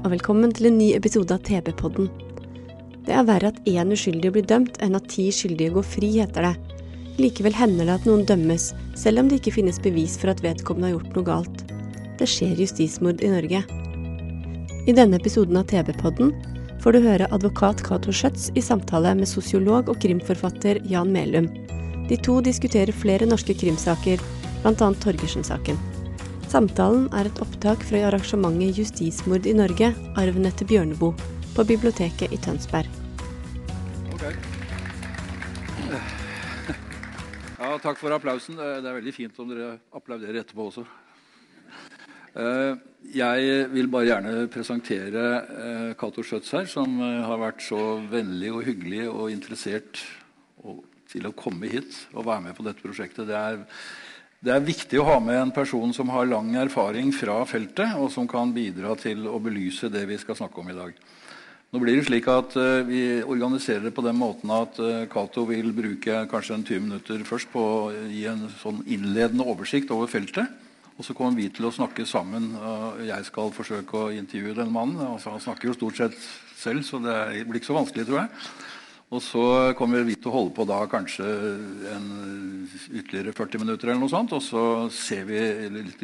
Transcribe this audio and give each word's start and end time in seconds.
Og 0.00 0.14
velkommen 0.14 0.52
til 0.56 0.70
en 0.70 0.78
ny 0.80 0.86
episode 0.96 1.34
av 1.34 1.42
TV-podden. 1.44 2.06
Det 3.04 3.12
er 3.12 3.26
verre 3.28 3.50
at 3.50 3.58
én 3.68 3.92
uskyldig 3.92 4.30
blir 4.32 4.46
dømt, 4.48 4.78
enn 4.80 4.96
at 4.96 5.10
ti 5.12 5.26
skyldige 5.34 5.74
går 5.74 5.84
fri, 5.84 6.08
heter 6.14 6.46
det. 6.46 6.78
Likevel 7.20 7.56
hender 7.56 7.84
det 7.84 7.98
at 7.98 8.06
noen 8.08 8.24
dømmes, 8.28 8.70
selv 8.96 9.20
om 9.20 9.28
det 9.28 9.40
ikke 9.40 9.58
finnes 9.58 9.80
bevis 9.84 10.16
for 10.20 10.32
at 10.32 10.40
vedkommende 10.44 10.88
har 10.88 10.94
gjort 10.96 11.18
noe 11.18 11.28
galt. 11.28 11.62
Det 12.16 12.28
skjer 12.32 12.64
justismord 12.64 13.20
i 13.20 13.32
Norge. 13.34 13.62
I 14.88 14.96
denne 14.96 15.20
episoden 15.20 15.60
av 15.60 15.68
TV-podden 15.68 16.32
får 16.80 16.96
du 16.96 17.04
høre 17.04 17.28
advokat 17.36 17.84
Cato 17.84 18.14
Schjøtz 18.14 18.48
i 18.56 18.64
samtale 18.64 19.12
med 19.18 19.28
sosiolog 19.28 19.92
og 19.92 20.00
krimforfatter 20.00 20.80
Jan 20.88 21.12
Melum. 21.12 21.52
De 22.08 22.16
to 22.16 22.40
diskuterer 22.40 22.96
flere 22.96 23.28
norske 23.28 23.52
krimsaker, 23.52 24.22
bl.a. 24.64 24.72
Torgersen-saken. 25.04 25.99
Samtalen 26.50 27.04
er 27.14 27.28
et 27.28 27.36
opptak 27.38 27.84
fra 27.86 28.00
arrangementet 28.08 28.80
Justismord 28.80 29.44
i 29.46 29.52
Norge, 29.54 29.92
arven 30.18 30.48
etter 30.48 30.66
Bjørneboe, 30.66 31.14
på 31.54 31.64
biblioteket 31.68 32.34
i 32.34 32.38
Tønsberg. 32.42 32.88
Ja, 37.60 37.76
takk 37.78 38.00
for 38.00 38.10
applausen. 38.16 38.58
Eh, 38.58 38.80
Det 38.82 38.90
er 38.90 38.98
veldig 38.98 39.14
fint 39.14 39.38
om 39.38 39.52
dere 39.52 39.78
applauderer 39.94 40.40
etterpå 40.42 40.66
også. 40.72 40.86
Eh, 42.34 42.74
Jeg 43.14 43.70
vil 43.70 43.86
bare 43.86 44.08
gjerne 44.10 44.48
presentere 44.50 45.24
eh, 45.38 45.94
Cato 45.94 46.22
Schjøtz 46.26 46.50
her, 46.50 46.66
som 46.66 46.98
har 46.98 47.38
vært 47.38 47.62
så 47.62 48.00
vennlig 48.10 48.50
og 48.50 48.64
hyggelig 48.66 49.06
og 49.08 49.30
interessert 49.30 50.02
til 51.10 51.26
å 51.26 51.32
komme 51.32 51.70
hit 51.70 52.08
og 52.14 52.26
være 52.26 52.48
med 52.48 52.56
på 52.58 52.66
dette 52.66 52.82
prosjektet. 52.82 53.30
Det 53.30 53.38
er, 53.38 53.62
det 54.40 54.52
er 54.54 54.62
viktig 54.64 54.96
å 54.96 55.04
ha 55.04 55.18
med 55.20 55.36
en 55.36 55.50
person 55.52 55.90
som 55.92 56.08
har 56.14 56.28
lang 56.28 56.54
erfaring 56.56 57.10
fra 57.12 57.42
feltet, 57.44 57.92
og 58.00 58.08
som 58.12 58.28
kan 58.28 58.54
bidra 58.56 58.94
til 58.96 59.26
å 59.28 59.36
belyse 59.42 59.90
det 59.92 60.06
vi 60.08 60.16
skal 60.20 60.38
snakke 60.38 60.62
om 60.62 60.70
i 60.72 60.76
dag. 60.78 60.94
Nå 61.70 61.82
blir 61.82 62.00
det 62.00 62.06
slik 62.08 62.26
at 62.32 62.56
eh, 62.58 62.80
Vi 62.88 63.02
organiserer 63.22 63.84
det 63.84 63.92
på 63.94 64.02
den 64.02 64.16
måten 64.18 64.50
at 64.50 64.80
uh, 64.82 65.04
Cato 65.12 65.44
vil 65.46 65.68
bruke 65.76 66.24
kanskje 66.32 66.56
en 66.56 66.64
20 66.64 66.80
minutter 66.88 67.20
først 67.28 67.52
på 67.52 67.60
å 67.62 67.92
gi 68.10 68.24
en 68.26 68.48
sånn 68.62 68.80
innledende 68.90 69.46
oversikt 69.46 69.92
over 69.94 70.10
feltet. 70.10 70.48
Og 70.96 71.06
så 71.06 71.14
kommer 71.16 71.36
vi 71.36 71.46
til 71.52 71.68
å 71.68 71.72
snakke 71.72 72.04
sammen. 72.04 72.50
jeg 73.06 73.24
skal 73.24 73.54
forsøke 73.56 73.96
å 73.96 74.10
intervjue 74.12 74.56
denne 74.56 74.74
mannen. 74.74 74.98
Altså, 75.00 75.30
han 75.32 75.40
snakker 75.40 75.70
jo 75.70 75.76
stort 75.78 75.96
sett 75.96 76.16
selv, 76.60 76.82
så 76.84 77.00
det 77.00 77.46
blir 77.48 77.56
ikke 77.56 77.70
så 77.70 77.78
vanskelig, 77.78 78.04
tror 78.04 78.18
jeg. 78.20 78.28
Og 79.10 79.18
så 79.18 79.42
kommer 79.74 80.04
vi 80.06 80.14
til 80.14 80.30
å 80.30 80.36
holde 80.36 80.52
på 80.54 80.64
da 80.70 80.84
kanskje 80.90 81.26
ytterligere 82.94 83.34
40 83.34 83.62
minutter, 83.64 83.90
eller 83.90 84.04
noe 84.04 84.12
sånt, 84.12 84.30
og 84.36 84.42
så 84.44 84.62
ser 84.94 85.24
vi 85.26 85.40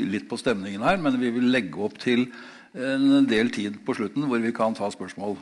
litt, 0.03 0.27
på 0.27 0.39
stemningen 0.41 0.83
her. 0.83 0.99
Men 0.99 1.19
vi 1.21 1.31
vil 1.37 1.47
legge 1.55 1.79
opp 1.87 2.01
til 2.03 2.27
en 2.75 3.29
del 3.31 3.53
tid 3.55 3.79
på 3.87 3.95
slutten 3.95 4.27
hvor 4.27 4.43
vi 4.43 4.51
kan 4.55 4.75
ta 4.75 4.91
spørsmål. 4.91 5.39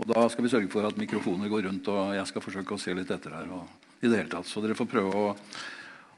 Og 0.00 0.08
da 0.10 0.24
skal 0.32 0.46
vi 0.46 0.50
sørge 0.50 0.72
for 0.72 0.88
at 0.88 0.98
mikrofoner 0.98 1.52
går 1.52 1.68
rundt, 1.68 1.92
og 1.92 2.16
jeg 2.16 2.26
skal 2.32 2.42
forsøke 2.42 2.74
å 2.74 2.82
se 2.82 2.96
litt 2.96 3.14
etter 3.14 3.38
her. 3.38 3.54
I 4.00 4.08
det 4.08 4.24
hele 4.24 4.32
tatt. 4.32 4.50
Så 4.50 4.64
dere 4.64 4.74
får 4.74 4.90
prøve 4.90 5.14
å, 5.14 5.30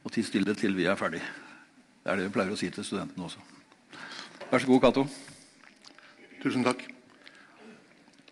å 0.06 0.14
tie 0.14 0.24
stille 0.24 0.56
til 0.56 0.78
vi 0.78 0.88
er 0.88 0.96
ferdig. 0.96 1.20
Det 2.00 2.14
er 2.14 2.16
det 2.16 2.30
vi 2.30 2.34
pleier 2.38 2.54
å 2.54 2.58
si 2.58 2.72
til 2.72 2.86
studentene 2.86 3.28
også. 3.28 3.44
Vær 4.48 4.62
så 4.62 4.72
god, 4.72 4.82
Cato. 4.86 5.06
Tusen 6.40 6.64
takk. 6.64 6.91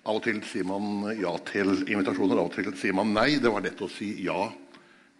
Av 0.08 0.16
og 0.16 0.22
til 0.24 0.38
sier 0.48 0.64
man 0.64 1.10
ja 1.20 1.34
til 1.50 1.74
invitasjoner, 1.84 2.38
av 2.40 2.48
og 2.48 2.54
til 2.54 2.70
sier 2.80 2.94
man 2.96 3.12
nei. 3.12 3.34
Det 3.42 3.50
var 3.52 3.64
lett 3.66 3.82
å 3.84 3.88
si 3.92 4.14
ja 4.24 4.46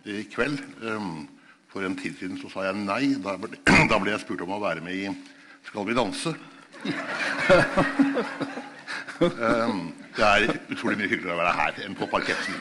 i 0.09 0.23
kveld. 0.33 0.63
Um, 0.81 1.29
For 1.71 1.85
en 1.87 1.95
tid 1.95 2.17
siden 2.19 2.39
så 2.41 2.49
sa 2.51 2.65
jeg 2.67 2.81
nei. 2.81 3.15
Da 3.23 3.37
ble, 3.39 3.61
da 3.93 3.99
ble 4.01 4.15
jeg 4.15 4.23
spurt 4.25 4.41
om 4.47 4.57
å 4.57 4.63
være 4.63 4.83
med 4.83 4.95
i 4.97 5.11
Skal 5.69 5.85
vi 5.87 5.95
danse? 5.95 6.33
um, 9.21 9.93
det 10.17 10.25
er 10.27 10.47
utrolig 10.73 10.97
mye 10.97 11.11
hyggeligere 11.13 11.37
å 11.37 11.43
være 11.43 11.59
her 11.61 11.83
enn 11.85 11.99
på 11.99 12.09
parketten. 12.11 12.57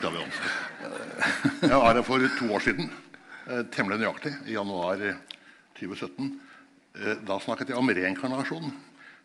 Jeg 1.64 1.72
var 1.72 1.96
her 1.96 2.04
for 2.04 2.28
to 2.36 2.52
år 2.52 2.62
siden, 2.68 2.92
eh, 3.48 3.64
temmelig 3.72 4.02
nøyaktig, 4.04 4.34
i 4.46 4.54
januar 4.58 5.00
eh, 5.08 5.18
2017. 5.80 6.30
Eh, 7.00 7.16
Da 7.26 7.40
snakket 7.40 7.72
jeg 7.72 7.80
om 7.80 7.88
reinkarnasjon. 7.88 8.70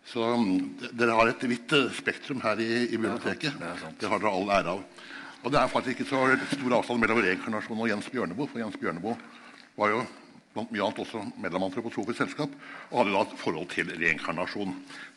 Så 0.05 0.21
mm, 0.21 0.91
dere 0.93 1.15
har 1.17 1.31
et 1.31 1.47
vidt 1.49 1.73
eh, 1.73 1.89
spektrum 1.97 2.43
her 2.43 2.59
i, 2.61 2.69
i 2.93 2.97
biblioteket. 2.97 3.57
Det 3.99 4.09
har 4.09 4.21
dere 4.21 4.33
all 4.33 4.51
ære 4.53 4.75
av. 4.75 4.83
Og 5.45 5.53
det 5.53 5.59
er 5.61 5.69
faktisk 5.69 5.99
ikke 5.99 6.09
så 6.09 6.21
stor 6.51 6.77
avstand 6.79 7.01
mellom 7.01 7.21
reinkarnasjon 7.21 7.81
og 7.81 7.89
Jens 7.89 8.07
Bjørneboe. 8.13 8.47
For 8.49 8.61
Jens 8.61 8.77
Bjørneboe 8.81 9.17
var 9.77 9.91
jo 9.93 10.05
blant 10.55 10.71
mye 10.71 10.85
annet 10.85 11.01
også 11.03 11.21
medlem 11.41 11.65
av 11.65 11.69
Antroposofisk 11.69 12.21
Selskap 12.21 12.53
og 12.87 12.95
hadde 13.01 13.13
da 13.13 13.23
et 13.25 13.35
forhold 13.41 13.67
til 13.73 13.91
reinkarnasjon. 13.91 14.71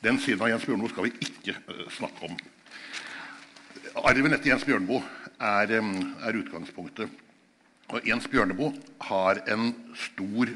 Den 0.04 0.18
siden 0.20 0.42
av 0.44 0.52
Jens 0.52 0.66
Bjørneboe 0.66 0.92
skal 0.92 1.06
vi 1.06 1.14
ikke 1.28 1.54
uh, 1.68 1.84
snakke 1.94 2.28
om. 2.28 2.36
Arven 4.02 4.34
etter 4.34 4.52
Jens 4.52 4.66
Bjørneboe 4.68 5.00
er, 5.38 5.78
um, 5.78 5.94
er 6.26 6.40
utgangspunktet. 6.42 7.12
Og 7.88 8.04
Jens 8.08 8.28
Bjørneboe 8.28 8.74
har 9.08 9.40
en 9.48 9.70
stor 9.96 10.52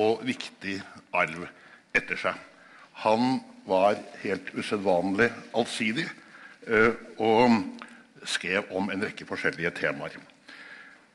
og 0.00 0.24
viktig 0.26 0.80
arv 1.14 1.46
etter 1.94 2.18
seg. 2.18 2.38
Han 3.04 3.42
var 3.66 3.98
helt 4.22 4.50
usedvanlig 4.58 5.30
allsidig 5.54 6.06
eh, 6.66 6.92
og 7.18 7.56
skrev 8.28 8.70
om 8.74 8.90
en 8.90 9.04
rekke 9.04 9.26
forskjellige 9.26 9.74
temaer. 9.78 10.16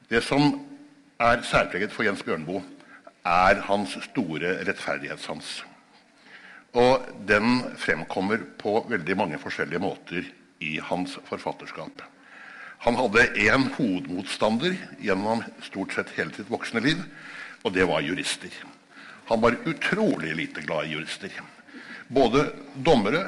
Det 0.10 0.24
som 0.24 0.54
er 1.20 1.44
særpreget 1.44 1.92
for 1.92 2.08
Jens 2.08 2.24
Bjørneboe, 2.24 2.64
er 3.28 3.60
hans 3.68 3.98
store 4.06 4.54
rettferdighetssans. 4.68 5.66
Og 6.80 7.04
den 7.28 7.64
fremkommer 7.80 8.44
på 8.60 8.80
veldig 8.90 9.18
mange 9.18 9.40
forskjellige 9.42 9.82
måter 9.84 10.30
i 10.64 10.78
hans 10.84 11.18
forfatterskap. 11.28 12.04
Han 12.86 12.96
hadde 12.96 13.26
én 13.42 13.68
hovedmotstander 13.76 14.78
gjennom 15.02 15.42
stort 15.66 15.96
sett 15.96 16.14
hele 16.16 16.36
sitt 16.36 16.52
voksne 16.52 16.84
liv, 16.86 17.02
og 17.66 17.74
det 17.74 17.88
var 17.90 18.06
jurister. 18.06 18.54
Han 19.28 19.42
var 19.42 19.58
utrolig 19.66 20.36
lite 20.38 20.62
glad 20.62 20.86
i 20.86 20.94
jurister. 20.94 21.34
Både 22.08 22.50
dommere, 22.74 23.26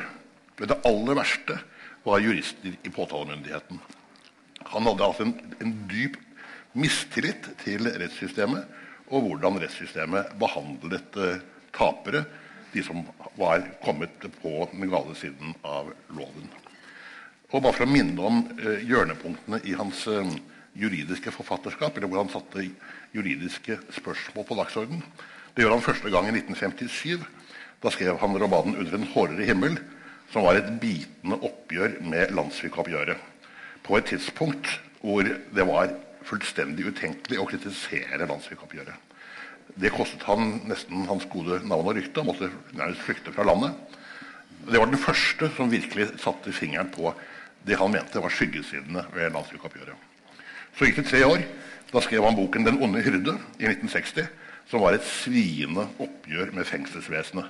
ved 0.59 0.71
det 0.71 0.79
aller 0.87 1.17
verste, 1.19 1.59
var 2.03 2.23
jurister 2.23 2.75
i 2.83 2.91
påtalemyndigheten. 2.91 3.79
Han 4.71 4.87
hadde 4.87 5.05
altså 5.05 5.25
en, 5.27 5.35
en 5.59 5.73
dyp 5.91 6.17
mistillit 6.77 7.49
til 7.63 7.89
rettssystemet 7.89 8.67
og 9.09 9.25
hvordan 9.25 9.57
rettssystemet 9.61 10.35
behandlet 10.39 11.17
eh, 11.17 11.41
tapere, 11.75 12.23
de 12.69 12.83
som 12.85 13.01
var 13.39 13.63
kommet 13.83 14.27
på 14.41 14.53
den 14.71 14.89
gale 14.91 15.15
siden 15.17 15.55
av 15.65 15.89
loven. 16.13 16.49
Og 17.49 17.63
bare 17.63 17.73
for 17.73 17.87
å 17.87 17.89
minne 17.89 18.21
om 18.21 18.43
eh, 18.59 18.85
hjørnepunktene 18.85 19.61
i 19.65 19.73
hans 19.79 20.05
eh, 20.11 20.35
juridiske 20.77 21.33
forfatterskap, 21.33 21.97
eller 21.97 22.11
hvor 22.11 22.21
han 22.21 22.31
satte 22.31 22.67
juridiske 23.15 23.79
spørsmål 23.97 24.45
på 24.45 24.59
dagsordenen. 24.61 25.03
Det 25.55 25.65
gjør 25.65 25.75
han 25.75 25.83
første 25.83 26.13
gang 26.13 26.29
i 26.29 26.35
1957. 26.37 27.25
Da 27.81 27.91
skrev 27.91 28.17
han 28.19 28.37
romanen 28.37 28.75
'Under 28.75 28.93
en 28.93 29.07
hårdere 29.13 29.45
himmel', 29.45 29.79
som 30.31 30.43
var 30.43 30.55
et 30.59 30.79
bitende 30.81 31.39
oppgjør 31.39 32.01
med 32.03 32.31
landssvikoppgjøret. 32.35 33.17
På 33.83 33.97
et 33.97 34.05
tidspunkt 34.05 34.79
hvor 35.01 35.23
det 35.23 35.65
var 35.67 35.93
fullstendig 36.27 36.85
utenkelig 36.91 37.39
å 37.39 37.47
kritisere 37.47 38.27
landssvikoppgjøret. 38.27 38.93
Det 39.79 39.93
kostet 39.93 40.25
han 40.27 40.59
nesten 40.67 41.07
hans 41.07 41.25
gode 41.31 41.61
navn 41.63 41.87
og 41.87 41.95
rykte. 41.95 42.19
og 42.19 42.25
måtte 42.25 42.51
nærmest 42.73 43.01
flykte 43.01 43.31
fra 43.31 43.43
landet. 43.43 43.73
Det 44.67 44.79
var 44.79 44.85
den 44.85 44.97
første 44.97 45.49
som 45.55 45.71
virkelig 45.71 46.19
satte 46.19 46.51
fingeren 46.51 46.91
på 46.91 47.13
det 47.65 47.77
han 47.77 47.91
mente 47.91 48.21
var 48.21 48.29
skyggesidene 48.29 49.05
ved 49.13 49.31
landssvikoppgjøret. 49.31 49.95
Så 50.75 50.85
gikk 50.85 50.95
det 50.95 51.05
tre 51.05 51.23
år. 51.25 51.43
Da 51.93 52.01
skrev 52.01 52.23
han 52.23 52.35
boken 52.35 52.63
'Den 52.65 52.81
onde 52.83 53.01
hyrde' 53.01 53.39
i 53.59 53.65
1960, 53.65 54.27
som 54.69 54.81
var 54.81 54.93
et 54.93 55.03
sviende 55.03 55.87
oppgjør 55.99 56.51
med 56.53 56.65
fengselsvesenet. 56.65 57.49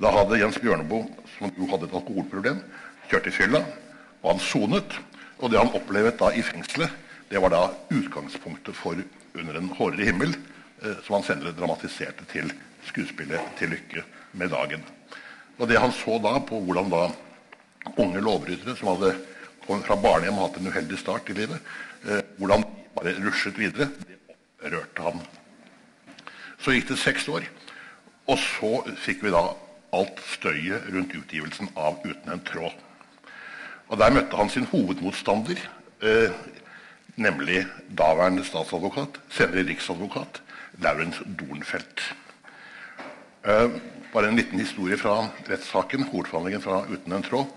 Da 0.00 0.08
hadde 0.14 0.38
Jens 0.40 0.56
Bjørneboe, 0.60 1.04
som 1.36 1.52
jo 1.58 1.66
hadde 1.68 1.84
et 1.90 1.96
alkoholproblem, 1.98 2.60
kjørt 3.10 3.26
i 3.28 3.34
fylla, 3.34 3.60
og 4.22 4.30
han 4.32 4.40
sonet. 4.40 4.96
Og 5.40 5.52
det 5.52 5.60
han 5.60 5.72
opplevde 5.76 6.16
da 6.20 6.32
i 6.32 6.44
fengselet, 6.44 7.06
Det 7.30 7.38
var 7.38 7.50
da 7.50 7.70
utgangspunktet 7.94 8.74
for 8.74 8.96
'Under 9.34 9.54
en 9.54 9.68
hårere 9.68 10.04
himmel', 10.04 10.34
eh, 10.82 10.96
som 11.06 11.14
han 11.14 11.22
senere 11.22 11.52
dramatiserte 11.52 12.24
til 12.24 12.52
skuespillet 12.86 13.40
'Til 13.56 13.68
lykke 13.68 14.02
med 14.32 14.50
dagen'. 14.50 14.82
Og 15.58 15.68
det 15.68 15.78
han 15.78 15.92
så 15.92 16.18
da 16.18 16.40
på 16.40 16.60
hvordan 16.60 16.90
da 16.90 17.12
unge 17.96 18.20
lovbrytere 18.20 18.76
som 18.76 18.88
hadde 18.88 19.16
kommet 19.66 19.86
fra 19.86 19.94
barnehjem 19.94 20.38
og 20.38 20.48
hatt 20.48 20.60
en 20.60 20.66
uheldig 20.66 20.98
start 20.98 21.30
i 21.30 21.32
livet, 21.32 21.60
eh, 22.04 22.22
hvordan 22.38 22.62
de 22.62 22.66
bare 22.96 23.14
rushet 23.26 23.58
videre, 23.58 23.88
det 24.08 24.18
opprørte 24.28 25.02
han. 25.02 25.20
Så 26.58 26.72
gikk 26.72 26.88
det 26.88 26.98
seks 26.98 27.28
år, 27.28 27.42
og 28.26 28.38
så 28.38 28.96
fikk 28.96 29.22
vi 29.22 29.30
da 29.30 29.54
alt 29.92 30.20
støyet 30.26 30.86
rundt 30.94 31.14
utgivelsen 31.14 31.68
av 31.76 32.00
'Uten 32.04 32.32
en 32.32 32.44
tråd'. 32.46 32.78
Og 33.88 33.98
Der 33.98 34.10
møtte 34.10 34.36
han 34.36 34.48
sin 34.48 34.64
hovedmotstander, 34.64 35.58
eh, 36.02 36.30
nemlig 37.16 37.66
daværende 37.98 38.44
statsadvokat, 38.44 39.20
senere 39.30 39.66
riksadvokat, 39.66 40.42
Laurens 40.78 41.22
Dornfeldt. 41.38 42.14
Eh, 43.44 43.70
bare 44.12 44.28
en 44.28 44.36
liten 44.36 44.60
historie 44.60 44.96
fra 44.96 45.28
rettssaken, 45.50 46.02
hovedforhandlingen 46.02 46.62
fra 46.62 46.84
'Uten 46.86 47.12
en 47.12 47.22
tråd'. 47.22 47.50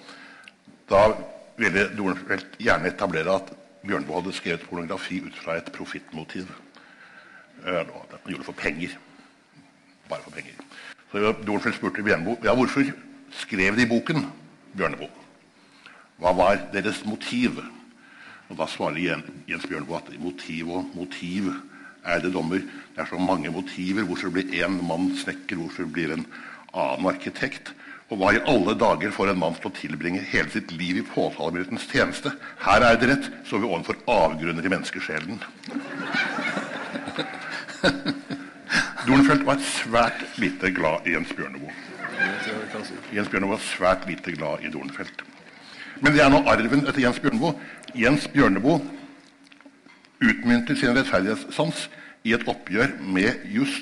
Da 0.89 1.13
ville 1.57 1.97
Dornfeldt 1.97 2.57
gjerne 2.59 2.88
etablere 2.88 3.35
at 3.35 3.53
Bjørnboe 3.88 4.21
hadde 4.21 4.33
skrevet 4.33 4.62
pornografi 4.69 5.21
ut 5.25 5.35
fra 5.35 5.57
et 5.57 5.71
profittmotiv. 5.71 6.47
Eh, 7.65 7.74
han 7.74 7.85
gjorde 8.25 8.38
det 8.38 8.45
for 8.45 8.51
penger. 8.53 8.89
Bare 10.09 10.21
for 10.24 10.31
penger. 10.31 10.53
Så 11.13 11.21
Dornfeldt 11.45 11.77
spurte 11.77 12.01
Bjørneboe 12.01 12.42
ja, 12.42 12.56
hvorfor 12.57 12.88
skrev 13.38 13.77
de 13.77 13.86
boken. 13.86 14.24
Bjørneboe. 14.74 15.12
Hva 16.18 16.31
var 16.33 16.57
deres 16.74 17.04
motiv? 17.06 17.60
Og 18.50 18.57
Da 18.57 18.65
svarer 18.69 19.21
Jens 19.45 19.68
Bjørneboe 19.69 20.00
at 20.01 20.10
motiv 20.18 20.71
og 20.74 20.89
motiv 20.98 21.51
er 22.04 22.19
det 22.19 22.33
dommer. 22.33 22.65
Det 22.95 23.06
er 23.06 23.10
så 23.12 23.21
mange 23.21 23.51
motiver. 23.54 24.04
Hvorfor 24.10 24.33
blir 24.33 24.50
én 24.57 24.81
mann 24.81 25.13
snekker? 25.18 25.56
Hvorfor 25.56 25.86
blir 25.86 26.13
en 26.18 26.25
annen 26.74 27.06
arkitekt? 27.06 27.75
Og 28.09 28.18
hva 28.18 28.33
i 28.33 28.42
alle 28.50 28.74
dager 28.74 29.13
får 29.13 29.30
en 29.31 29.39
mann 29.45 29.54
til 29.59 29.69
å 29.69 29.77
tilbringe 29.77 30.25
hele 30.33 30.50
sitt 30.50 30.74
liv 30.74 30.98
i 30.98 31.06
påtalemyndighetens 31.13 31.88
tjeneste? 31.94 32.33
Her 32.66 32.89
er 32.89 32.98
det 32.98 33.09
rett, 33.12 33.30
så 33.45 33.62
vi 33.62 33.69
ovenfor 33.69 34.01
avgrunner 34.09 34.66
i 34.66 34.74
menneskesjelen. 34.74 35.38
Dornfeldt 39.08 39.46
var 39.46 39.60
svært 39.60 40.22
lite 40.40 40.72
glad 40.72 41.08
i 41.08 41.14
Jens 41.16 41.32
Bjørneboe. 41.36 41.72
Jens 43.12 43.30
Bjørneboe 43.30 43.58
var 43.58 43.64
svært 43.66 44.06
lite 44.08 44.32
glad 44.32 44.64
i 44.64 44.72
Dornfeldt. 44.72 45.24
Men 46.00 46.14
det 46.16 46.22
er 46.24 46.30
nå 46.32 46.40
arven 46.48 46.86
etter 46.88 47.02
Jens 47.04 47.20
Bjørneboe. 47.20 47.58
Jens 48.00 48.28
Bjørneboe 48.32 48.80
utmynter 50.24 50.80
sin 50.80 50.96
rettferdighetssans 50.96 51.90
i 52.24 52.36
et 52.36 52.48
oppgjør 52.48 52.96
med 53.04 53.44
juss 53.52 53.82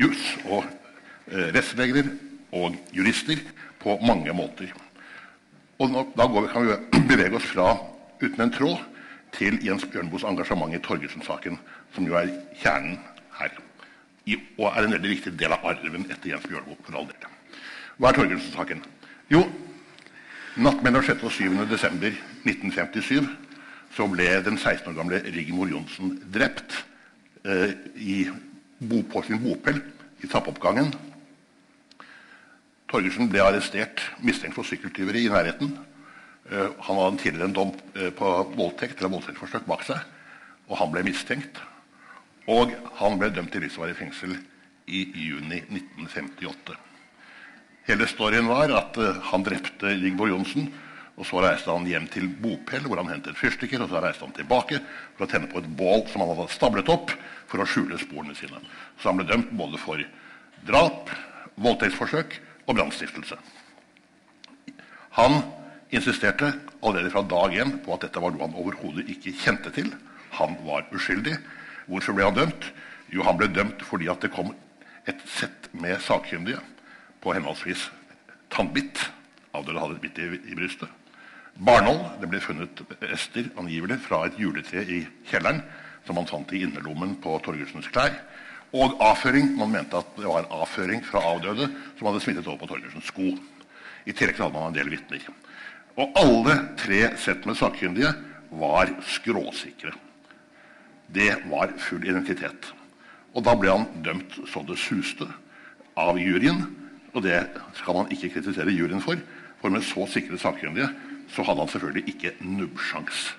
jus 0.00 0.22
og 0.46 0.64
eh, 1.28 1.50
rettsregler 1.52 2.08
og 2.56 2.78
jurister 2.96 3.42
på 3.82 3.98
mange 4.06 4.32
måter. 4.36 4.72
Og 5.82 5.90
nå, 5.90 6.06
da 6.16 6.28
vi, 6.30 6.46
kan 6.52 6.68
vi 6.68 6.78
bevege 7.10 7.36
oss 7.36 7.50
fra 7.50 7.74
uten 8.22 8.46
en 8.46 8.54
tråd 8.54 8.80
til 9.36 9.58
Jens 9.64 9.84
Bjørneboes 9.84 10.24
engasjement 10.28 10.72
i 10.72 10.80
Torgersen-saken, 10.80 11.60
som 11.92 12.08
jo 12.08 12.16
er 12.16 12.32
kjernen 12.62 12.96
her 13.36 13.52
og 14.58 14.66
er 14.70 14.84
en 14.84 14.94
veldig 14.94 15.10
viktig 15.16 15.34
del 15.38 15.54
av 15.54 15.64
arven 15.66 16.06
etter 16.08 16.30
Jens 16.30 16.46
Bjørneboe. 16.46 16.78
for 16.84 16.98
all 16.98 17.06
del. 17.06 17.30
Hva 17.98 18.10
er 18.10 18.18
Torgersen-saken? 18.18 18.82
Jo, 19.30 19.42
natt 20.56 20.82
mellom 20.82 21.02
6. 21.02 21.22
og 21.22 21.32
7. 21.32 21.66
desember 21.70 22.12
1957 22.46 23.26
så 23.92 24.06
ble 24.08 24.28
den 24.44 24.58
16 24.58 24.88
år 24.88 24.96
gamle 24.96 25.20
Rigmor 25.34 25.68
Johnsen 25.68 26.14
drept 26.32 26.84
eh, 27.44 27.74
i, 27.96 28.28
bo, 28.78 29.02
på 29.02 29.22
sin 29.26 29.42
bopel 29.42 29.82
i 30.22 30.30
trappeoppgangen. 30.30 30.92
Torgersen 32.88 33.28
ble 33.32 33.42
arrestert 33.44 34.00
mistenkt 34.24 34.56
for 34.56 34.68
sykkeltyveri 34.68 35.26
i 35.26 35.32
nærheten. 35.32 35.74
Eh, 36.48 36.70
han 36.86 37.02
hadde 37.02 37.20
tidligere 37.20 37.50
en 37.50 37.58
dom 37.58 37.74
eh, 37.96 38.10
på 38.16 38.32
voldtekt 38.56 39.00
eller 39.00 39.12
voldtektsforsøk 39.16 39.68
bak 39.68 39.84
seg, 39.88 40.00
og 40.70 40.80
han 40.80 40.92
ble 40.94 41.04
mistenkt. 41.10 41.60
Og 42.50 42.72
han 42.98 43.18
ble 43.20 43.30
dømt 43.30 43.52
til 43.54 43.62
livsvarig 43.62 43.94
fengsel 43.98 44.34
i 44.90 45.04
juni 45.14 45.60
1958. 45.68 46.78
Hele 47.86 48.06
storyen 48.10 48.48
var 48.50 48.72
at 48.78 48.98
uh, 48.98 49.20
han 49.30 49.44
drepte 49.46 49.94
Ligborg 49.98 50.34
Johnsen. 50.34 50.68
og 51.16 51.26
Så 51.26 51.42
reiste 51.42 51.70
han 51.70 51.86
hjem 51.86 52.06
til 52.10 52.28
bopel, 52.28 52.86
hvor 52.86 52.98
han 53.02 53.10
hentet 53.10 53.38
fyrstikker. 53.38 53.82
og 53.82 53.90
Så 53.90 54.02
reiste 54.02 54.26
han 54.26 54.34
tilbake 54.34 54.80
for 55.16 55.26
å 55.26 55.30
tenne 55.30 55.50
på 55.50 55.62
et 55.62 55.70
bål 55.78 56.06
som 56.10 56.22
han 56.24 56.32
hadde 56.34 56.54
stablet 56.54 56.90
opp 56.90 57.14
for 57.50 57.62
å 57.62 57.68
skjule 57.68 57.98
sporene 58.00 58.34
sine. 58.38 58.62
Så 58.98 59.10
han 59.10 59.18
ble 59.20 59.28
dømt 59.28 59.50
både 59.58 59.78
for 59.82 60.02
drap, 60.66 61.10
voldtektsforsøk 61.62 62.38
og 62.66 62.78
brannstiftelse. 62.78 63.38
Han 65.18 65.42
insisterte 65.92 66.54
allerede 66.80 67.10
fra 67.12 67.22
dag 67.28 67.58
én 67.60 67.74
på 67.84 67.92
at 67.94 68.06
dette 68.06 68.20
var 68.22 68.32
noe 68.32 68.46
han 68.46 68.56
overhodet 68.56 69.10
ikke 69.12 69.34
kjente 69.42 69.74
til. 69.74 69.90
Han 70.38 70.56
var 70.64 70.86
uskyldig. 70.94 71.36
Hvorfor 71.86 72.16
ble 72.16 72.28
han 72.28 72.36
dømt? 72.36 72.68
Jo, 73.12 73.24
han 73.26 73.38
ble 73.40 73.50
dømt 73.52 73.82
fordi 73.86 74.08
at 74.12 74.22
det 74.24 74.32
kom 74.34 74.54
et 75.08 75.20
sett 75.26 75.68
med 75.74 76.00
sakkyndige 76.04 76.60
på 77.22 77.34
henholdsvis 77.34 77.88
tannbitt 78.52 79.08
Avdøde 79.52 79.80
hadde 79.82 79.98
et 79.98 80.04
bitt 80.04 80.18
i, 80.18 80.26
i 80.48 80.56
brystet. 80.56 80.88
Barnål. 81.60 81.98
Det 82.22 82.28
ble 82.32 82.40
funnet 82.40 82.82
rester 83.04 83.50
angivelig 83.60 83.98
fra 84.06 84.22
et 84.26 84.38
juletre 84.40 84.84
i 84.88 85.02
kjelleren 85.28 85.60
som 86.06 86.16
man 86.18 86.28
fant 86.28 86.52
i 86.56 86.62
innerlommen 86.64 87.18
på 87.22 87.36
Torgersens 87.44 87.90
klær. 87.92 88.14
Og 88.72 88.96
avføring. 89.04 89.52
Man 89.58 89.74
mente 89.74 89.98
at 89.98 90.14
det 90.16 90.24
var 90.24 90.48
avføring 90.48 91.04
fra 91.04 91.20
avdøde 91.34 91.68
som 91.98 92.08
hadde 92.08 92.22
smittet 92.24 92.48
over 92.48 92.62
på 92.62 92.70
Torgersens 92.72 93.12
sko. 93.12 93.34
I 94.08 94.14
tillegg 94.16 94.40
hadde 94.40 94.56
man 94.56 94.70
en 94.70 94.78
del 94.78 94.88
vitner. 94.90 95.28
Og 96.00 96.16
alle 96.16 96.56
tre 96.80 97.04
sett 97.20 97.44
med 97.46 97.60
sakkyndige 97.60 98.14
var 98.56 98.88
skråsikre. 99.04 99.92
Det 101.12 101.32
var 101.50 101.74
full 101.78 102.04
identitet. 102.08 102.72
Og 103.32 103.44
da 103.44 103.54
ble 103.56 103.72
han 103.72 103.88
dømt 104.04 104.38
så 104.48 104.62
det 104.68 104.78
suste 104.80 105.28
av 105.98 106.18
juryen. 106.20 106.64
Og 107.12 107.24
det 107.24 107.38
skal 107.76 107.98
man 107.98 108.12
ikke 108.12 108.32
kritisere 108.36 108.72
juryen 108.72 109.02
for, 109.04 109.20
for 109.60 109.72
med 109.72 109.84
så 109.84 110.06
sikre 110.08 110.40
sakkyndige 110.40 110.88
så 111.32 111.44
hadde 111.46 111.64
han 111.64 111.68
selvfølgelig 111.72 112.14
ikke 112.14 112.32
nubbsjans. 112.40 113.36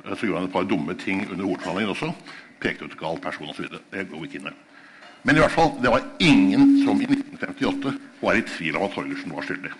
Så 0.00 0.26
gjorde 0.26 0.40
han 0.40 0.48
et 0.48 0.52
par 0.52 0.68
dumme 0.68 0.94
ting 0.94 1.26
under 1.30 1.44
hovedforhandlingen 1.44 1.92
også. 1.92 2.12
Pekte 2.60 2.84
ut 2.84 2.96
gal 3.00 3.20
person 3.20 3.50
osv. 3.52 3.66
Det 3.92 4.06
går 4.08 4.20
vi 4.20 4.28
ikke 4.28 4.40
inn 4.40 4.48
med. 4.48 4.56
Men 5.22 5.36
i 5.36 5.42
hvert 5.42 5.52
fall, 5.52 5.74
det 5.82 5.92
var 5.92 6.06
ingen 6.18 6.78
som 6.84 7.00
i 7.00 7.08
1958 7.08 7.92
var 8.22 8.38
i 8.38 8.44
tvil 8.48 8.76
om 8.78 8.86
at 8.86 8.94
Torgersen 8.96 9.34
var 9.36 9.44
skyldig. 9.44 9.72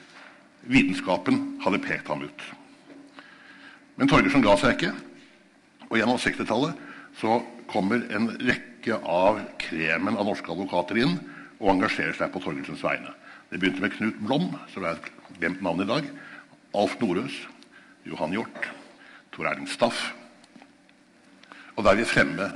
Vitenskapen 0.68 1.40
hadde 1.64 1.80
pekt 1.80 2.10
ham 2.12 2.26
ut. 2.26 2.44
Men 3.96 4.08
Torgersen 4.08 4.44
ga 4.44 4.56
seg 4.60 4.76
ikke. 4.76 4.92
Og 5.88 5.96
gjennom 5.96 6.20
60-tallet 6.20 6.89
så 7.20 7.40
kommer 7.70 8.06
en 8.14 8.30
rekke 8.40 8.96
av 8.96 9.42
kremen 9.60 10.16
av 10.16 10.26
norske 10.26 10.50
advokater 10.52 11.02
inn 11.02 11.18
og 11.60 11.74
engasjerer 11.74 12.16
seg 12.16 12.32
på 12.32 12.40
Torgelsens 12.42 12.82
vegne. 12.84 13.12
Det 13.50 13.60
begynte 13.60 13.84
med 13.84 13.94
Knut 13.96 14.20
Blom, 14.24 14.46
som 14.72 14.86
er 14.88 15.00
glemt 15.36 15.60
navn 15.64 15.84
i 15.84 15.88
dag. 15.88 16.06
Alf 16.78 16.96
Norøs. 17.02 17.36
Johan 18.08 18.32
Hjort, 18.32 18.70
Tor 19.30 19.50
Erling 19.50 19.68
Staff. 19.68 20.14
Og 21.76 21.84
da 21.84 21.92
er 21.92 22.00
vi 22.00 22.08
fremme 22.08 22.46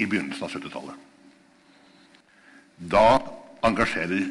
i 0.00 0.06
begynnelsen 0.08 0.46
av 0.46 0.54
70-tallet. 0.54 0.96
Da 2.90 3.04
engasjerer 3.68 4.24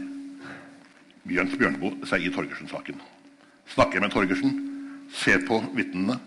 Jens 1.29 1.53
Bjørneboe 1.59 2.09
seg 2.09 2.25
i 2.25 2.31
Torgersen-saken. 2.33 2.97
Snakker 3.69 4.01
med 4.01 4.13
Torgersen, 4.13 4.55
ser 5.13 5.43
på 5.45 5.61
vitnene, 5.77 6.17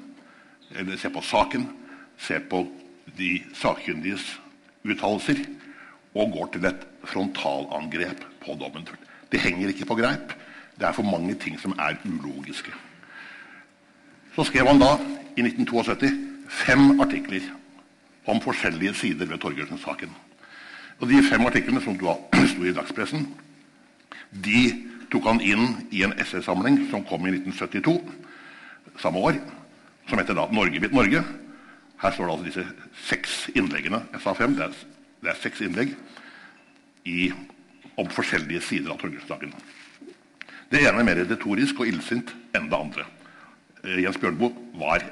eller 0.78 1.00
ser 1.00 1.11
på 1.14 1.25
saken, 1.26 1.66
ser 2.22 2.46
på 2.46 2.62
de 3.18 3.42
sakkyndiges 3.54 4.25
uttalelser 4.85 5.42
og 6.14 6.32
går 6.32 6.50
til 6.52 6.66
et 6.68 6.87
frontalangrep 7.09 8.25
på 8.44 8.56
dommen. 8.61 8.87
Det 9.32 9.40
henger 9.40 9.73
ikke 9.73 9.88
på 9.88 9.99
greip. 9.99 10.35
Det 10.78 10.88
er 10.88 10.97
for 10.97 11.06
mange 11.06 11.35
ting 11.35 11.59
som 11.61 11.75
er 11.78 11.97
ulogiske. 12.04 12.73
Så 14.35 14.44
skrev 14.49 14.66
han 14.66 14.80
da, 14.80 14.97
i 15.37 15.44
1972, 15.44 16.12
fem 16.49 17.00
artikler 17.00 17.44
om 18.26 18.40
forskjellige 18.40 18.94
sider 18.94 19.26
ved 19.26 19.38
Torgersen-saken. 19.38 20.11
Og 21.00 21.09
De 21.09 21.23
fem 21.23 21.47
artiklene 21.47 21.80
som 21.82 21.99
sto 22.52 22.64
i 22.64 22.73
dagspressen, 22.73 23.26
de 24.32 24.62
tok 25.12 25.26
han 25.28 25.40
inn 25.44 25.88
i 25.92 26.04
en 26.06 26.14
essaysamling 26.21 26.87
som 26.90 27.04
kom 27.04 27.26
i 27.26 27.35
1972, 27.35 28.00
samme 29.00 29.18
år, 29.18 29.40
som 30.09 30.18
heter 30.18 30.35
da 30.35 30.47
'Norge 30.50 30.80
blitt 30.80 30.92
Norge'. 30.92 31.25
Her 32.02 32.11
står 32.11 32.26
det 32.26 32.35
altså 32.35 32.49
disse 32.49 32.64
seks 33.06 33.35
innleggene. 33.54 34.02
Jeg 34.12 34.23
sa 34.25 34.35
fem. 34.35 34.56
Det 34.59 34.66
er, 34.66 34.80
det 35.23 35.30
er 35.30 35.38
seks 35.38 35.62
innlegg 35.62 35.94
i, 37.06 37.30
om 37.94 38.11
forskjellige 38.11 38.64
sider 38.66 38.94
av 38.94 38.99
Torgersen-saken. 38.99 39.54
Det 40.73 40.80
ene 40.80 41.02
er 41.02 41.06
mer 41.06 41.23
retorisk 41.28 41.82
og 41.82 41.90
illsint 41.92 42.32
enn 42.56 42.66
det 42.73 42.78
andre. 42.78 43.06
Eh, 43.85 44.02
Jens 44.02 44.18
Bjørnboe 44.18 44.50
var 44.80 45.04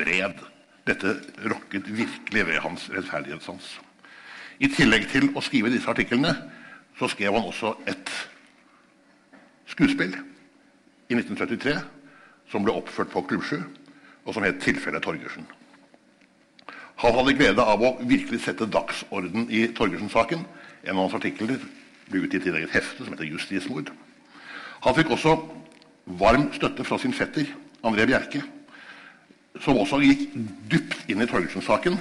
vred. 0.00 0.42
Dette 0.88 1.14
rokket 1.46 1.86
virkelig 1.88 2.46
ved 2.50 2.60
hans 2.64 2.90
rettferdighetssans. 2.92 3.70
I 4.58 4.70
tillegg 4.74 5.06
til 5.12 5.30
å 5.34 5.42
skrive 5.42 5.70
disse 5.72 5.90
artiklene 5.90 6.34
så 6.98 7.08
skrev 7.10 7.34
han 7.34 7.46
også 7.46 7.76
et 7.90 8.10
skuespill 9.70 10.14
i 10.14 11.16
1973 11.16 11.78
som 12.52 12.66
ble 12.66 12.74
oppført 12.76 13.10
på 13.12 13.22
Klubbsju, 13.30 13.62
og 14.24 14.34
som 14.34 14.42
het 14.42 14.60
'Tilfellet 14.60 15.02
Torgersen'. 15.04 15.63
Han 17.02 17.16
hadde 17.18 17.34
glede 17.34 17.64
av 17.64 17.82
å 17.82 17.96
virkelig 18.06 18.40
sette 18.44 18.68
dagsorden 18.70 19.48
i 19.50 19.66
Torgersen-saken. 19.74 20.44
En 20.84 20.96
av 20.96 21.06
hans 21.06 21.16
artikler 21.18 21.58
ble 22.10 22.24
utgitt 22.24 22.46
i 22.46 22.52
et 22.52 22.58
eget 22.60 22.74
hefte 22.76 23.04
som 23.04 23.14
heter 23.14 23.28
'Justismord'. 23.28 23.92
Han 24.84 24.94
fikk 24.94 25.10
også 25.10 25.38
varm 26.06 26.52
støtte 26.52 26.84
fra 26.84 26.98
sin 26.98 27.12
fetter 27.12 27.48
André 27.84 28.06
Bjerke, 28.06 28.42
som 29.60 29.78
også 29.78 30.00
gikk 30.02 30.28
dypt 30.70 31.08
inn 31.08 31.22
i 31.22 31.26
Torgersen-saken, 31.26 31.98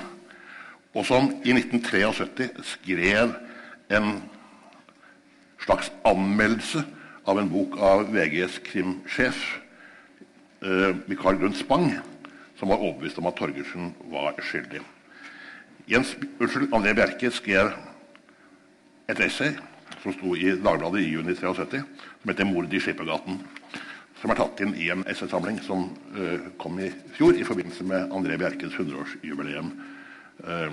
og 0.93 1.05
som 1.05 1.31
i 1.45 1.53
1973 1.53 2.49
skrev 2.63 3.33
en 3.89 4.23
slags 5.63 5.91
anmeldelse 6.05 6.83
av 7.25 7.39
en 7.39 7.49
bok 7.49 7.77
av 7.79 8.09
VGs 8.13 8.59
krimsjef, 8.67 9.59
eh, 10.61 10.95
Mikael 11.07 11.55
Spang, 11.55 11.93
som 12.59 12.69
var 12.69 12.81
overbevist 12.81 13.17
om 13.19 13.27
at 13.29 13.37
Torgersen 13.39 13.93
var 14.11 14.37
skyldig. 14.41 14.81
Jens, 15.89 16.13
unnskyld, 16.39 16.71
André 16.71 16.93
Bjerke 16.95 17.31
skrev 17.33 17.73
et 19.11 19.19
essay 19.19 19.51
som 20.03 20.13
sto 20.15 20.35
i 20.35 20.53
Dagbladet 20.59 21.01
i 21.01 21.11
juni 21.11 21.35
73, 21.35 21.81
som 22.21 22.31
heter 22.31 22.45
'Mord 22.45 22.73
i 22.73 22.79
Skippergaten'. 22.79 23.39
Som 24.21 24.31
er 24.31 24.35
tatt 24.35 24.61
inn 24.63 24.75
i 24.75 24.89
en 24.89 25.03
essaysamling 25.07 25.59
som 25.63 25.89
uh, 26.15 26.39
kom 26.57 26.79
i 26.79 26.91
fjor 27.17 27.35
i 27.35 27.43
forbindelse 27.43 27.83
med 27.83 28.11
André 28.11 28.37
Bjerkes 28.37 28.71
100-årsjubileum. 28.71 29.71
Uh, 30.39 30.71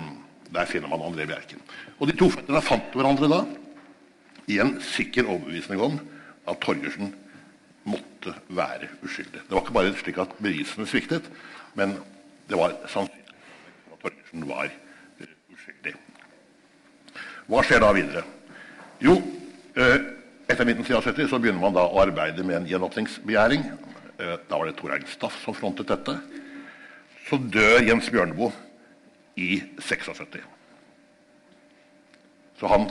der 0.54 0.66
finner 0.66 0.88
man 0.88 1.02
André 1.02 1.26
Bjerke. 1.26 1.58
Og 1.99 2.06
De 2.06 2.16
to 2.16 2.30
føttene 2.30 2.62
fant 2.62 2.94
hverandre 2.94 3.28
da 3.30 3.40
i 4.46 4.58
en 4.62 4.80
sikker 4.82 5.26
overbevisning 5.26 5.80
om 5.80 5.99
at 6.46 6.60
Torgersen 6.62 7.14
måtte 7.84 8.34
være 8.49 8.90
uskyldig. 9.02 9.42
Det 9.46 9.50
var 9.50 9.62
ikke 9.64 9.78
bare 9.78 9.96
slik 9.99 10.18
at 10.18 10.38
bevisene 10.38 10.87
sviktet, 10.87 11.30
men 11.79 11.97
det 12.50 12.59
var 12.59 12.75
sannsynlig 12.91 13.35
at 13.93 14.00
Torgersen 14.03 14.47
var 14.49 14.71
uskyldig. 15.55 15.95
Hva 17.50 17.62
skjer 17.67 17.83
da 17.83 17.91
videre? 17.95 18.25
Jo, 19.03 19.17
eh, 19.77 19.97
etter 20.50 20.67
1973 20.67 21.29
så 21.31 21.39
begynner 21.39 21.62
man 21.62 21.77
da 21.77 21.87
å 21.87 22.03
arbeide 22.03 22.45
med 22.47 22.61
en 22.61 22.69
gjenåpningsbegjæring. 22.71 23.65
Eh, 24.19 24.37
da 24.49 24.59
var 24.59 24.67
det 24.67 24.77
Tor 24.77 24.97
Staff 25.07 25.39
som 25.45 25.55
frontet 25.55 25.89
dette. 25.89 26.19
Så 27.29 27.39
dør 27.39 27.81
Jens 27.87 28.11
Bjørneboe 28.11 28.53
i 29.37 29.62
76. 29.79 30.43
Så 32.59 32.69
han 32.69 32.91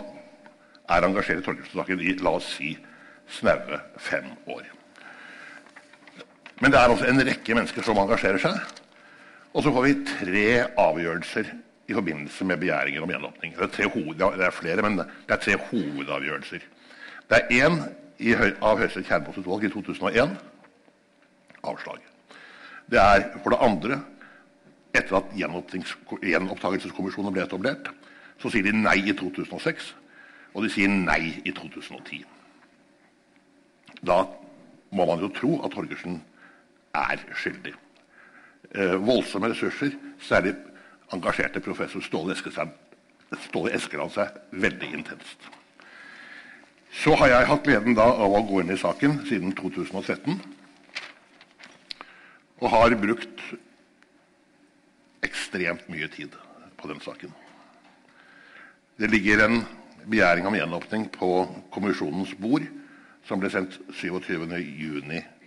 er 0.90 1.06
engasjert 1.06 1.44
i 1.44 1.46
Torgersen-saken 1.46 2.02
i 2.02 2.16
la 2.24 2.38
oss 2.40 2.48
si 2.56 2.74
snaue 3.30 3.78
fem 4.02 4.32
år. 4.50 4.79
Men 6.60 6.72
det 6.72 6.80
er 6.80 6.92
altså 6.92 7.08
en 7.08 7.24
rekke 7.24 7.56
mennesker 7.56 7.86
som 7.86 8.00
engasjerer 8.01 8.42
seg. 8.44 8.60
Og 9.56 9.63
så 9.66 9.72
får 9.74 9.86
vi 9.88 9.96
tre 10.08 10.50
avgjørelser 10.78 11.46
i 11.89 11.96
forbindelse 11.98 12.46
med 12.46 12.60
begjæringer 12.62 13.01
om 13.01 13.10
gjenåpning. 13.10 13.56
Det, 13.58 13.72
det, 13.78 14.46
er 14.46 14.51
flere, 14.54 14.82
men 14.86 15.00
det 15.00 15.34
er 15.34 15.42
tre 15.42 15.56
hovedavgjørelser. 15.70 16.62
Det 17.30 17.39
er 17.39 17.50
én 17.63 17.80
av 18.62 18.78
Høyesterett 18.78 19.08
kjernebåtsutvalg 19.08 19.66
i 19.66 19.72
2001. 19.74 20.36
Avslag. 21.70 22.00
Det 22.89 23.00
er 23.00 23.25
for 23.44 23.50
det 23.54 23.62
andre, 23.66 24.00
etter 24.94 25.20
at 25.20 25.34
gjenopptakelseskommisjonen 25.38 27.34
ble 27.34 27.44
etablert, 27.46 27.89
så 28.42 28.51
sier 28.51 28.66
de 28.66 28.74
nei 28.75 28.98
i 29.10 29.13
2006, 29.16 29.94
og 30.54 30.66
de 30.66 30.70
sier 30.74 30.89
nei 30.92 31.42
i 31.46 31.51
2010. 31.54 32.24
Da 34.06 34.24
må 34.96 35.06
man 35.06 35.22
jo 35.22 35.30
tro 35.34 35.60
at 35.66 35.74
Torgersen 35.75 36.22
er 36.96 37.22
skyldig. 37.36 37.74
Eh, 38.75 38.96
voldsomme 39.05 39.50
ressurser, 39.50 39.96
særlig 40.19 40.55
engasjerte 41.13 41.60
professor 41.60 42.01
Ståle 42.01 42.36
Eskesand. 42.36 42.69
Ståle 43.48 43.74
Eskeland 43.74 44.13
seg 44.13 44.36
veldig 44.51 44.91
intenst. 44.93 45.50
Så 46.91 47.13
har 47.15 47.29
jeg 47.29 47.50
hatt 47.50 47.65
gleden 47.65 47.98
da 47.98 48.08
av 48.10 48.34
å 48.34 48.46
gå 48.46 48.62
inn 48.62 48.74
i 48.74 48.77
saken 48.77 49.19
siden 49.29 49.53
2013. 49.58 50.39
Og 52.60 52.69
har 52.74 52.96
brukt 53.00 53.43
ekstremt 55.25 55.86
mye 55.89 56.10
tid 56.12 56.34
på 56.77 56.89
den 56.89 57.01
saken. 57.01 57.34
Det 59.00 59.10
ligger 59.10 59.46
en 59.46 59.62
begjæring 60.10 60.48
om 60.48 60.58
gjenåpning 60.58 61.10
på 61.13 61.29
kommisjonens 61.72 62.34
bord, 62.41 62.65
som 63.25 63.39
ble 63.39 63.51
sendt 63.53 63.77
27.6 63.93 65.38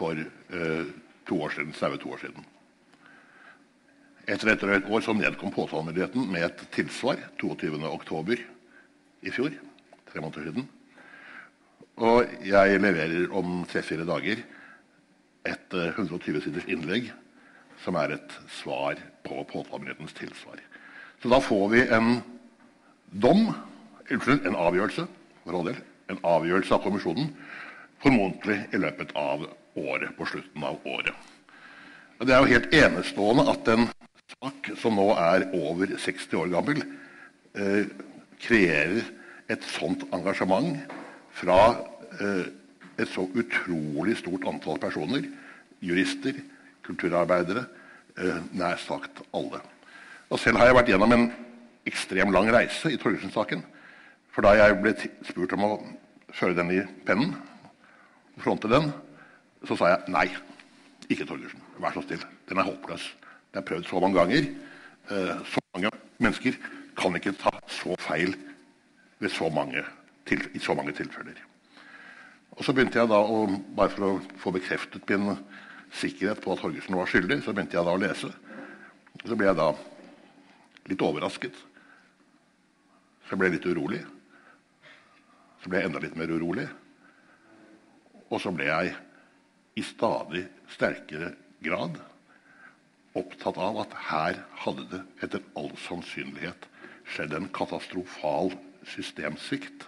for 0.00 0.16
eh, 0.16 0.88
to 1.28 1.42
år 1.44 1.52
siden, 1.54 1.74
snaue 1.76 2.00
to 2.00 2.12
år 2.14 2.24
siden. 2.24 2.46
Etter 4.30 4.52
et 4.52 4.62
drøyt 4.62 4.88
år 4.88 5.04
så 5.04 5.14
nedkom 5.16 5.52
påtalemyndigheten 5.52 6.28
med 6.30 6.46
et 6.46 6.66
tilsvar 6.74 7.20
22.10. 7.42 8.44
i 9.26 9.32
fjor. 9.34 9.56
Tre 10.10 10.22
måneder 10.22 10.48
siden. 10.48 10.68
Og 12.00 12.30
jeg 12.46 12.80
leverer 12.80 13.32
om 13.36 13.64
tre-fire 13.68 14.06
dager 14.08 14.40
et 15.48 15.74
120 15.74 16.36
eh, 16.36 16.42
siders 16.44 16.68
innlegg 16.68 17.12
som 17.84 17.96
er 17.96 18.16
et 18.16 18.36
svar 18.60 19.00
på 19.24 19.44
påtalemyndighetens 19.52 20.16
tilsvar. 20.16 20.60
Så 21.20 21.28
da 21.28 21.40
får 21.44 21.66
vi 21.74 21.84
en 21.92 22.20
dom, 23.12 23.50
unnskyld, 24.08 24.46
en 24.46 24.56
avgjørelse 24.56 25.04
for 25.44 25.56
all 25.58 25.72
del, 25.72 25.80
en 26.12 26.20
avgjørelse 26.24 26.76
av 26.76 26.84
kommisjonen 26.84 27.32
formodentlig 28.00 28.58
i 28.72 28.80
løpet 28.80 29.12
av 29.18 29.44
året, 29.80 30.14
på 30.16 30.28
slutten 30.28 30.64
av 30.66 30.78
året. 30.84 31.14
Og 32.20 32.28
det 32.28 32.36
er 32.36 32.44
jo 32.44 32.52
helt 32.52 32.74
enestående 32.76 33.46
at 33.48 33.68
en 33.72 33.88
sak 34.34 34.70
som 34.80 34.96
nå 34.98 35.08
er 35.16 35.48
over 35.56 35.96
60 35.98 36.36
år 36.42 36.52
gammel, 36.52 36.82
eh, 37.56 37.88
kreerer 38.40 39.02
et 39.50 39.64
sånt 39.72 40.04
engasjement 40.14 40.78
fra 41.40 41.58
eh, 42.20 42.46
et 43.00 43.08
så 43.08 43.24
utrolig 43.24 44.18
stort 44.20 44.46
antall 44.48 44.78
personer. 44.80 45.26
Jurister, 45.80 46.36
kulturarbeidere, 46.84 47.64
eh, 48.18 48.40
nær 48.52 48.76
sagt 48.80 49.22
alle. 49.32 49.62
Og 50.30 50.38
selv 50.38 50.60
har 50.60 50.70
jeg 50.70 50.76
vært 50.76 50.92
gjennom 50.92 51.16
en 51.16 51.30
ekstremt 51.88 52.34
lang 52.34 52.50
reise 52.52 52.92
i 52.92 52.98
Torgersen-saken. 53.00 53.64
For 54.30 54.46
da 54.46 54.54
jeg 54.58 54.78
ble 54.82 54.94
spurt 55.26 55.54
om 55.56 55.66
å 55.66 55.72
føre 56.36 56.54
den 56.54 56.70
i 56.76 56.82
pennen, 57.06 57.34
fronte 58.40 58.70
den, 58.70 58.92
så 59.68 59.76
sa 59.76 59.92
jeg 59.92 60.14
nei. 60.14 60.26
Ikke 61.10 61.26
Torgersen. 61.26 61.62
Vær 61.82 61.94
så 61.96 62.04
snill. 62.04 62.22
Den 62.48 62.60
er 62.60 62.68
håpløs. 62.68 63.08
Det 63.50 63.60
er 63.60 63.66
prøvd 63.66 63.88
så 63.88 64.00
mange 64.00 64.18
ganger. 64.18 64.46
Eh, 65.10 65.40
så 65.52 65.62
mange 65.74 65.90
mennesker 66.18 66.58
kan 66.96 67.16
ikke 67.16 67.34
ta 67.40 67.52
så 67.68 67.96
feil 67.98 68.36
så 69.28 69.50
mange, 69.52 69.82
i 70.30 70.58
så 70.58 70.74
mange 70.74 70.92
tilfeller. 70.96 71.36
Og 72.56 72.64
så 72.64 72.72
begynte 72.72 72.98
jeg 72.98 73.08
da, 73.10 73.18
å, 73.20 73.46
Bare 73.76 73.92
for 73.92 74.06
å 74.06 74.38
få 74.40 74.52
bekreftet 74.54 75.08
min 75.10 75.34
sikkerhet 75.92 76.40
på 76.40 76.54
at 76.54 76.62
Torgersen 76.62 76.96
var 76.96 77.10
skyldig, 77.10 77.42
så 77.44 77.52
begynte 77.52 77.76
jeg 77.76 77.86
da 77.86 77.94
å 77.96 78.00
lese. 78.00 78.30
Så 79.24 79.36
ble 79.36 79.50
jeg 79.50 79.58
da 79.58 79.68
litt 80.88 81.04
overrasket. 81.04 81.56
Så 83.26 83.34
jeg 83.34 83.42
ble 83.42 83.52
litt 83.54 83.68
urolig. 83.68 84.00
Så 85.60 85.68
ble 85.68 85.82
jeg 85.82 85.90
enda 85.90 86.02
litt 86.02 86.16
mer 86.16 86.32
urolig. 86.32 86.66
Og 88.30 88.40
så 88.40 88.52
ble 88.54 88.70
jeg 88.70 88.94
i 89.80 89.84
stadig 89.86 90.44
sterkere 90.68 91.32
grad 91.64 91.96
opptatt 93.16 93.58
av 93.58 93.80
at 93.82 93.94
her 94.10 94.40
hadde 94.62 94.86
det 94.90 95.00
etter 95.24 95.44
all 95.58 95.72
sannsynlighet 95.86 96.68
skjedd 97.10 97.32
en 97.34 97.48
katastrofal 97.54 98.52
systemsvikt 98.92 99.86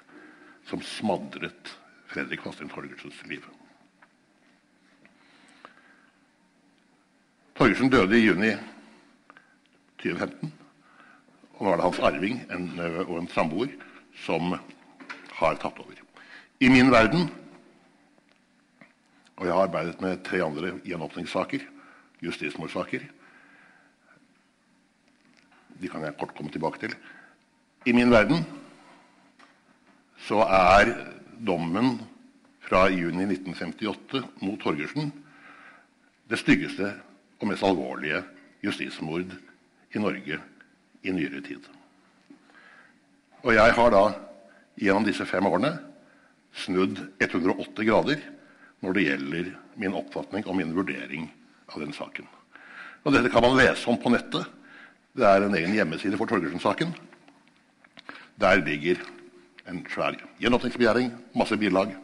som 0.69 0.83
smadret 0.85 1.75
Fredrik 2.13 2.45
Vastin 2.45 2.71
Torgersens 2.73 3.21
liv. 3.29 3.45
Torgersen 7.57 7.93
døde 7.93 8.19
i 8.19 8.25
juni 8.27 8.51
2015. 10.03 10.53
Og 11.59 11.63
nå 11.63 11.73
er 11.73 11.79
det 11.79 11.87
hans 11.87 12.03
arving 12.03 12.41
en, 12.53 12.69
og 13.07 13.17
en 13.21 13.31
samboer 13.33 13.71
som 14.25 14.57
har 15.39 15.61
tatt 15.63 15.79
over. 15.79 16.01
I 16.63 16.71
min 16.73 16.91
verden, 16.93 17.31
og 19.43 19.49
jeg 19.49 19.55
har 19.57 19.65
arbeidet 19.67 20.01
med 20.01 20.21
tre 20.23 20.39
andre 20.45 20.69
gjenåpningssaker 20.87 21.63
justismordsaker. 22.23 23.03
De 25.83 25.89
kan 25.91 26.05
jeg 26.07 26.15
kort 26.21 26.35
komme 26.37 26.53
tilbake 26.55 26.79
til. 26.79 26.93
I 27.87 27.93
min 27.93 28.13
verden 28.13 28.45
så 30.23 30.45
er 30.47 30.93
dommen 31.43 31.97
fra 32.63 32.85
juni 32.87 33.27
1958 33.27 34.23
mot 34.47 34.61
Torgersen 34.63 35.11
det 36.31 36.39
styggeste 36.39 36.93
og 37.41 37.51
mest 37.51 37.67
alvorlige 37.67 38.21
justismord 38.63 39.35
i 39.91 39.99
Norge 39.99 40.39
i 41.03 41.11
nyere 41.11 41.43
tid. 41.43 41.67
Og 43.43 43.59
jeg 43.59 43.75
har 43.75 43.91
da 43.91 44.05
gjennom 44.79 45.09
disse 45.11 45.27
fem 45.27 45.51
årene 45.51 45.75
snudd 46.55 47.03
180 47.19 47.91
grader 47.91 48.23
når 48.83 48.97
det 48.97 49.07
gjelder 49.07 49.51
min 49.81 49.97
oppfatning 49.97 50.47
og 50.47 50.59
min 50.59 50.75
vurdering 50.75 51.29
av 51.71 51.81
den 51.83 51.95
saken. 51.97 52.27
Og 53.03 53.15
Dette 53.15 53.31
kan 53.33 53.45
man 53.45 53.57
lese 53.59 53.89
om 53.91 53.99
på 53.99 54.13
nettet. 54.13 54.47
Det 55.17 55.27
er 55.27 55.45
en 55.45 55.55
egen 55.59 55.75
hjemmeside 55.77 56.19
for 56.19 56.31
Torgersen-saken. 56.31 56.93
Der 58.41 58.63
ligger 58.65 59.01
en 59.71 59.83
svær 59.91 60.17
gjenåpningsbegjæring, 60.43 61.13
masse 61.35 61.57
bilag. 61.59 61.95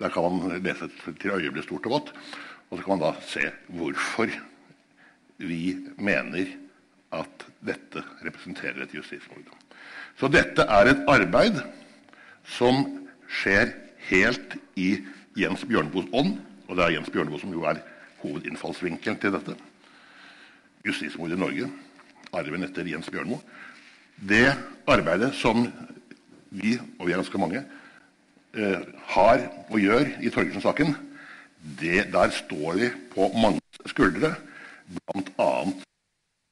Der 0.00 0.12
kan 0.12 0.24
man 0.24 0.62
lese 0.62 0.88
til 1.20 1.34
øyet 1.36 1.52
blir 1.52 1.64
stort 1.66 1.86
og 1.88 1.98
vått. 1.98 2.12
Og 2.70 2.78
så 2.78 2.84
kan 2.84 2.96
man 2.96 3.04
da 3.04 3.12
se 3.28 3.44
hvorfor 3.68 4.32
vi 5.42 5.76
mener 5.98 6.54
at 7.12 7.46
dette 7.60 8.02
representerer 8.24 8.84
et 8.84 8.94
justismord. 8.96 9.48
Så 10.16 10.28
dette 10.32 10.64
er 10.64 10.88
et 10.88 11.02
arbeid 11.10 11.60
som 12.48 12.84
skjer 13.28 13.72
helt 14.08 14.56
i 14.76 14.96
Jens 15.38 15.64
Bjørneboes 15.68 16.10
ånd. 16.12 16.36
Og 16.68 16.76
det 16.76 16.84
er 16.84 16.96
Jens 16.96 17.10
Bjørneboe 17.12 17.40
som 17.40 17.52
jo 17.54 17.64
er 17.68 17.82
hovedinnfallsvinkelen 18.22 19.18
til 19.20 19.34
dette. 19.34 19.56
Justismord 20.86 21.32
i 21.34 21.38
Norge, 21.38 21.68
arven 22.32 22.66
etter 22.66 22.88
Jens 22.88 23.10
Bjørneboe. 23.10 23.40
Det 24.28 24.52
arbeidet 24.86 25.32
som 25.34 25.64
vi, 26.50 26.76
og 26.98 27.06
vi 27.06 27.12
er 27.12 27.20
ganske 27.20 27.38
mange, 27.38 27.64
eh, 28.54 28.80
har 29.14 29.46
og 29.70 29.78
gjør 29.80 30.10
i 30.20 30.30
Torgersen-saken, 30.30 30.96
der 31.80 32.30
står 32.30 32.74
vi 32.74 32.90
på 33.14 33.30
manges 33.34 33.86
skuldre, 33.86 34.34
bl.a. 34.86 35.50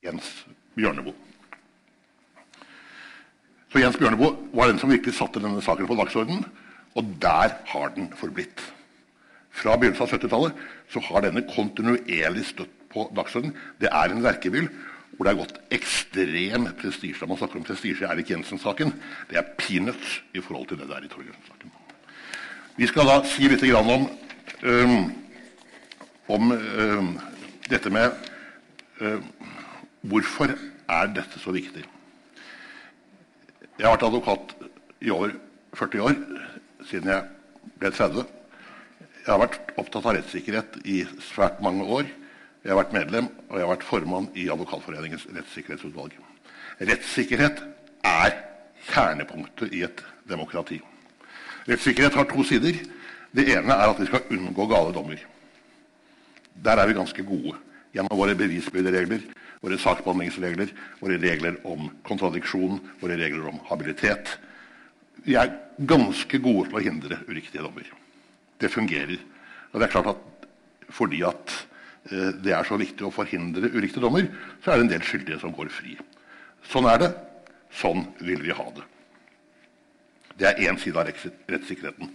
Jens 0.04 0.46
Bjørneboe. 0.75 1.14
Så 3.72 3.78
Jens 3.78 3.96
Bjørneboe 3.96 4.37
var 4.54 4.70
den 4.70 4.78
som 4.78 4.90
virkelig 4.90 5.14
satte 5.14 5.42
denne 5.42 5.62
saken 5.62 5.87
på 5.87 5.94
dagsordenen. 5.99 6.44
Og 6.99 7.16
der 7.23 7.56
har 7.73 7.92
den 7.94 8.11
forblitt. 8.18 8.62
Fra 9.50 9.76
begynnelsen 9.76 10.06
av 10.06 10.14
70-tallet 10.14 10.62
så 10.90 11.02
har 11.11 11.26
denne 11.26 11.42
kontinuerlig 11.50 12.47
støtt 12.49 12.73
på 12.90 13.06
dagsordenen. 13.14 13.54
Det 13.78 13.90
er 13.92 14.11
en 14.11 14.25
verkebyll 14.25 14.70
hvor 15.14 15.26
det 15.26 15.32
er 15.32 15.40
gått 15.42 15.59
ekstrem 15.75 16.66
prestisje. 16.80 17.26
Man 17.28 17.38
snakker 17.38 17.61
om 17.61 17.66
prestisje 17.66 18.06
i 18.06 18.09
Erik 18.09 18.30
Jensen-saken. 18.32 18.94
Det 19.28 19.37
er 19.37 19.50
peanuts 19.59 20.20
i 20.32 20.40
forhold 20.40 20.70
til 20.70 20.80
det 20.80 20.88
der 20.88 21.04
i 21.04 21.11
Torgersen-saken. 21.12 21.75
Vi 22.78 22.88
skal 22.88 23.11
da 23.11 23.18
si 23.28 23.50
litt 23.50 23.64
om, 23.76 24.06
um, 24.64 25.11
om 26.32 26.52
um, 26.54 27.11
dette 27.68 27.92
med 27.92 28.14
um, 29.00 29.26
Hvorfor 30.00 30.54
er 30.88 31.11
dette 31.12 31.37
så 31.42 31.52
viktig? 31.52 31.82
Jeg 33.76 33.85
har 33.85 33.92
vært 33.92 34.06
advokat 34.06 34.54
i 35.04 35.12
over 35.12 35.35
40 35.76 36.06
år, 36.06 36.16
siden 36.88 37.12
jeg 37.12 37.70
ble 37.80 37.90
30. 37.92 38.25
Jeg 39.20 39.28
har 39.28 39.40
vært 39.42 39.75
opptatt 39.80 40.06
av 40.06 40.16
rettssikkerhet 40.16 40.78
i 40.88 41.02
svært 41.25 41.60
mange 41.64 41.84
år. 41.84 42.08
Jeg 42.64 42.72
har 42.72 42.80
vært 42.82 42.94
medlem 42.96 43.28
og 43.49 43.56
jeg 43.56 43.64
har 43.64 43.72
vært 43.75 43.88
formann 43.88 44.28
i 44.37 44.46
Advokatforeningens 44.52 45.26
rettssikkerhetsutvalg. 45.32 46.16
Rettssikkerhet 46.80 47.60
er 48.08 48.37
kjernepunktet 48.90 49.75
i 49.76 49.84
et 49.87 50.00
demokrati. 50.28 50.80
Rettssikkerhet 51.68 52.16
har 52.16 52.28
to 52.30 52.44
sider. 52.49 52.78
Det 53.30 53.46
ene 53.52 53.76
er 53.76 53.92
at 53.92 54.00
vi 54.00 54.08
skal 54.08 54.32
unngå 54.34 54.66
gale 54.70 54.94
dommer. 54.96 55.20
Der 56.64 56.80
er 56.80 56.88
vi 56.88 56.96
ganske 56.96 57.25
gode 57.25 57.54
gjennom 57.94 58.18
våre 58.18 58.34
bevisbyrderegler, 58.38 59.22
våre 59.60 59.78
saksbehandlingsregler, 59.80 60.72
våre 61.00 61.18
regler 61.20 61.58
om 61.68 61.88
kontradiksjon, 62.06 62.80
våre 63.00 63.18
regler 63.20 63.50
om 63.52 63.60
habilitet. 63.70 64.37
Vi 65.24 65.36
er 65.36 65.52
ganske 65.88 66.40
gode 66.42 66.68
til 66.68 66.78
å 66.78 66.85
hindre 66.85 67.20
uriktige 67.28 67.64
dommer. 67.64 67.88
Det 68.61 68.70
fungerer. 68.72 69.18
Og 69.72 69.80
det 69.80 69.87
er 69.87 69.92
klart 69.92 70.12
at 70.14 70.46
fordi 70.90 71.22
at 71.26 71.52
eh, 72.11 72.33
det 72.42 72.54
er 72.56 72.66
så 72.66 72.78
viktig 72.80 73.06
å 73.06 73.12
forhindre 73.14 73.70
uriktige 73.70 74.02
dommer, 74.02 74.26
så 74.64 74.72
er 74.72 74.80
det 74.80 74.87
en 74.87 74.94
del 74.94 75.04
skyldige 75.06 75.40
som 75.42 75.54
går 75.54 75.70
fri. 75.72 75.96
Sånn 76.70 76.88
er 76.90 77.04
det. 77.04 77.11
Sånn 77.70 78.09
vil 78.18 78.42
vi 78.42 78.56
ha 78.56 78.66
det. 78.74 78.87
Det 80.40 80.48
er 80.48 80.62
én 80.70 80.78
side 80.80 80.98
av 80.98 81.06
rettssikkerheten. 81.06 82.11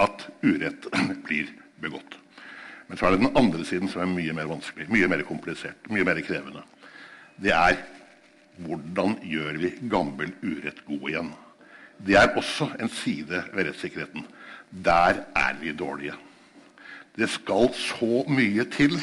At 0.00 0.26
urett 0.46 0.88
blir 1.26 1.50
begått. 1.82 2.16
Men 2.88 2.98
så 2.98 3.06
er 3.06 3.14
det 3.14 3.22
den 3.22 3.38
andre 3.38 3.64
siden 3.66 3.90
som 3.90 4.02
er 4.02 4.10
mye 4.10 4.34
mer 4.34 4.48
vanskelig, 4.50 4.88
mye 4.90 5.08
mer 5.10 5.22
komplisert, 5.28 5.84
mye 5.92 6.06
mer 6.06 6.18
krevende. 6.26 6.64
Det 7.40 7.52
er 7.54 7.76
hvordan 8.64 9.16
gjør 9.24 9.58
vi 9.60 9.72
gammel 9.90 10.32
urett 10.42 10.82
god 10.86 11.06
igjen? 11.10 11.30
Det 12.00 12.16
er 12.16 12.36
også 12.36 12.70
en 12.80 12.90
side 12.92 13.42
ved 13.52 13.68
rettssikkerheten. 13.68 14.26
Der 14.70 15.24
er 15.36 15.56
vi 15.60 15.72
dårlige. 15.76 16.16
Det 17.16 17.28
skal 17.28 17.72
så 17.76 18.22
mye 18.30 18.64
til 18.72 18.96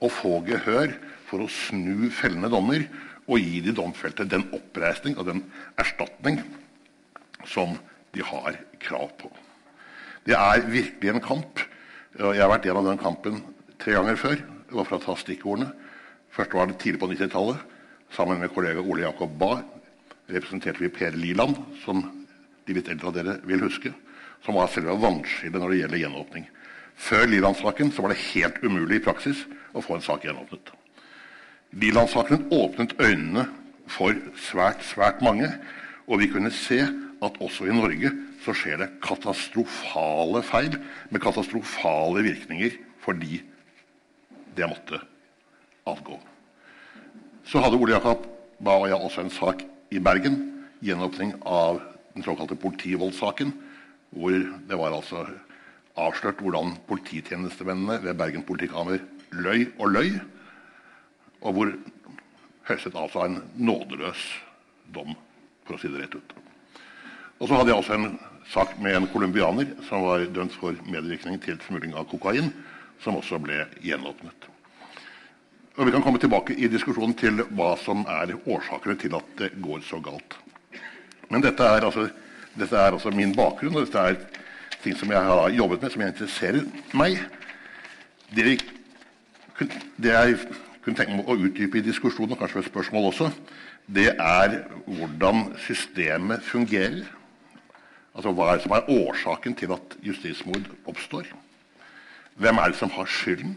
å 0.00 0.08
få 0.12 0.38
gehør 0.46 0.94
for 1.28 1.44
å 1.44 1.50
snu 1.52 2.08
fellende 2.14 2.50
dommer 2.52 2.86
og 3.28 3.42
gi 3.42 3.60
de 3.64 3.74
domfelte 3.76 4.24
den 4.24 4.46
oppreisning 4.56 5.18
og 5.18 5.28
den 5.28 5.42
erstatning 5.80 6.40
som 7.48 7.76
de 8.14 8.24
har 8.24 8.56
krav 8.80 9.10
på. 9.20 9.28
Det 10.24 10.36
er 10.36 10.64
virkelig 10.68 11.12
en 11.12 11.24
kamp 11.24 11.60
jeg 12.18 12.40
har 12.40 12.50
vært 12.50 12.64
gjennom 12.66 12.88
den 12.88 13.00
kampen 13.00 13.42
tre 13.78 13.94
ganger 13.94 14.16
før. 14.18 14.40
Det 14.40 14.74
var 14.74 14.86
for 14.88 14.98
å 14.98 15.04
ta 15.04 15.14
stikkordene. 15.20 15.68
Først 16.34 16.54
var 16.56 16.66
det 16.66 16.78
tidlig 16.82 17.00
på 17.02 17.10
90-tallet. 17.12 17.60
Sammen 18.16 18.40
med 18.40 18.52
kollega 18.54 18.80
Ole 18.80 19.04
Jakob 19.04 19.34
Bae 19.38 19.62
representerte 20.28 20.82
vi 20.82 20.92
Per 20.92 21.16
Liland, 21.16 21.56
som 21.84 22.02
de 22.66 22.76
litt 22.76 22.88
eldre 22.92 23.10
av 23.10 23.16
dere 23.16 23.36
vil 23.48 23.62
huske, 23.64 23.92
som 24.44 24.58
var 24.58 24.70
selve 24.72 24.96
vannskillet 25.00 25.60
når 25.60 25.72
det 25.72 25.80
gjelder 25.82 26.02
gjenåpning. 26.04 26.48
Før 26.98 27.28
Liland-saken 27.30 27.92
var 27.96 28.12
det 28.12 28.22
helt 28.32 28.58
umulig 28.64 28.98
i 28.98 29.04
praksis 29.04 29.44
å 29.72 29.82
få 29.84 29.96
en 29.96 30.04
sak 30.04 30.26
gjenåpnet. 30.26 30.72
Liland-saken 31.78 32.48
åpnet 32.54 32.96
øynene 32.98 33.46
for 33.88 34.16
svært, 34.40 34.82
svært 34.84 35.22
mange, 35.24 35.50
og 36.08 36.20
vi 36.22 36.30
kunne 36.32 36.52
se 36.54 36.80
at 37.24 37.38
også 37.42 37.68
i 37.68 37.76
Norge 37.76 38.10
så 38.44 38.54
skjer 38.56 38.80
det 38.82 38.90
katastrofale 39.04 40.42
feil 40.46 40.78
med 41.10 41.22
katastrofale 41.22 42.24
virkninger 42.26 42.76
fordi 43.04 43.40
det 44.56 44.68
måtte 44.68 45.00
avgå. 45.88 46.18
Så 47.48 47.62
hadde 47.64 47.78
Ole 47.80 47.94
Jakob 47.96 48.26
Ba 48.60 48.74
og 48.76 48.90
jeg 48.90 48.98
også 49.00 49.22
en 49.24 49.30
sak 49.32 49.62
i 49.94 50.00
Bergen. 50.04 50.34
Gjenåpning 50.84 51.30
av 51.48 51.78
den 52.12 52.24
såkalte 52.26 52.58
politivoldssaken. 52.60 53.54
Hvor 54.12 54.34
det 54.68 54.76
var 54.76 54.92
altså 54.92 55.22
avslørt 55.96 56.42
hvordan 56.44 56.74
polititjenestemennene 56.90 58.02
ved 58.02 58.18
Bergen 58.20 58.44
politikammer 58.44 59.00
løy 59.32 59.64
og 59.78 59.94
løy. 59.94 60.10
Og 61.40 61.56
hvor 61.56 61.72
Høyesterett 62.68 63.00
altså 63.00 63.24
en 63.24 63.40
nådeløs 63.56 64.26
dom, 64.92 65.14
for 65.64 65.78
å 65.78 65.80
si 65.80 65.88
det 65.88 66.02
rett 66.02 66.18
ut. 66.18 66.36
Og 67.38 67.48
så 67.48 67.54
hadde 67.54 67.72
jeg 67.72 67.80
også 67.80 67.96
en 67.96 68.18
sak 68.52 68.76
med 68.82 68.98
en 68.98 69.08
colombianer 69.08 69.72
som 69.88 70.04
var 70.04 70.26
dømt 70.36 70.52
for 70.60 70.76
medvirkning 70.84 71.40
til 71.40 71.56
smugling 71.64 71.96
av 71.96 72.10
kokain, 72.12 72.52
som 73.00 73.16
også 73.16 73.40
ble 73.40 73.62
gjenåpnet. 73.80 74.50
Og 75.78 75.86
Vi 75.86 75.92
kan 75.94 76.02
komme 76.02 76.18
tilbake 76.18 76.56
i 76.58 76.66
diskusjonen 76.66 77.14
til 77.14 77.38
hva 77.54 77.76
som 77.78 78.00
er 78.10 78.32
årsakene 78.34 78.96
til 78.98 79.12
at 79.14 79.26
det 79.38 79.52
går 79.62 79.84
så 79.86 80.00
galt. 80.02 80.34
Men 81.30 81.44
dette 81.44 81.62
er 81.62 81.86
altså, 81.86 82.08
dette 82.58 82.74
er 82.74 82.96
altså 82.96 83.12
min 83.14 83.34
bakgrunn, 83.36 83.76
og 83.76 83.86
dette 83.86 84.02
er 84.02 84.16
ting 84.82 84.96
som 84.98 85.12
jeg 85.14 85.22
har 85.22 85.54
jobbet 85.54 85.82
med, 85.82 85.92
som 85.94 86.02
jeg 86.02 86.14
interesserer 86.14 86.66
meg. 86.98 87.20
Det, 88.34 88.42
vi, 88.48 88.56
det 90.02 90.16
jeg 90.16 90.34
kunne 90.82 90.98
tenke 90.98 91.14
meg 91.14 91.30
å 91.30 91.38
utdype 91.46 91.78
i 91.78 91.86
diskusjonen, 91.86 92.34
og 92.34 92.42
kanskje 92.42 92.58
ved 92.58 92.68
spørsmål 92.72 93.08
også, 93.12 93.30
det 93.86 94.10
er 94.18 94.58
hvordan 94.84 95.46
systemet 95.68 96.42
fungerer 96.42 97.06
Altså 98.18 98.32
hva 98.34 98.48
er 98.50 98.56
det 98.56 98.64
som 98.64 98.72
er 98.74 98.88
årsaken 98.90 99.54
til 99.54 99.70
at 99.70 99.92
justismord 100.02 100.64
oppstår? 100.90 101.28
Hvem 102.34 102.58
er 102.58 102.72
det 102.72 102.78
som 102.80 102.90
har 102.90 103.06
skylden? 103.06 103.52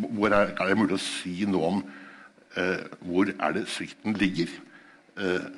Hvor 0.00 0.32
er, 0.32 0.54
er 0.54 0.70
det 0.70 0.78
mulig 0.78 0.96
å 0.96 1.02
si 1.02 1.44
noe 1.48 1.70
om 1.74 1.80
eh, 2.56 2.84
hvor 3.06 3.30
er 3.30 3.56
det 3.56 3.66
svikten 3.70 4.16
ligger? 4.18 4.52
Eh, 5.20 5.48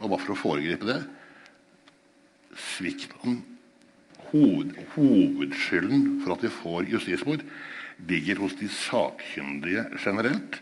og 0.00 0.12
hva 0.12 0.20
for 0.20 0.34
å 0.34 0.40
foregripe 0.40 0.88
det 0.88 1.00
Svikten, 2.60 3.44
hoved, 4.32 4.72
hovedskylden 4.96 6.16
for 6.24 6.34
at 6.34 6.42
vi 6.42 6.50
får 6.50 6.88
justismord, 6.90 7.44
ligger 8.10 8.40
hos 8.42 8.56
de 8.58 8.66
sakkyndige 8.74 9.84
generelt 10.02 10.58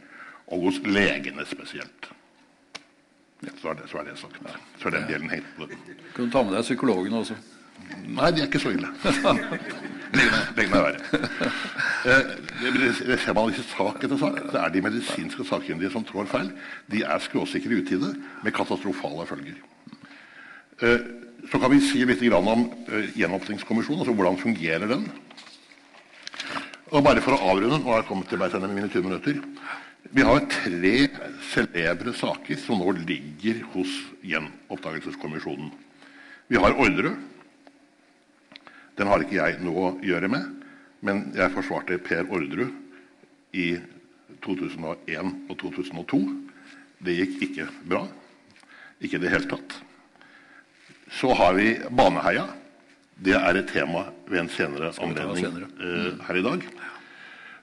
og 0.52 0.66
hos 0.66 0.80
legene 0.84 1.46
spesielt. 1.48 2.10
Ja, 3.40 3.54
så, 3.54 3.70
er 3.70 3.80
det, 3.80 3.88
så 3.88 4.00
er 4.00 4.08
det 4.08 4.18
sagt. 4.20 4.38
Så 4.82 4.90
er 4.90 4.98
den 4.98 5.08
delen 5.08 5.30
helt 5.30 5.48
Kan 6.14 6.26
du 6.26 6.32
ta 6.34 6.42
med 6.42 6.56
deg 6.58 6.66
psykologen 6.66 7.16
også? 7.20 7.38
Nei, 8.08 8.30
de 8.32 8.42
er 8.42 8.48
ikke 8.48 8.62
så 8.62 8.72
ille. 8.74 8.90
Legg 10.56 10.70
meg 10.72 10.80
være. 10.80 11.20
Eh, 12.08 12.30
det, 12.62 12.92
det 13.10 13.18
ser 13.20 13.36
man 13.36 13.52
i 13.52 13.64
sak 13.74 14.04
etter 14.04 14.20
sak. 14.20 14.40
Det 14.52 14.60
er 14.60 14.72
de 14.72 14.84
medisinske 14.84 15.44
sakkyndige 15.46 15.92
som 15.92 16.06
trår 16.08 16.30
feil. 16.30 16.52
De 16.90 17.04
er 17.04 17.24
skråsikre 17.24 17.76
i 17.76 17.82
utide 17.82 18.14
med 18.44 18.56
katastrofale 18.56 19.26
følger. 19.28 19.58
Eh, 20.80 21.08
så 21.50 21.60
kan 21.60 21.72
vi 21.72 21.82
si 21.84 22.04
litt 22.08 22.22
om 22.34 22.68
eh, 22.88 23.10
Gjenåpningskommisjonen. 23.18 24.02
altså 24.02 24.16
Hvordan 24.16 24.40
fungerer 24.40 24.88
den? 24.90 25.08
Og 26.88 27.04
bare 27.04 27.20
for 27.20 27.36
å 27.36 27.52
avrunde, 27.52 27.76
nå 27.76 27.90
har 27.90 28.00
jeg 28.00 28.08
kommet 28.08 28.30
til 28.32 28.40
meg 28.40 28.54
ende 28.56 28.70
mine 28.72 28.88
20 28.88 29.04
minutter. 29.04 29.42
Vi 30.08 30.24
har 30.24 30.46
tre 30.48 30.94
celebre 31.50 32.14
saker 32.16 32.56
som 32.62 32.80
nå 32.80 32.94
ligger 33.02 33.60
hos 33.74 33.90
Gjenoppdagelseskommisjonen. 34.24 35.68
Vi 36.48 36.56
har 36.56 36.78
Orderud. 36.80 37.18
Den 38.98 39.06
har 39.06 39.22
ikke 39.22 39.38
jeg 39.38 39.60
noe 39.62 39.84
å 39.84 39.96
gjøre 40.02 40.30
med, 40.32 40.46
men 41.06 41.28
jeg 41.36 41.54
forsvarte 41.54 42.00
Per 42.02 42.26
Orderud 42.34 42.72
i 43.54 43.68
2001 44.42 45.34
og 45.48 45.58
2002. 45.60 46.18
Det 47.06 47.14
gikk 47.14 47.36
ikke 47.46 47.68
bra. 47.86 48.02
Ikke 48.98 49.20
i 49.20 49.22
det 49.22 49.30
hele 49.30 49.46
tatt. 49.50 49.76
Så 51.14 51.30
har 51.38 51.54
vi 51.54 51.76
Baneheia. 51.94 52.48
Det 53.18 53.34
er 53.38 53.58
et 53.58 53.70
tema 53.70 54.04
ved 54.26 54.42
en 54.42 54.50
senere 54.50 54.90
anledning 55.02 55.62
uh, 55.78 56.18
her 56.26 56.38
i 56.38 56.44
dag. 56.44 56.66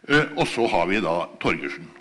Uh, 0.08 0.26
og 0.39 0.48
så 0.52 0.67
har 0.71 0.88
vi 0.88 1.04
da 1.04 1.17
Torgersen. 1.43 1.91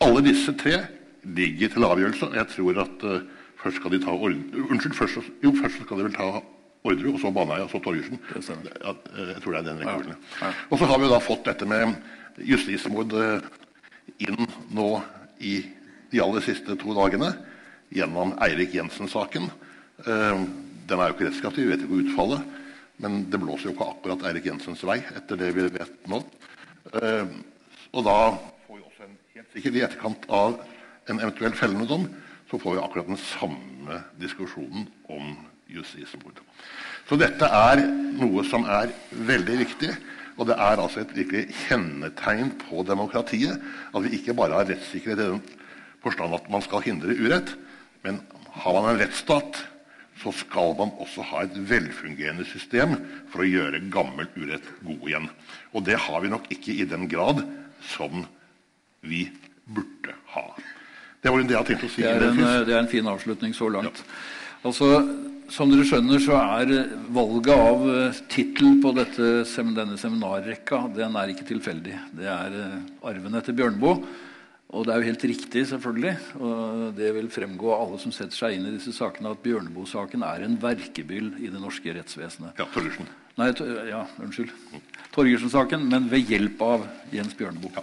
Alle 0.00 0.22
disse 0.24 0.54
tre 0.58 0.78
ligger 1.26 1.74
til 1.74 1.86
avgjørelse. 1.86 2.30
Jeg 2.38 2.50
tror 2.54 2.80
at 2.86 3.04
uh, 3.06 3.20
først 3.62 3.82
skal 3.82 3.94
de 3.94 4.02
ta 4.06 4.14
Unnskyld, 4.14 4.94
først, 4.94 5.30
jo, 5.42 5.54
først 5.58 5.82
skal 5.82 6.00
de 6.00 6.08
vel 6.08 6.16
ta 6.16 6.30
Orderud, 6.82 7.14
og 7.14 7.20
så 7.20 7.32
Baneheia, 7.34 7.66
og 7.66 7.72
så 7.72 7.80
Torgersen. 7.84 8.20
Jeg 8.36 9.40
tror 9.42 9.52
det 9.52 9.60
er 9.60 9.66
den 9.66 9.82
rekkefølgen. 9.82 10.16
Ja. 10.40 10.46
Ja. 10.46 10.52
Og 10.70 10.80
så 10.80 10.88
har 10.88 11.00
vi 11.02 11.10
da 11.12 11.20
fått 11.22 11.44
dette 11.50 11.68
med 11.68 11.94
justismord 12.48 13.12
inn 14.20 14.46
nå 14.72 14.88
i 15.44 15.58
de 16.10 16.22
aller 16.24 16.44
siste 16.44 16.76
to 16.80 16.94
dagene 16.96 17.34
gjennom 17.94 18.32
Eirik 18.44 18.74
Jensen-saken. 18.78 19.50
Den 20.00 20.96
er 20.96 21.10
jo 21.10 21.16
ikke 21.16 21.28
rettskraftig, 21.28 21.66
vi 21.66 21.74
vet 21.74 21.84
ikke 21.84 22.00
utfallet. 22.04 22.56
Men 23.00 23.22
det 23.32 23.40
blåser 23.40 23.70
jo 23.70 23.74
ikke 23.74 23.90
akkurat 23.94 24.24
Eirik 24.28 24.48
Jensens 24.50 24.82
vei, 24.84 24.98
etter 25.16 25.38
det 25.40 25.52
vi 25.56 25.68
vet 25.72 26.08
nå. 26.10 26.20
Og 27.90 28.02
da 28.06 28.16
får 28.66 28.76
vi 28.76 28.82
også 28.84 29.06
en, 29.06 29.16
helt 29.36 29.54
sikkert 29.54 29.78
i 29.78 29.84
etterkant 29.86 30.26
av 30.32 30.58
en 31.10 31.22
eventuell 31.22 31.56
fellende 31.56 31.88
dom, 31.88 32.04
så 32.50 32.58
får 32.60 32.76
vi 32.76 32.82
akkurat 32.82 33.08
den 33.08 33.20
samme 33.22 34.02
diskusjonen 34.20 34.88
om 35.12 35.32
justismord. 35.74 36.40
Så 37.08 37.18
dette 37.20 37.46
er 37.46 37.82
noe 38.20 38.44
som 38.46 38.66
er 38.70 38.92
veldig 39.10 39.58
viktig. 39.64 39.94
Og 40.40 40.46
det 40.48 40.56
er 40.56 40.80
altså 40.80 41.02
et 41.02 41.10
virkelig 41.12 41.50
kjennetegn 41.66 42.54
på 42.62 42.84
demokratiet 42.88 43.60
at 43.92 44.04
vi 44.06 44.14
ikke 44.16 44.36
bare 44.38 44.56
har 44.56 44.70
rettssikkerhet 44.70 45.20
i 45.20 45.32
den 45.34 45.42
forstand 46.00 46.32
at 46.32 46.46
man 46.52 46.64
skal 46.64 46.84
hindre 46.86 47.12
urett, 47.18 47.52
men 48.06 48.22
har 48.62 48.76
man 48.76 48.94
en 48.94 49.02
rettsstat, 49.02 49.58
så 50.20 50.32
skal 50.36 50.74
man 50.78 50.92
også 51.00 51.24
ha 51.28 51.44
et 51.44 51.58
velfungerende 51.68 52.44
system 52.48 52.96
for 53.32 53.44
å 53.44 53.48
gjøre 53.48 53.82
gammel 53.92 54.28
urett 54.36 54.66
god 54.84 55.06
igjen. 55.08 55.28
Og 55.76 55.84
det 55.84 55.96
har 56.06 56.24
vi 56.24 56.32
nok 56.32 56.48
ikke 56.52 56.76
i 56.76 56.88
den 56.88 57.04
grad 57.08 57.42
som 57.92 58.24
vi 59.04 59.26
burde 59.68 60.16
ha. 60.34 60.46
Det 61.20 61.32
var 61.32 61.40
jo 61.40 61.46
det 61.46 61.54
jeg 61.54 61.60
hadde 61.60 61.72
tenkt 61.74 61.88
å 61.88 61.92
si. 61.92 62.04
Det 62.04 62.12
er 62.16 62.26
en, 62.30 62.44
det 62.68 62.74
er 62.74 62.82
en 62.82 62.92
fin 62.92 63.08
avslutning 63.12 63.56
så 63.56 63.68
langt. 63.72 64.00
Ja. 64.00 64.20
Altså, 64.68 64.88
som 65.50 65.70
dere 65.70 65.84
skjønner, 65.86 66.22
så 66.22 66.38
er 66.38 66.72
valget 67.12 67.52
av 67.54 67.84
uh, 67.84 68.18
tittel 68.30 68.78
på 68.82 68.92
dette, 68.96 69.30
denne 69.76 69.98
seminarrekka 70.00 70.84
den 70.94 71.16
er 71.18 71.32
ikke 71.32 71.46
tilfeldig. 71.48 71.96
Det 72.16 72.28
er 72.30 72.56
uh, 72.56 72.76
arven 73.10 73.38
etter 73.38 73.56
Bjørnboe. 73.56 74.00
Og 74.70 74.84
det 74.86 74.92
er 74.94 75.02
jo 75.02 75.08
helt 75.08 75.24
riktig, 75.26 75.64
selvfølgelig, 75.66 76.12
og 76.38 76.82
det 76.94 77.08
vil 77.16 77.26
fremgå 77.34 77.72
av 77.74 77.80
alle 77.88 77.96
som 77.98 78.12
setter 78.14 78.38
seg 78.38 78.54
inn 78.54 78.68
i 78.68 78.74
disse 78.76 78.92
sakene, 78.94 79.32
at 79.34 79.40
Bjørneboe-saken 79.42 80.22
er 80.22 80.44
en 80.46 80.54
verkebyll 80.62 81.32
i 81.42 81.50
det 81.50 81.58
norske 81.58 81.90
rettsvesenet. 81.96 82.54
Ja, 82.54 82.68
Torgersen. 82.70 83.08
Nei, 83.40 83.48
ja, 83.88 84.04
unnskyld. 84.22 84.54
Torgersen-saken, 85.16 85.88
men 85.90 86.06
ved 86.12 86.30
hjelp 86.30 86.62
av 86.62 86.86
Jens 87.10 87.34
Bjørneboe. 87.34 87.82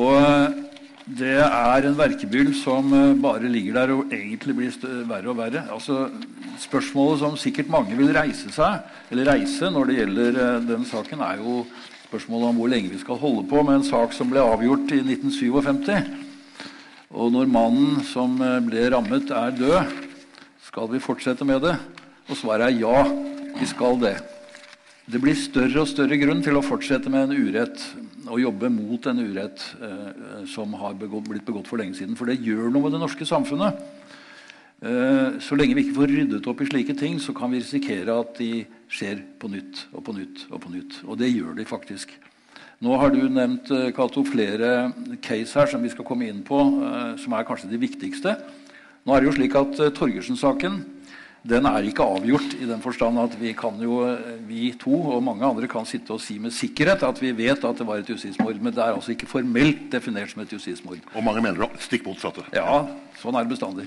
Og 0.00 0.72
det 1.04 1.36
er 1.36 1.84
en 1.84 1.96
verkebyll 1.98 2.54
som 2.56 2.92
eh, 2.96 3.16
bare 3.20 3.48
ligger 3.52 3.76
der 3.76 3.90
og 3.92 4.12
egentlig 4.14 4.54
blir 4.56 4.76
verre 5.04 5.28
og 5.28 5.36
verre. 5.36 5.66
Altså, 5.72 6.08
Spørsmålet 6.62 7.18
som 7.18 7.34
sikkert 7.36 7.68
mange 7.68 7.96
vil 7.98 8.12
reise 8.14 8.48
seg, 8.54 8.84
eller 9.10 9.26
reise 9.34 9.68
når 9.74 9.90
det 9.90 9.96
gjelder 9.98 10.38
eh, 10.38 10.62
den 10.70 10.86
saken, 10.88 11.20
er 11.20 11.42
jo 11.42 11.64
spørsmålet 12.06 12.48
om 12.48 12.60
hvor 12.62 12.70
lenge 12.72 12.92
vi 12.92 13.00
skal 13.02 13.18
holde 13.20 13.44
på 13.50 13.62
med 13.66 13.80
en 13.80 13.86
sak 13.88 14.14
som 14.16 14.30
ble 14.30 14.40
avgjort 14.40 14.94
i 14.94 15.02
1957. 15.02 15.92
Og 17.14 17.34
når 17.34 17.52
mannen 17.52 18.00
som 18.08 18.38
eh, 18.40 18.62
ble 18.64 18.86
rammet, 18.94 19.28
er 19.28 19.58
død, 19.58 19.92
skal 20.70 20.88
vi 20.94 21.02
fortsette 21.04 21.44
med 21.44 21.60
det? 21.66 21.74
Og 22.30 22.40
svaret 22.40 22.70
er 22.70 22.80
ja, 22.80 23.04
vi 23.58 23.68
skal 23.68 24.00
det. 24.00 24.16
Det 25.04 25.20
blir 25.20 25.36
større 25.36 25.82
og 25.82 25.90
større 25.90 26.16
grunn 26.16 26.40
til 26.40 26.56
å 26.56 26.64
fortsette 26.64 27.12
med 27.12 27.28
en 27.28 27.44
urett 27.44 27.82
å 28.30 28.40
jobbe 28.40 28.70
mot 28.72 29.06
en 29.10 29.22
urett 29.22 29.64
eh, 29.82 30.44
som 30.50 30.74
har 30.80 30.96
begått, 30.98 31.28
blitt 31.28 31.46
begått 31.46 31.68
for 31.70 31.80
lenge 31.80 31.98
siden. 31.98 32.16
For 32.18 32.30
det 32.30 32.40
gjør 32.44 32.70
noe 32.70 32.86
med 32.86 32.96
det 32.96 33.02
norske 33.02 33.26
samfunnet. 33.28 33.80
Eh, 34.84 35.40
så 35.40 35.56
lenge 35.56 35.76
vi 35.76 35.86
ikke 35.86 35.98
får 36.00 36.12
ryddet 36.12 36.48
opp 36.50 36.60
i 36.60 36.68
slike 36.68 36.96
ting, 36.98 37.16
så 37.22 37.32
kan 37.36 37.52
vi 37.52 37.62
risikere 37.62 38.16
at 38.20 38.36
de 38.40 38.64
skjer 38.92 39.22
på 39.40 39.48
nytt 39.52 39.86
og 39.92 40.04
på 40.06 40.16
nytt. 40.16 40.46
Og 40.50 40.60
på 40.60 40.72
nytt. 40.74 41.00
Og 41.08 41.18
det 41.20 41.32
gjør 41.32 41.56
de 41.58 41.68
faktisk. 41.68 42.12
Nå 42.84 42.96
har 43.00 43.14
du 43.14 43.22
nevnt 43.32 43.70
eh, 43.72 43.92
Kato, 43.96 44.24
flere 44.26 44.90
case 45.24 45.56
her 45.56 45.70
som 45.70 45.84
vi 45.84 45.92
skal 45.92 46.04
komme 46.04 46.26
inn 46.28 46.42
på, 46.44 46.58
eh, 46.84 47.14
som 47.22 47.36
er 47.36 47.46
kanskje 47.48 47.70
de 47.70 47.80
viktigste. 47.80 48.34
Nå 49.04 49.14
er 49.14 49.22
det 49.22 49.30
jo 49.30 49.36
slik 49.38 49.56
at 49.56 49.80
eh, 49.80 49.92
Torgersen-saken 49.94 50.80
den 51.44 51.66
er 51.68 51.84
ikke 51.84 52.04
avgjort 52.08 52.54
i 52.56 52.64
den 52.64 52.80
forstand 52.80 53.18
at 53.20 53.34
vi 53.36 53.50
kan 53.56 53.76
jo, 53.82 53.98
vi 54.48 54.70
to 54.80 54.96
og 55.12 55.20
mange 55.26 55.44
andre 55.44 55.68
kan 55.68 55.84
sitte 55.84 56.14
og 56.14 56.22
si 56.24 56.38
med 56.40 56.54
sikkerhet 56.56 57.04
at 57.04 57.20
vi 57.20 57.34
vet 57.36 57.66
at 57.68 57.80
det 57.80 57.84
var 57.84 58.00
et 58.00 58.08
justismord. 58.08 58.56
Men 58.64 58.72
det 58.72 58.80
er 58.80 58.94
altså 58.96 59.12
ikke 59.12 59.28
formelt 59.28 59.90
definert 59.92 60.32
som 60.32 60.40
et 60.40 60.54
justismord. 60.56 61.02
Og 61.12 61.26
mange 61.26 61.42
mener 61.44 61.60
det 61.60 61.84
stikk 61.84 62.06
motsatte. 62.08 62.46
Ja, 62.56 62.86
sånn 63.20 63.36
er 63.36 63.44
det 63.44 63.52
bestandig. 63.52 63.84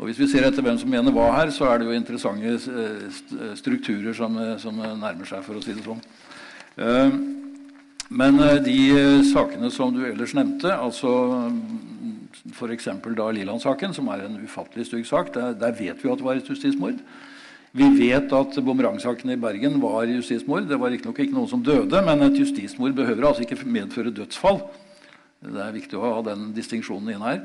Og 0.00 0.08
hvis 0.08 0.18
vi 0.18 0.26
ser 0.32 0.48
etter 0.48 0.66
hvem 0.66 0.80
som 0.82 0.90
mener 0.90 1.14
hva 1.14 1.28
her, 1.36 1.54
så 1.54 1.68
er 1.70 1.78
det 1.78 1.86
jo 1.86 1.94
interessante 1.94 2.56
eh, 2.58 3.54
strukturer 3.60 4.16
som, 4.16 4.40
eh, 4.42 4.56
som 4.58 4.82
nærmer 4.82 5.30
seg, 5.30 5.46
for 5.46 5.60
å 5.60 5.62
si 5.62 5.76
det 5.76 5.86
sånn. 5.86 6.02
Eh, 6.74 7.18
men 8.10 8.42
de 8.66 8.80
sakene 9.30 9.70
som 9.70 9.94
du 9.94 10.02
ellers 10.08 10.34
nevnte, 10.34 10.74
altså 10.74 11.12
f.eks. 12.48 12.88
Liland-saken, 13.36 13.94
som 13.94 14.08
er 14.08 14.24
en 14.26 14.38
ufattelig 14.44 14.86
stygg 14.88 15.06
sak. 15.06 15.32
Der, 15.34 15.52
der, 15.52 15.76
vet 15.76 16.00
vi 16.02 16.10
at 16.10 16.18
det 16.18 16.26
var 16.26 16.40
et 16.40 16.48
justismord. 16.48 17.00
Vi 17.72 17.86
vet 17.94 18.32
at 18.34 18.56
bumerangsaken 18.66 19.30
i 19.30 19.38
Bergen 19.38 19.78
var 19.82 20.08
justismord. 20.10 20.66
Det 20.66 20.78
var 20.80 20.90
riktignok 20.90 21.20
ikke 21.22 21.36
noen 21.36 21.50
som 21.50 21.62
døde, 21.62 22.02
men 22.02 22.26
et 22.26 22.38
justismord 22.40 22.96
behøver 22.96 23.28
altså 23.28 23.44
ikke 23.46 23.60
medføre 23.62 24.14
dødsfall. 24.14 24.64
Det 25.40 25.60
er 25.62 25.76
viktig 25.76 25.96
å 25.96 26.16
ha 26.16 26.22
den 26.32 26.50
distinksjonen 26.56 27.14
inn 27.14 27.22
her. 27.24 27.44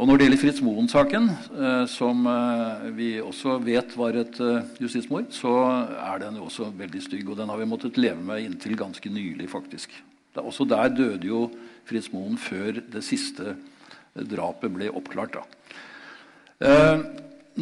Og 0.00 0.08
Når 0.08 0.18
det 0.18 0.24
gjelder 0.24 0.40
Fritz 0.40 0.60
Moen-saken, 0.64 1.26
eh, 1.52 1.82
som 1.86 2.24
eh, 2.26 2.86
vi 2.96 3.08
også 3.20 3.58
vet 3.62 3.92
var 4.00 4.16
et 4.16 4.38
eh, 4.40 4.70
justismord, 4.80 5.28
så 5.36 5.52
er 5.92 6.22
den 6.24 6.38
jo 6.40 6.46
også 6.48 6.70
veldig 6.78 7.02
stygg. 7.04 7.28
Og 7.28 7.36
den 7.36 7.52
har 7.52 7.60
vi 7.60 7.68
måttet 7.68 8.00
leve 8.00 8.24
med 8.24 8.40
inntil 8.40 8.74
ganske 8.80 9.12
nylig, 9.12 9.50
faktisk. 9.52 9.92
Også 10.40 10.64
der 10.64 10.88
døde 10.96 11.28
jo 11.28 11.44
Fritz 11.84 12.08
Moen 12.14 12.38
før 12.40 12.80
det 12.80 13.04
siste 13.04 13.52
drapet 14.14 14.72
ble 14.72 14.90
oppklart. 14.92 15.40
Eh, 16.62 17.04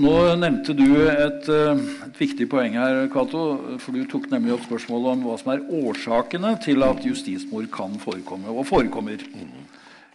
nå 0.00 0.14
nevnte 0.38 0.74
du 0.76 0.86
et, 1.08 1.48
eh, 1.48 1.78
et, 2.06 2.18
viktig 2.18 2.48
poeng 2.50 2.76
her, 2.78 3.06
Cato. 3.12 3.78
For 3.78 3.92
du 3.92 4.04
tok 4.04 4.30
nemlig 4.30 4.54
opp 4.54 4.66
spørsmålet 4.68 5.12
om 5.14 5.24
hva 5.24 5.38
som 5.38 5.52
er 5.54 5.64
årsakene 5.80 6.54
til 6.62 6.82
at 6.86 7.04
justismord 7.06 7.70
kan 7.72 7.98
forekomme, 7.98 8.50
og 8.50 8.66
forekommer. 8.66 9.18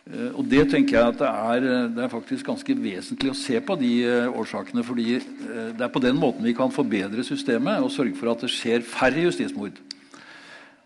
Eh, 0.06 0.30
og 0.36 0.46
det 0.48 0.70
tenker 0.70 1.00
jeg 1.00 1.08
at 1.08 1.18
det 1.18 1.32
er, 1.32 1.90
det 1.96 2.04
er, 2.04 2.14
faktisk 2.14 2.46
ganske 2.46 2.78
vesentlig 2.78 3.32
å 3.32 3.40
se 3.40 3.60
på 3.60 3.80
de 3.80 3.94
årsakene. 4.30 4.84
fordi 4.84 5.20
det 5.20 5.82
er 5.82 5.90
på 5.90 6.02
den 6.02 6.16
måten 6.16 6.44
vi 6.44 6.54
kan 6.54 6.72
forbedre 6.72 7.24
systemet 7.24 7.82
og 7.82 7.92
sørge 7.92 8.16
for 8.16 8.32
at 8.32 8.42
det 8.42 8.52
skjer 8.54 8.82
færre 8.82 9.26
justismord. 9.26 9.74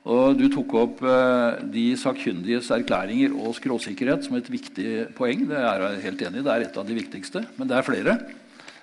Og 0.09 0.37
Du 0.39 0.47
tok 0.49 0.73
opp 0.79 1.01
eh, 1.05 1.59
de 1.69 1.85
sakkyndiges 1.99 2.71
erklæringer 2.73 3.35
og 3.37 3.53
skråsikkerhet 3.59 4.25
som 4.25 4.39
et 4.39 4.49
viktig 4.49 5.09
poeng. 5.17 5.43
Det 5.51 5.59
er 5.59 5.83
jeg 5.85 6.05
helt 6.07 6.23
enig 6.25 6.41
i. 6.41 6.45
Det 6.47 6.53
er 6.53 6.65
et 6.65 6.79
av 6.81 6.87
de 6.87 6.97
viktigste. 6.97 7.43
Men 7.59 7.69
det 7.69 7.77
er 7.77 7.85
flere. 7.85 8.15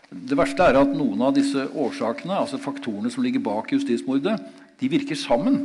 Det 0.07 0.39
verste 0.39 0.63
er 0.63 0.79
at 0.79 0.93
noen 0.95 1.25
av 1.27 1.35
disse 1.35 1.67
årsakene, 1.75 2.37
altså 2.45 2.63
faktorene 2.63 3.11
som 3.11 3.27
ligger 3.27 3.43
bak 3.43 3.75
justismordet, 3.75 4.37
de 4.79 4.91
virker 4.93 5.19
sammen. 5.19 5.59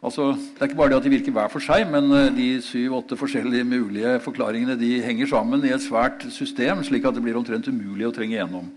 Altså, 0.00 0.30
det 0.32 0.62
er 0.62 0.70
ikke 0.70 0.78
bare 0.78 0.94
det 0.94 0.96
at 0.96 1.04
de 1.04 1.12
virker 1.12 1.34
hver 1.36 1.50
for 1.52 1.60
seg, 1.60 1.84
men 1.92 2.08
eh, 2.16 2.30
de 2.32 2.46
syv-åtte 2.64 3.18
forskjellige 3.20 3.68
mulige 3.68 4.14
forklaringene 4.24 4.78
de 4.80 4.94
henger 5.04 5.28
sammen 5.28 5.60
i 5.66 5.74
et 5.76 5.84
svært 5.84 6.24
system, 6.32 6.80
slik 6.88 7.04
at 7.04 7.18
det 7.18 7.24
blir 7.26 7.36
omtrent 7.36 7.68
umulig 7.68 8.08
å 8.08 8.14
trenge 8.16 8.38
gjennom. 8.38 8.72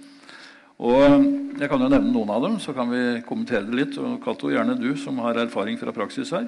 Og 0.83 1.31
Jeg 1.53 1.69
kan 1.69 1.79
jo 1.79 1.87
nevne 1.87 2.09
noen 2.09 2.31
av 2.33 2.41
dem, 2.41 2.55
så 2.59 2.73
kan 2.73 2.89
vi 2.89 3.21
kommentere 3.27 3.67
det 3.67 3.77
litt. 3.77 3.97
og 4.01 4.17
Cato, 4.23 4.49
gjerne 4.49 4.73
du 4.73 4.95
som 4.97 5.19
har 5.21 5.37
erfaring 5.37 5.77
fra 5.77 5.93
praksis 5.93 6.31
her. 6.33 6.47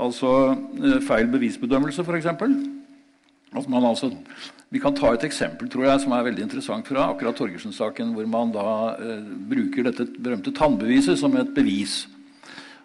Altså 0.00 0.56
feil 1.04 1.28
bevisbedømmelse, 1.28 2.02
f.eks. 2.02 2.30
Altså 3.50 3.82
altså, 3.82 4.10
vi 4.70 4.78
kan 4.78 4.94
ta 4.94 5.12
et 5.12 5.26
eksempel 5.26 5.68
tror 5.68 5.84
jeg, 5.88 6.00
som 6.00 6.12
er 6.14 6.24
veldig 6.24 6.44
interessant 6.46 6.86
fra 6.86 7.08
akkurat 7.10 7.36
Torgersen-saken, 7.36 8.14
hvor 8.14 8.26
man 8.30 8.52
da 8.54 8.94
eh, 8.96 9.24
bruker 9.50 9.88
dette 9.88 10.06
berømte 10.16 10.54
tannbeviset 10.54 11.18
som 11.18 11.34
et 11.36 11.50
bevis. 11.54 12.04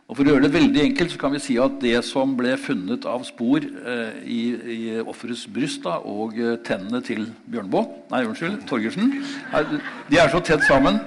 Og 0.06 0.14
For 0.14 0.22
å 0.22 0.36
gjøre 0.36 0.46
det 0.46 0.54
veldig 0.54 0.82
enkelt 0.84 1.14
så 1.16 1.18
kan 1.18 1.34
vi 1.34 1.40
si 1.42 1.56
at 1.58 1.80
det 1.82 1.96
som 2.06 2.36
ble 2.38 2.52
funnet 2.62 3.08
av 3.10 3.24
spor 3.26 3.64
eh, 3.64 4.18
i, 4.30 4.42
i 4.54 4.80
offerets 5.02 5.48
bryst 5.50 5.82
da, 5.82 5.96
og 6.06 6.36
eh, 6.38 6.60
tennene 6.68 7.02
til 7.06 7.24
Bjørnbo, 7.50 7.82
Nei, 8.12 8.22
unnskyld, 8.28 8.60
Torgersen. 8.70 9.16
Er, 9.50 9.66
de 10.12 10.20
er 10.22 10.30
så 10.30 10.44
tett 10.46 10.62
sammen. 10.68 11.00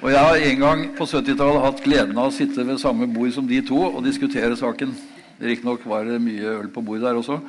Og 0.00 0.08
jeg 0.08 0.24
har 0.24 0.46
en 0.46 0.62
gang 0.64 0.86
på 0.96 1.04
70-tallet 1.04 1.66
hatt 1.66 1.82
gleden 1.84 2.16
av 2.16 2.30
å 2.30 2.34
sitte 2.34 2.64
ved 2.64 2.80
samme 2.80 3.10
bord 3.12 3.36
som 3.36 3.44
de 3.50 3.60
to 3.68 3.82
og 3.84 4.00
diskutere 4.06 4.56
saken. 4.56 4.96
Riktignok 5.42 5.84
var 5.92 6.08
det 6.08 6.16
mye 6.24 6.56
øl 6.62 6.72
på 6.72 6.80
bordet 6.86 7.04
der 7.04 7.20
også, 7.20 7.42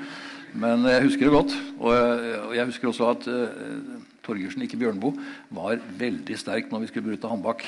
men 0.60 0.84
jeg 0.92 1.08
husker 1.08 1.30
det 1.30 1.38
godt. 1.38 1.56
Og 1.80 1.96
jeg, 1.96 2.36
og 2.44 2.54
jeg 2.60 2.68
husker 2.74 2.92
også 2.92 3.08
at 3.14 3.32
eh, 3.32 3.80
Torgersen, 4.28 4.68
ikke 4.68 4.84
Bjørnboe, 4.84 5.32
var 5.56 5.80
veldig 6.04 6.36
sterk 6.44 6.68
når 6.68 6.84
vi 6.84 6.92
skulle 6.92 7.14
bryte 7.14 7.32
håndbak. 7.32 7.64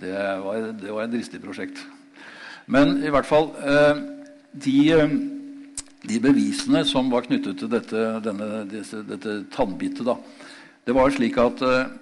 Det 0.00 0.16
var, 0.44 0.72
det 0.76 0.92
var 0.92 1.06
et 1.06 1.14
dristig 1.14 1.40
prosjekt. 1.42 1.80
Men 2.66 2.98
i 3.06 3.12
hvert 3.14 3.28
fall 3.28 3.50
eh, 3.62 4.00
de, 4.64 4.76
eh, 4.92 5.14
de, 6.06 6.18
bevisene 6.22 6.82
som 6.88 7.08
var 7.12 7.26
knyttet 7.28 7.60
til 7.60 7.70
dette, 7.70 8.02
denne, 8.24 8.64
disse, 8.70 9.00
dette 9.06 9.38
tannbitet, 9.54 10.04
da, 10.06 10.18
det 10.86 10.94
var 10.96 11.14
slik 11.14 11.38
at 11.42 11.62
eh, 11.66 11.94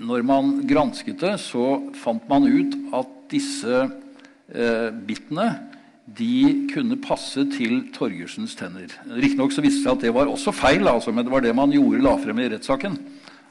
når 0.00 0.26
man 0.26 0.52
gransket 0.70 1.22
det, 1.22 1.34
så 1.42 1.80
fant 1.98 2.26
man 2.30 2.46
ut 2.46 2.76
at 2.94 3.16
disse 3.30 3.80
eh, 3.80 4.90
bitene 4.90 5.48
de 6.10 6.66
kunne 6.72 6.98
passe 7.02 7.42
til 7.54 7.84
Torgersens 7.94 8.56
tenner. 8.58 8.90
Riktignok 9.14 9.52
viste 9.54 9.66
det 9.66 9.84
seg 9.84 9.92
at 9.92 10.04
det 10.06 10.14
var 10.14 10.30
også 10.30 10.54
feil, 10.54 10.88
altså, 10.90 11.14
men 11.14 11.26
det 11.26 11.32
var 11.32 11.44
det 11.44 11.54
man 11.54 11.74
gjorde 11.74 12.02
la 12.02 12.16
frem 12.18 12.40
i 12.42 12.48
rettssaken. 12.50 12.96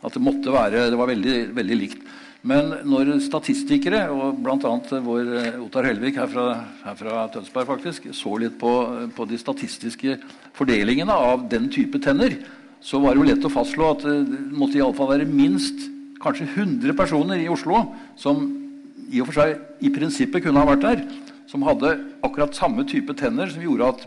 At 0.03 0.15
det 0.15 0.23
måtte 0.23 0.51
være, 0.51 0.89
det 0.91 0.99
var 0.99 1.11
veldig, 1.11 1.37
veldig 1.55 1.77
likt. 1.79 2.03
Men 2.47 2.71
når 2.87 3.17
statistikere, 3.19 4.05
og 4.15 4.37
bl.a. 4.39 4.71
vår 5.03 5.31
eh, 5.41 5.57
Ottar 5.59 5.89
Helvik 5.89 6.15
her 6.21 6.29
fra, 6.31 6.45
her 6.85 6.95
fra, 6.95 7.25
Tønsberg 7.33 7.67
faktisk, 7.67 8.07
så 8.15 8.37
litt 8.39 8.55
på, 8.61 8.71
på, 9.15 9.27
de 9.27 9.39
statistiske 9.39 10.15
fordelingene 10.55 11.11
av 11.11 11.43
den 11.51 11.67
type 11.73 11.99
tenner, 12.03 12.37
så 12.79 13.01
var 13.03 13.11
det 13.11 13.19
jo 13.19 13.27
lett 13.27 13.49
å 13.49 13.51
fastslå 13.51 13.89
at 13.91 14.05
det 14.07 14.43
måtte 14.55 14.79
iallfall 14.79 15.11
være 15.11 15.27
minst 15.27 15.89
kanskje 16.23 16.47
100 16.47 16.95
personer 16.95 17.43
i 17.43 17.51
Oslo 17.51 17.89
som 18.19 18.45
i 19.09 19.19
og 19.19 19.27
for 19.27 19.41
seg 19.41 19.83
i 19.83 19.91
prinsippet 19.91 20.45
kunne 20.45 20.61
ha 20.63 20.69
vært 20.69 20.85
der, 20.85 21.03
som 21.49 21.63
hadde 21.65 21.91
akkurat 22.23 22.55
samme 22.55 22.85
type 22.87 23.11
tenner 23.19 23.49
som 23.51 23.63
gjorde 23.65 23.87
at, 23.89 24.03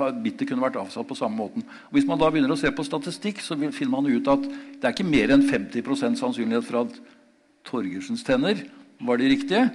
at 0.00 0.22
bittet 0.24 0.48
kunne 0.48 0.64
vært 0.64 0.78
avsatt 0.80 1.06
på 1.06 1.18
samme 1.18 1.36
måten. 1.36 1.66
Og 1.90 1.98
hvis 1.98 2.06
man 2.08 2.18
da 2.18 2.30
begynner 2.32 2.54
å 2.54 2.58
se 2.58 2.72
på 2.74 2.86
statistikk, 2.86 3.42
så 3.44 3.54
finner 3.68 3.92
man 3.92 4.08
ut 4.08 4.30
at 4.32 4.46
det 4.48 4.88
er 4.88 4.94
ikke 4.94 5.06
mer 5.06 5.34
enn 5.36 5.44
50% 5.44 6.18
sannsynlighet 6.18 6.66
for 6.66 6.86
at 6.86 6.96
Torgersens 7.64 8.24
tenner 8.26 8.60
var 9.00 9.20
de 9.20 9.28
riktige. 9.32 9.66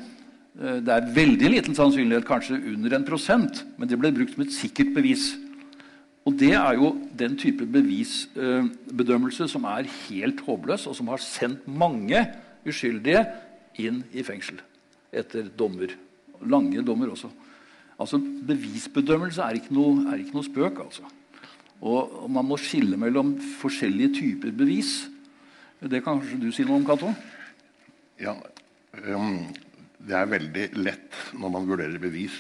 Eh, 0.60 0.80
det 0.86 0.94
er 0.96 1.12
veldig 1.16 1.52
liten 1.56 1.78
sannsynlighet, 1.78 2.28
kanskje 2.28 2.60
under 2.74 2.96
en 2.96 3.06
prosent, 3.08 3.64
men 3.78 3.90
det 3.90 4.00
ble 4.00 4.14
brukt 4.16 4.36
som 4.36 4.46
et 4.46 4.56
sikkert 4.56 4.94
bevis. 4.96 5.32
Og 6.26 6.38
Det 6.38 6.52
er 6.54 6.74
jo 6.78 6.94
den 7.18 7.38
type 7.38 7.66
bevisbedømmelse 7.66 9.48
som 9.50 9.64
er 9.66 9.88
helt 10.10 10.42
håpløs, 10.46 10.86
og 10.88 10.96
som 10.96 11.08
har 11.08 11.18
sendt 11.18 11.66
mange 11.68 12.22
uskyldige 12.68 13.24
inn 13.80 14.04
i 14.14 14.22
fengsel 14.24 14.60
etter 15.12 15.48
dommer. 15.58 15.96
Lange 16.46 16.84
dommer 16.86 17.10
også. 17.10 17.32
Altså, 18.00 18.20
Bevisbedømmelse 18.20 19.42
er 19.42 19.58
ikke 19.58 19.74
noe, 19.74 20.06
er 20.12 20.22
ikke 20.22 20.38
noe 20.38 20.46
spøk. 20.46 20.80
altså. 20.86 21.04
Og, 21.82 22.24
og 22.24 22.30
Man 22.30 22.46
må 22.46 22.58
skille 22.58 22.98
mellom 22.98 23.34
forskjellige 23.60 24.14
typer 24.20 24.52
bevis. 24.52 25.10
Det 25.82 26.04
kan 26.04 26.20
kanskje 26.20 26.40
du 26.40 26.52
si 26.52 26.64
noe 26.68 26.80
om, 26.80 26.86
Cato? 26.86 27.12
Ja, 28.20 28.36
um, 29.16 29.48
Det 30.00 30.16
er 30.16 30.32
veldig 30.32 30.66
lett 30.80 31.16
når 31.36 31.52
man 31.52 31.68
vurderer 31.68 32.00
bevis, 32.00 32.36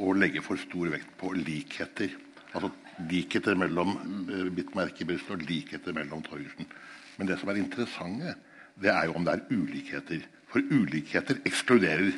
å 0.00 0.12
legge 0.16 0.42
for 0.44 0.60
stor 0.60 0.90
vekt 0.92 1.12
på 1.20 1.32
likheter. 1.36 2.12
Altså 2.52 2.70
likheter 3.10 3.56
mellom 3.56 3.94
uh, 4.28 4.48
bitmerkebrystet 4.52 5.34
og 5.36 5.44
likheter 5.48 5.96
mellom 5.96 6.24
Torgersen. 6.24 6.68
Men 7.16 7.30
det 7.30 7.38
som 7.40 7.52
er 7.52 7.60
interessante, 7.60 8.34
det 8.80 8.92
er 8.92 9.08
jo 9.08 9.16
om 9.16 9.24
det 9.24 9.36
er 9.36 9.46
ulikheter. 9.52 10.24
For 10.52 10.64
ulikheter 10.72 11.40
ekskluderer. 11.48 12.12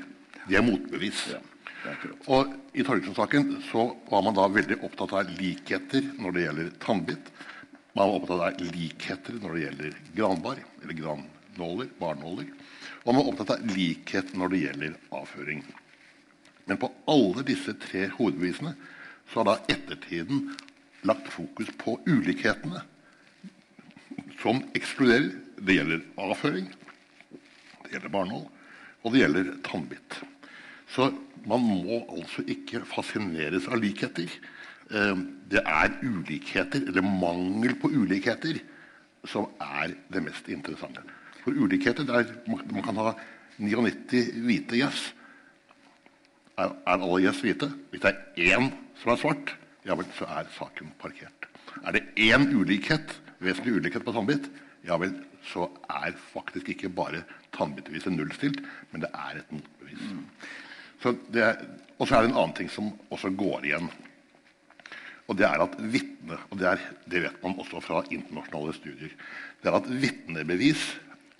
De 0.48 0.56
er 0.58 0.64
motbevis. 0.64 1.26
Ja, 1.30 1.42
og 2.34 2.54
I 2.74 2.82
Torgersen-saken 2.86 3.58
så 3.68 3.84
var 4.08 4.24
man 4.26 4.34
da 4.34 4.48
veldig 4.50 4.80
opptatt 4.86 5.14
av 5.20 5.30
likheter 5.38 6.06
når 6.18 6.34
det 6.34 6.46
gjelder 6.46 6.72
tannbitt. 6.82 7.30
Man 7.94 8.10
var 8.10 8.16
opptatt 8.18 8.42
av 8.48 8.72
likheter 8.74 9.38
når 9.42 9.54
det 9.54 9.62
gjelder 9.66 10.00
granbar, 10.16 10.62
eller 10.82 10.98
grannåler, 10.98 11.92
barnåler. 12.00 12.50
Man 13.08 13.16
var 13.16 13.28
opptatt 13.30 13.54
av 13.54 13.70
likhet 13.72 14.34
når 14.36 14.50
det 14.52 14.58
gjelder 14.60 14.96
avføring. 15.16 15.62
Men 16.68 16.76
på 16.76 16.90
alle 17.08 17.40
disse 17.48 17.72
tre 17.80 18.02
hovedbevisene 18.12 18.74
så 19.30 19.40
har 19.40 19.46
da 19.48 19.54
ettertiden 19.72 20.50
lagt 21.08 21.30
fokus 21.32 21.70
på 21.80 21.94
ulikhetene 22.04 22.82
som 24.42 24.60
ekskluderer. 24.76 25.30
Det 25.56 25.78
gjelder 25.78 26.04
avføring, 26.20 26.68
det 27.32 27.94
gjelder 27.94 28.12
barnehold, 28.12 28.44
og 29.00 29.14
det 29.14 29.24
gjelder 29.24 29.48
tannbitt. 29.64 30.18
Så 30.92 31.08
man 31.48 31.64
må 31.64 32.02
altså 32.04 32.44
ikke 32.44 32.84
fascineres 32.92 33.70
av 33.72 33.80
likheter. 33.80 34.28
Eh, 34.92 35.24
det 35.48 35.64
er 35.64 35.96
ulikheter, 36.04 36.84
eller 36.84 37.08
mangel 37.08 37.72
på 37.80 37.88
ulikheter, 37.88 38.60
som 39.24 39.48
er 39.64 39.96
det 40.12 40.28
mest 40.28 40.52
interessante. 40.52 41.02
For 41.48 41.56
ulikheter 41.56 42.04
der 42.04 42.28
man 42.46 42.82
kan 42.84 42.98
ha 43.00 43.14
99 43.56 44.26
hvite 44.44 44.76
gjess. 44.76 45.14
Er, 46.60 46.74
er 46.84 46.98
alle 46.98 47.22
gjess 47.24 47.40
hvite? 47.40 47.70
Hvis 47.88 48.02
det 48.02 48.10
er 48.12 48.58
én 48.58 48.68
som 49.00 49.14
er 49.14 49.20
svart, 49.22 49.54
ja 49.86 49.96
vel, 49.96 50.04
så 50.18 50.28
er 50.28 50.50
saken 50.58 50.92
parkert. 51.00 51.48
Er 51.86 51.96
det 51.96 52.04
én 52.20 52.44
ulikhet, 52.52 53.14
vesentlig 53.40 53.78
ulikhet 53.78 54.04
på 54.04 54.12
tannbitt, 54.12 54.50
ja 54.84 54.98
vel, 55.00 55.14
så 55.48 55.70
er 55.88 56.12
faktisk 56.34 56.68
ikke 56.74 56.92
bare 56.92 57.24
tannbittbeviset 57.56 58.12
nullstilt, 58.12 58.60
men 58.92 59.06
det 59.06 59.10
er 59.14 59.40
et 59.40 59.56
motbevis. 59.56 60.04
Mm. 60.12 60.22
Og 61.96 62.04
så 62.04 62.18
er 62.18 62.26
det 62.26 62.28
en 62.28 62.36
annen 62.42 62.56
ting 62.60 62.68
som 62.68 62.92
også 63.08 63.32
går 63.40 63.70
igjen. 63.70 63.88
Og 65.32 65.40
det 65.40 65.48
er 65.48 65.64
at 65.64 65.80
vitne, 65.80 66.42
og 66.50 66.60
det, 66.60 66.74
er, 66.74 66.88
det 67.08 67.24
vet 67.24 67.42
man 67.44 67.56
også 67.56 67.80
fra 67.80 68.04
internasjonale 68.10 68.76
studier, 68.76 69.20
det 69.62 69.72
er 69.72 69.80
at 69.80 69.88
vitnebevis 69.88 70.90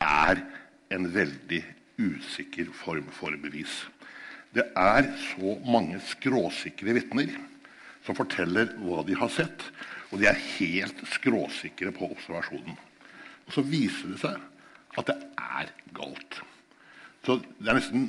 er 0.02 0.42
en 0.94 1.06
veldig 1.12 1.62
usikker 1.98 2.70
form 2.76 3.08
for 3.14 3.34
bevis. 3.42 3.84
Det 4.54 4.64
er 4.78 5.10
så 5.34 5.56
mange 5.66 6.00
skråsikre 6.08 6.94
vitner 6.96 7.32
som 8.06 8.16
forteller 8.16 8.72
hva 8.80 9.02
de 9.04 9.16
har 9.18 9.32
sett, 9.32 9.64
og 10.08 10.22
de 10.22 10.28
er 10.30 10.44
helt 10.58 11.02
skråsikre 11.12 11.92
på 11.92 12.08
observasjonen. 12.14 12.78
Og 13.48 13.52
så 13.52 13.64
viser 13.64 14.14
det 14.14 14.22
seg 14.22 14.38
at 14.98 15.10
det 15.10 15.18
er 15.36 15.72
galt. 15.96 16.40
Så 17.26 17.38
det 17.58 17.68
er 17.68 17.78
nesten, 17.80 18.08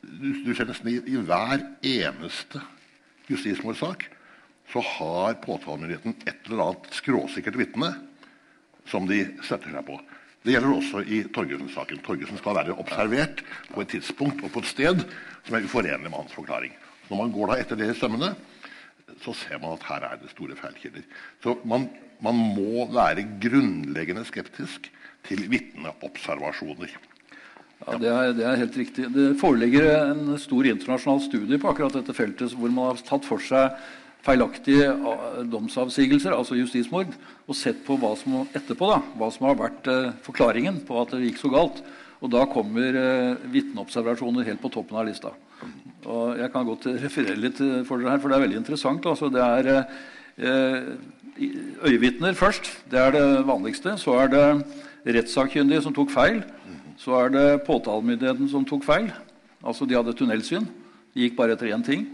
Du 0.00 0.54
ser 0.56 0.64
nesten 0.64 0.88
i, 0.88 0.94
i 1.12 1.16
hver 1.20 1.60
eneste 1.84 2.62
justismordsak 3.28 4.06
så 4.72 4.80
har 4.80 5.36
påtalemyndigheten 5.42 6.14
et 6.24 6.46
eller 6.46 6.62
annet 6.64 6.94
skråsikkert 6.94 7.58
vitne 7.58 7.90
som 8.88 9.06
de 9.08 9.22
støtter 9.44 9.74
seg 9.74 9.84
på. 9.86 9.98
Det 10.40 10.54
gjelder 10.54 10.72
også 10.72 11.02
i 11.04 11.22
Torgersen-saken. 11.34 12.00
Torgersen 12.04 12.40
skal 12.40 12.56
være 12.56 12.76
observert 12.80 13.42
på 13.74 13.82
et 13.82 13.90
tidspunkt 13.92 14.40
og 14.46 14.52
på 14.54 14.62
et 14.62 14.70
sted 14.70 15.02
som 15.44 15.56
er 15.56 15.66
uforenlig 15.66 16.08
med 16.08 16.16
hans 16.16 16.32
forklaring. 16.36 16.72
Når 17.10 17.18
man 17.18 17.34
går 17.34 17.50
da 17.50 17.58
etter 17.60 17.76
det 17.76 17.90
i 17.92 17.98
sømmene, 17.98 18.32
så 19.20 19.34
ser 19.36 19.60
man 19.60 19.76
at 19.76 19.84
her 19.90 20.06
er 20.06 20.16
det 20.22 20.32
store 20.32 20.56
feilkilder. 20.56 21.04
Så 21.42 21.58
man, 21.68 21.88
man 22.24 22.38
må 22.56 22.86
være 22.94 23.26
grunnleggende 23.42 24.24
skeptisk 24.28 24.88
til 25.28 25.44
vitneobservasjoner. 25.52 26.92
Ja, 27.80 27.96
det 27.96 28.10
er, 28.12 28.32
det 28.36 28.44
er, 28.44 28.58
helt 28.60 28.76
riktig. 28.76 29.08
Det 29.12 29.28
foreligger 29.40 30.12
en 30.12 30.36
stor 30.40 30.68
internasjonal 30.68 31.22
studie 31.24 31.60
på 31.60 31.70
akkurat 31.70 31.96
dette 31.96 32.16
feltet 32.16 32.52
hvor 32.56 32.72
man 32.72 32.92
har 32.92 33.04
tatt 33.04 33.28
for 33.28 33.40
seg 33.44 33.76
feilaktige 34.24 34.90
domsavsigelser, 35.50 36.34
altså 36.36 36.58
justismord, 36.58 37.12
og 37.46 37.56
sett 37.56 37.80
på 37.86 37.96
hva 38.00 38.12
som 38.18 38.42
etterpå 38.46 38.90
da, 38.90 39.00
hva 39.18 39.30
som 39.32 39.48
har 39.48 39.58
vært 39.58 39.88
eh, 39.90 40.10
forklaringen 40.26 40.82
på 40.86 40.98
at 41.00 41.14
det 41.14 41.24
gikk 41.28 41.40
så 41.40 41.52
galt. 41.52 41.80
Og 42.20 42.32
da 42.32 42.44
kommer 42.50 42.98
eh, 43.00 43.46
vitneobservasjoner 43.52 44.48
helt 44.48 44.60
på 44.62 44.72
toppen 44.72 45.00
av 45.00 45.08
lista. 45.08 45.32
Og 46.08 46.36
jeg 46.40 46.52
kan 46.52 46.68
godt 46.68 46.86
referere 47.00 47.40
litt 47.40 47.58
for 47.88 48.00
dere 48.00 48.14
her, 48.14 48.20
for 48.20 48.32
det 48.32 48.38
er 48.38 48.44
veldig 48.46 48.60
interessant. 48.60 49.08
Altså, 49.08 49.28
det 49.32 49.42
er 49.44 49.72
eh, 49.72 50.92
øyevitner 51.88 52.36
først. 52.36 52.70
Det 52.92 53.00
er 53.00 53.16
det 53.16 53.26
vanligste. 53.48 53.96
Så 54.00 54.16
er 54.20 54.32
det 54.32 54.46
rettssakkyndige 55.16 55.84
som 55.84 55.96
tok 55.96 56.12
feil. 56.12 56.42
Så 57.00 57.16
er 57.16 57.32
det 57.32 57.62
påtalemyndigheten 57.64 58.48
som 58.52 58.64
tok 58.68 58.84
feil. 58.84 59.08
Altså 59.64 59.88
de 59.88 59.96
hadde 59.96 60.16
tunnelsyn. 60.16 60.66
De 61.14 61.24
gikk 61.24 61.36
bare 61.38 61.56
etter 61.56 61.72
én 61.72 61.84
ting. 61.84 62.06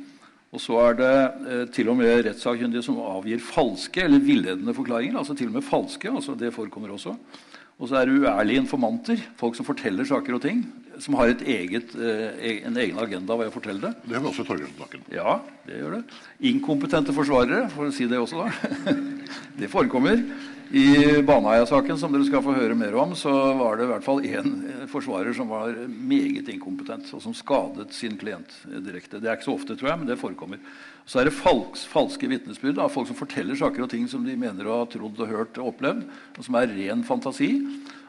Og 0.57 0.63
så 0.63 0.79
er 0.87 0.97
det 0.97 1.13
eh, 1.53 1.67
til 1.75 1.91
og 1.93 1.99
med 1.99 2.23
rettssakkyndige 2.25 2.85
som 2.87 3.03
avgir 3.05 3.43
falske 3.45 4.07
eller 4.07 4.23
villedende 4.25 4.73
forklaringer. 4.77 5.19
altså 5.21 5.37
til 5.37 5.51
og 5.51 5.59
med 5.59 5.67
falske, 5.67 6.09
altså 6.09 6.35
Det 6.35 6.55
forekommer 6.55 6.95
også. 6.95 7.13
Og 7.77 7.91
så 7.91 7.99
er 7.99 8.09
det 8.09 8.23
uærlige 8.23 8.63
informanter. 8.63 9.21
Folk 9.37 9.57
som 9.59 9.67
forteller 9.69 10.09
saker 10.09 10.39
og 10.39 10.41
ting. 10.41 10.65
Som 10.99 11.19
har 11.21 11.35
eget, 11.45 11.93
eh, 11.93 12.63
en 12.65 12.77
egen 12.81 12.97
agenda 12.99 13.37
ved 13.37 13.51
å 13.51 13.53
fortelle 13.53 13.83
det. 13.83 13.93
Det 14.09 14.17
vil 14.17 14.31
også 14.33 14.47
Torgersen-saken. 14.49 15.05
Ja, 15.13 15.41
det 15.67 15.83
gjør 15.83 15.99
det. 15.99 16.03
Inkompetente 16.41 17.13
forsvarere, 17.13 17.69
for 17.69 17.91
å 17.91 17.93
si 17.93 18.09
det 18.09 18.17
også, 18.17 18.47
da. 18.47 18.97
det 19.61 19.69
forekommer. 19.69 20.25
I 20.75 21.23
Baneheia-saken, 21.23 21.99
som 21.99 22.11
dere 22.11 22.27
skal 22.27 22.43
få 22.43 22.55
høre 22.57 22.75
mer 22.79 22.95
om, 22.99 23.13
så 23.15 23.31
var 23.55 23.79
det 23.79 23.87
i 23.87 23.91
hvert 23.93 24.05
fall 24.07 24.25
én 24.27 24.49
forsvarer 24.91 25.37
som 25.37 25.51
var 25.53 25.77
meget 25.87 26.49
inkompetent, 26.51 27.13
og 27.15 27.23
som 27.23 27.35
skadet 27.37 27.95
sin 27.95 28.17
klient 28.19 28.51
direkte. 28.67 29.21
Det 29.23 29.31
er 29.31 29.39
ikke 29.39 29.47
så 29.47 29.55
ofte, 29.55 29.77
tror 29.79 29.93
jeg, 29.93 30.01
men 30.01 30.11
det 30.11 30.19
forekommer. 30.19 30.59
Så 31.07 31.21
er 31.21 31.29
det 31.29 31.37
fals 31.39 31.85
falske 31.87 32.27
vitnesbyrd 32.31 32.81
av 32.83 32.91
folk 32.91 33.07
som 33.07 33.19
forteller 33.19 33.59
saker 33.59 33.87
og 33.87 33.93
ting 33.93 34.09
som 34.11 34.27
de 34.27 34.35
mener 34.39 34.67
å 34.67 34.81
ha 34.81 34.91
trodd 34.91 35.23
og 35.23 35.31
hørt 35.31 35.63
og 35.63 35.71
opplevd, 35.71 36.03
og 36.35 36.49
som 36.49 36.59
er 36.59 36.75
ren 36.75 37.07
fantasi. 37.07 37.53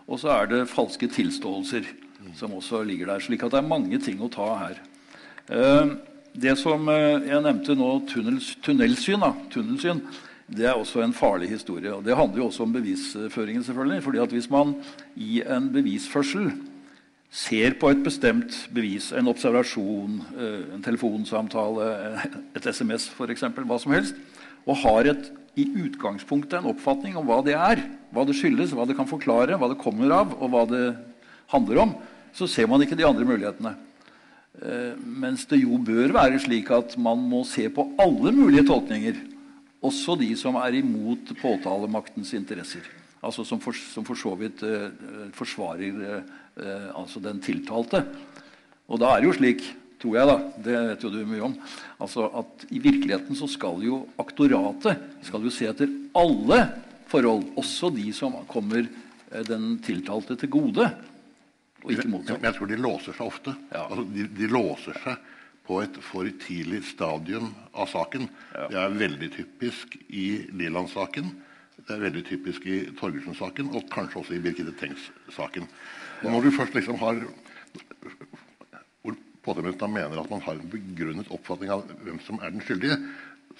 Og 0.07 0.23
så 0.23 0.33
er 0.39 0.49
det 0.49 0.65
falske 0.71 1.09
tilståelser 1.13 1.85
som 2.37 2.55
også 2.57 2.81
ligger 2.87 3.11
der. 3.11 3.21
slik 3.21 3.43
at 3.45 3.53
det 3.53 3.61
er 3.61 3.69
mange 3.69 4.01
ting 4.01 4.21
å 4.23 4.31
ta 4.33 4.47
her. 4.63 4.81
Eh, 5.53 5.93
det 6.33 6.57
som 6.57 6.89
eh, 6.89 7.27
jeg 7.29 7.43
nevnte 7.45 7.77
nå, 7.77 7.91
tunnelsyn, 8.09 9.21
da, 9.21 9.35
tunnelsyn 9.53 10.01
det 10.47 10.63
er 10.63 10.77
også 10.79 11.01
en 11.03 11.13
farlig 11.13 11.49
historie. 11.51 11.91
og 11.93 12.05
Det 12.05 12.15
handler 12.15 12.37
jo 12.37 12.45
også 12.45 12.63
om 12.63 12.73
bevisføringen. 12.73 13.63
selvfølgelig, 13.63 14.03
fordi 14.03 14.17
at 14.17 14.31
Hvis 14.31 14.49
man 14.49 14.75
i 15.15 15.41
en 15.41 15.69
bevisførsel 15.69 16.51
ser 17.29 17.73
på 17.79 17.89
et 17.89 18.03
bestemt 18.03 18.69
bevis, 18.73 19.11
en 19.11 19.27
observasjon, 19.27 20.21
eh, 20.39 20.75
en 20.75 20.83
telefonsamtale, 20.83 22.21
et 22.55 22.65
SMS 22.75 23.09
f.eks., 23.09 23.41
hva 23.41 23.79
som 23.79 23.91
helst, 23.91 24.15
og 24.65 24.77
har 24.77 24.99
et, 25.11 25.31
i 25.57 25.65
utgangspunktet 25.65 26.59
en 26.59 26.69
oppfatning 26.69 27.17
om 27.17 27.25
hva 27.25 27.41
det 27.43 27.53
er, 27.53 27.81
hva 28.13 28.23
det 28.25 28.35
skyldes, 28.35 28.71
hva 28.71 28.85
det 28.87 28.95
kan 28.95 29.07
forklare, 29.07 29.57
hva 29.57 29.67
det 29.67 29.81
kommer 29.81 30.11
av, 30.11 30.35
og 30.39 30.49
hva 30.49 30.65
det 30.69 30.95
handler 31.49 31.77
om, 31.81 31.95
så 32.31 32.47
ser 32.47 32.67
man 32.67 32.81
ikke 32.81 32.95
de 32.95 33.07
andre 33.07 33.25
mulighetene. 33.25 33.75
Eh, 34.61 34.93
mens 35.03 35.45
det 35.45 35.63
jo 35.63 35.77
bør 35.77 36.13
være 36.13 36.39
slik 36.39 36.71
at 36.71 36.97
man 36.97 37.17
må 37.17 37.43
se 37.43 37.67
på 37.69 37.91
alle 37.99 38.31
mulige 38.31 38.67
tolkninger 38.69 39.36
også 39.85 40.15
de 40.19 40.31
som 40.39 40.57
er 40.59 40.79
imot 40.79 41.33
påtalemaktens 41.41 42.33
interesser. 42.37 42.85
Altså 43.21 43.43
som 43.45 43.59
for, 43.61 43.75
som 43.75 44.05
for 44.07 44.17
så 44.19 44.33
vidt 44.39 44.63
eh, 44.65 44.89
forsvarer 45.35 46.01
eh, 46.13 46.87
altså 46.93 47.21
den 47.23 47.41
tiltalte. 47.43 48.03
Og 48.87 49.01
da 49.01 49.13
er 49.13 49.21
det 49.21 49.29
jo 49.29 49.37
slik, 49.37 49.63
tror 50.01 50.17
jeg, 50.17 50.29
da, 50.29 50.37
det 50.65 50.81
vet 50.91 51.05
jo 51.05 51.11
du 51.11 51.19
mye 51.27 51.45
om, 51.49 51.55
altså 52.03 52.27
at 52.41 52.67
i 52.69 52.81
virkeligheten 52.81 53.37
så 53.37 53.49
skal 53.49 53.81
jo 53.83 54.03
aktoratet 54.21 55.01
skal 55.25 55.43
jo 55.43 55.53
se 55.53 55.67
etter 55.69 55.89
alle 56.17 56.61
forhold, 57.09 57.47
også 57.57 57.89
de 57.95 58.11
som 58.15 58.37
kommer 58.49 58.85
eh, 58.85 59.43
den 59.47 59.77
tiltalte 59.85 60.37
til 60.39 60.53
gode. 60.53 60.91
Og 61.83 61.93
ikke 61.93 62.09
motsatt. 62.09 62.37
Men 62.37 62.49
jeg 62.49 62.57
tror 62.57 62.69
de 62.69 62.79
låser 62.81 63.17
seg 63.17 63.25
ofte. 63.25 63.53
Ja. 63.71 63.87
Altså, 63.87 64.05
de, 64.13 64.29
de 64.37 64.49
låser 64.51 65.01
seg 65.03 65.33
på 65.67 65.81
et 65.83 65.99
for 66.03 66.29
tidlig 66.45 66.83
stadium 66.87 67.51
av 67.75 67.89
saken. 67.91 68.29
Ja. 68.55 68.67
Det 68.71 68.79
er 68.81 68.97
veldig 69.03 69.29
typisk 69.35 69.97
i 70.07 70.27
Liland-saken. 70.55 71.29
Det 71.77 71.93
er 71.95 72.03
veldig 72.07 72.23
typisk 72.27 72.65
i 72.67 72.79
Torgersen-saken, 72.97 73.69
og 73.75 73.87
kanskje 73.91 74.21
også 74.21 74.35
i 74.37 74.41
Birgitte 74.43 74.73
Tengs-saken. 74.79 75.67
Når 76.25 76.47
du 76.47 76.51
først 76.55 76.75
liksom 76.75 76.97
har 77.03 77.21
hvor 79.03 79.15
påtalemyndigheten 79.45 79.93
mener 79.93 80.19
at 80.19 80.31
man 80.31 80.43
har 80.47 80.57
en 80.57 80.71
begrunnet 80.71 81.31
oppfatning 81.31 81.71
av 81.71 81.85
hvem 82.03 82.19
som 82.25 82.39
er 82.41 82.55
den 82.55 82.63
skyldige, 82.65 82.97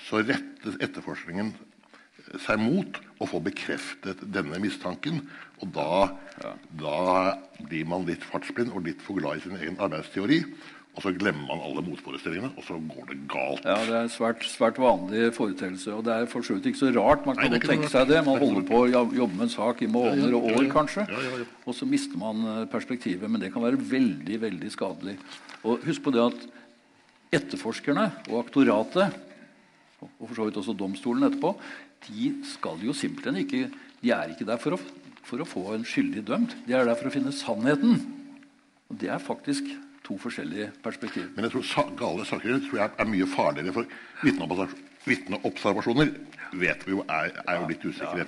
så 0.07 0.23
rettes 0.23 0.79
etterforskningen 0.83 1.53
seg 2.43 2.59
mot 2.59 2.97
å 3.21 3.27
få 3.29 3.39
bekreftet 3.43 4.23
denne 4.33 4.59
mistanken. 4.61 5.21
Og 5.61 5.71
da, 5.75 5.91
ja. 6.43 6.53
da 6.81 6.97
blir 7.61 7.87
man 7.89 8.05
litt 8.07 8.25
fartsblind 8.27 8.73
og 8.73 8.85
litt 8.87 9.03
for 9.05 9.19
glad 9.19 9.39
i 9.39 9.45
sin 9.45 9.57
egen 9.59 9.79
arbeidsteori. 9.79 10.41
Og 10.97 11.03
så 11.05 11.12
glemmer 11.13 11.45
man 11.45 11.60
alle 11.62 11.83
motforestillingene, 11.86 12.49
og 12.57 12.63
så 12.65 12.75
går 12.81 13.12
det 13.12 13.17
galt. 13.29 13.65
Ja, 13.69 13.75
Det 13.86 13.93
er 13.93 14.07
en 14.07 14.10
svært, 14.10 14.41
svært 14.49 14.79
vanlig 14.81 15.27
foreteelse. 15.36 15.93
Og 15.93 16.01
det 16.07 16.15
er 16.15 16.25
for 16.31 16.41
så 16.41 16.55
vidt 16.57 16.71
ikke 16.71 16.79
så 16.79 16.89
rart. 16.95 17.27
Man 17.29 17.38
kan 17.38 17.53
jo 17.53 17.60
tenke 17.62 17.91
seg 17.93 18.10
det. 18.10 18.23
Man 18.25 18.41
holder 18.41 18.65
på 18.65 18.79
å 18.81 18.88
jobbe 18.89 19.29
med 19.36 19.45
en 19.45 19.53
sak 19.53 19.83
i 19.86 19.91
måneder 19.93 20.33
og 20.33 20.49
år, 20.55 20.65
kanskje. 20.73 21.05
Og 21.69 21.77
så 21.77 21.86
mister 21.86 22.17
man 22.17 22.41
eh, 22.41 22.65
perspektivet. 22.73 23.29
Men 23.29 23.45
det 23.45 23.53
kan 23.53 23.62
være 23.62 23.77
veldig, 23.77 24.41
veldig 24.47 24.73
skadelig. 24.73 25.19
Og 25.62 25.86
husk 25.86 26.01
på 26.01 26.15
det 26.17 26.25
at 26.25 26.49
etterforskerne 27.38 28.10
og 28.31 28.41
aktoratet, 28.41 29.13
og 30.01 30.23
for 30.23 30.33
så 30.33 30.49
vidt 30.49 30.57
også 30.57 30.77
domstolen 30.77 31.29
etterpå, 31.29 31.53
de 32.10 32.31
skal 32.57 32.81
jo 32.81 32.93
simpelthen 32.93 33.43
ikke 33.43 33.67
De 34.01 34.12
er 34.13 34.29
ikke 34.29 34.45
der 34.45 34.60
for 34.62 34.75
å, 34.75 34.77
for 35.25 35.41
å 35.41 35.45
få 35.45 35.71
en 35.73 35.86
skyldig 35.86 36.25
dømt. 36.25 36.57
De 36.65 36.73
er 36.73 36.86
der 36.86 36.97
for 36.97 37.10
å 37.10 37.13
finne 37.13 37.33
sannheten. 37.33 37.97
Og 38.89 38.97
det 39.01 39.10
er 39.10 39.21
faktisk 39.21 39.65
to 40.07 40.17
forskjellige 40.21 40.71
perspektiver. 40.83 41.29
Men 41.35 41.47
jeg 41.47 41.55
tror 41.57 41.91
gale 41.99 42.25
saker 42.27 42.61
tror 42.67 42.79
jeg 42.79 42.93
er 42.97 43.11
mye 43.11 43.27
farligere. 43.29 43.75
For 43.75 44.77
vitneobservasjoner 45.07 46.13
vet 46.57 46.87
vi 46.87 46.95
jo 46.95 47.03
er, 47.11 47.35
er 47.43 47.59
jo 47.59 47.67
litt 47.69 47.85
ja. 47.99 48.25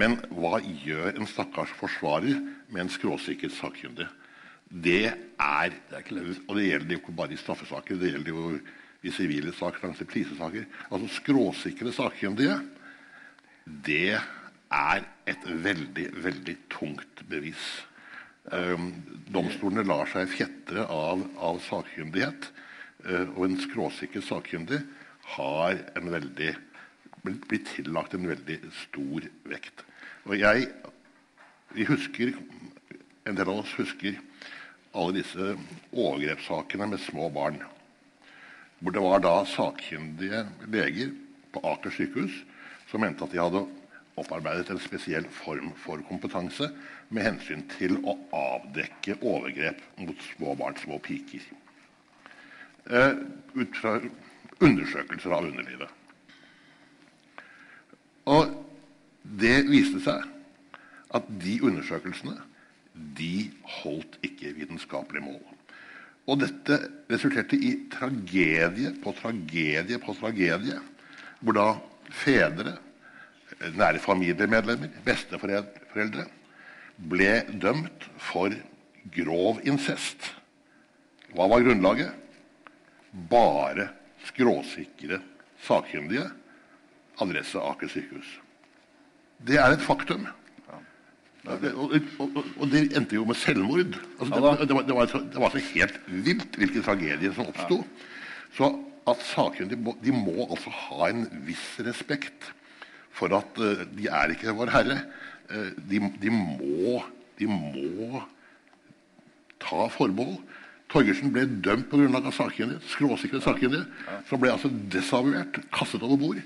Men 0.00 0.16
hva 0.32 0.58
gjør 0.64 1.12
en 1.12 1.28
stakkars 1.28 1.72
forsvarer 1.78 2.38
med 2.72 2.84
en 2.84 2.92
skråsikker 2.92 3.52
sakkyndig? 3.52 4.06
Det 4.68 5.12
er, 5.12 5.74
det 5.90 6.38
Og 6.48 6.56
det 6.56 6.66
gjelder 6.66 6.96
jo 6.96 7.02
ikke 7.02 7.16
bare 7.16 7.36
i 7.36 7.38
straffesaker. 7.38 7.98
Det 8.00 8.10
gjelder 8.10 8.32
jo 8.32 8.58
i 9.04 9.12
sivile 9.12 9.52
saker, 9.52 9.84
langs 9.84 10.02
plisesaker. 10.08 10.64
Altså 10.90 11.10
skråsikre 11.20 11.92
sakkyndige, 11.92 12.56
det 13.64 14.16
er 14.72 15.04
et 15.28 15.44
veldig, 15.44 16.08
veldig 16.24 16.56
tungt 16.72 17.22
bevis. 17.28 17.84
Um, 18.52 18.90
domstolene 19.32 19.86
lar 19.88 20.08
seg 20.12 20.28
fjetre 20.28 20.84
av, 20.92 21.22
av 21.40 21.60
sakkyndighet. 21.64 22.50
Uh, 23.06 23.26
og 23.36 23.46
en 23.46 23.56
skråsikker 23.62 24.24
sakkyndig 24.24 24.82
har 25.36 25.80
veldig 26.04 26.52
blitt 27.24 27.70
tillagt 27.72 28.14
en 28.14 28.28
veldig 28.28 28.58
stor 28.82 29.24
vekt. 29.48 29.84
Og 30.28 30.36
jeg 30.36 30.68
vi 31.74 31.86
husker, 31.88 32.34
En 33.24 33.32
del 33.34 33.48
av 33.48 33.62
oss 33.62 33.70
husker 33.78 34.18
alle 34.92 35.14
disse 35.16 35.54
overgrepssakene 35.96 36.90
med 36.90 37.00
små 37.00 37.30
barn. 37.32 37.56
Hvor 38.78 38.92
det 38.92 39.00
var 39.00 39.22
da 39.24 39.32
sakkyndige 39.48 40.42
leger 40.68 41.14
på 41.54 41.62
Aker 41.70 41.94
sykehus 41.96 42.36
som 42.90 43.00
mente 43.00 43.24
at 43.24 43.32
de 43.32 43.40
hadde 43.40 43.62
opparbeidet 44.20 44.70
en 44.70 44.80
spesiell 44.82 45.26
form 45.32 45.72
for 45.80 46.02
kompetanse 46.08 46.68
med 47.10 47.26
hensyn 47.26 47.64
til 47.74 47.96
å 48.06 48.16
avdekke 48.36 49.18
overgrep 49.20 49.80
mot 49.98 50.26
små 50.34 50.54
barn, 50.58 50.76
små 50.78 51.00
piker. 51.02 51.42
Eh, 52.84 53.16
ut 53.56 53.80
fra 53.80 53.96
undersøkelser 54.62 55.34
av 55.34 55.48
underlivet. 55.48 55.90
Og 58.30 58.54
det 59.40 59.64
viste 59.68 60.00
seg 60.04 60.24
at 61.14 61.28
de 61.42 61.58
undersøkelsene 61.64 62.38
de 63.18 63.50
holdt 63.80 64.18
ikke 64.26 64.54
vitenskapelig 64.56 65.22
mål. 65.24 65.42
Og 66.30 66.40
dette 66.40 66.78
resulterte 67.10 67.58
i 67.58 67.74
tragedie 67.92 68.94
på 69.02 69.12
tragedie 69.18 69.98
på 70.00 70.14
tragedie, 70.16 70.78
hvor 71.44 71.56
da 71.58 71.66
fedre 72.14 72.78
nære 73.74 74.00
familiemedlemmer, 74.02 74.92
besteforeldre, 75.06 76.26
ble 77.10 77.32
dømt 77.62 78.06
for 78.22 78.54
grov 79.14 79.60
incest. 79.66 80.32
Hva 81.34 81.48
var 81.50 81.64
grunnlaget? 81.64 82.14
Bare 83.30 83.88
skråsikre 84.28 85.20
sakkyndige. 85.64 86.28
Adresse 87.22 87.60
Aker 87.62 87.90
sykehus. 87.90 88.30
Det 89.46 89.58
er 89.60 89.74
et 89.74 89.82
faktum. 89.82 90.26
Det, 91.44 91.74
og, 91.76 91.92
og, 92.22 92.38
og, 92.56 92.64
det 92.72 92.86
endte 92.96 93.18
jo 93.18 93.26
med 93.28 93.36
selvmord. 93.36 93.98
Altså, 94.16 94.30
det, 94.30 94.38
det, 94.40 94.42
var, 94.42 94.84
det, 94.88 94.94
var, 94.96 95.06
det, 95.12 95.40
var, 95.42 95.52
så 95.52 95.60
helt 95.74 95.98
vilt 96.08 96.56
hvilke 96.56 96.82
tragedier 96.82 97.34
som 97.36 97.50
oppsto. 97.50 97.82
Så 98.56 98.70
at 99.10 99.24
sakkyndige 99.28 99.94
de 100.00 100.14
må 100.16 100.46
altså 100.48 100.72
ha 100.72 101.10
en 101.12 101.26
viss 101.44 101.66
respekt 101.84 102.48
for 103.14 103.34
at 103.36 103.60
uh, 103.62 103.84
de 103.94 104.08
er 104.10 104.34
ikke 104.34 104.54
Vår 104.56 104.72
Herre. 104.74 104.98
Uh, 105.50 105.70
de, 105.90 106.00
de, 106.22 106.32
må, 106.34 106.98
de, 107.38 107.48
må, 107.50 108.22
ta 109.62 109.86
forbehold. 109.92 110.40
Torgersen 110.92 111.32
ble 111.34 111.46
dømt 111.64 111.88
på 111.90 111.98
grunnlag 112.00 112.28
av 112.28 112.36
sakkyndighet. 112.36 112.84
Skråsikre 112.92 113.40
sakkyndighet, 113.42 114.02
Som 114.28 114.42
ble 114.42 114.52
altså 114.52 114.70
desavuert, 114.92 115.62
kastet 115.74 116.04
over 116.04 116.20
bord. 116.20 116.42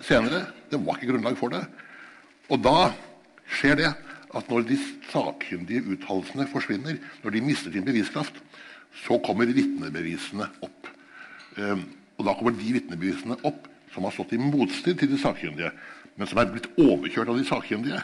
senere. 0.00 0.46
Det 0.70 0.78
var 0.78 0.98
ikke 0.98 1.12
grunnlag 1.12 1.38
for 1.38 1.50
det. 1.50 1.64
Og 2.48 2.60
da 2.62 2.92
skjer 3.50 3.80
det 3.80 3.88
at 4.36 4.50
når 4.50 4.66
de 4.68 4.76
sakkyndige 5.08 5.84
uttalelsene 5.94 6.46
forsvinner, 6.52 6.98
når 7.22 7.34
de 7.34 7.42
mister 7.42 7.72
sin 7.72 7.86
beviskraft, 7.86 8.36
så 9.04 9.18
kommer 9.24 9.48
vitnebevisene 9.52 10.48
opp. 10.64 10.90
Um, 11.56 11.84
og 12.18 12.26
da 12.26 12.34
kommer 12.36 12.54
de 12.54 12.74
vitnebevisene 12.76 13.38
opp 13.48 13.66
som 13.94 14.04
har 14.04 14.14
stått 14.14 14.34
i 14.36 14.40
motstrid 14.42 14.98
til 15.00 15.10
de 15.10 15.20
sakkyndige, 15.20 15.70
men 16.18 16.28
som 16.28 16.40
er 16.40 16.50
blitt 16.50 16.70
overkjørt 16.76 17.30
av 17.30 17.38
de 17.38 17.46
sakkyndige. 17.46 18.00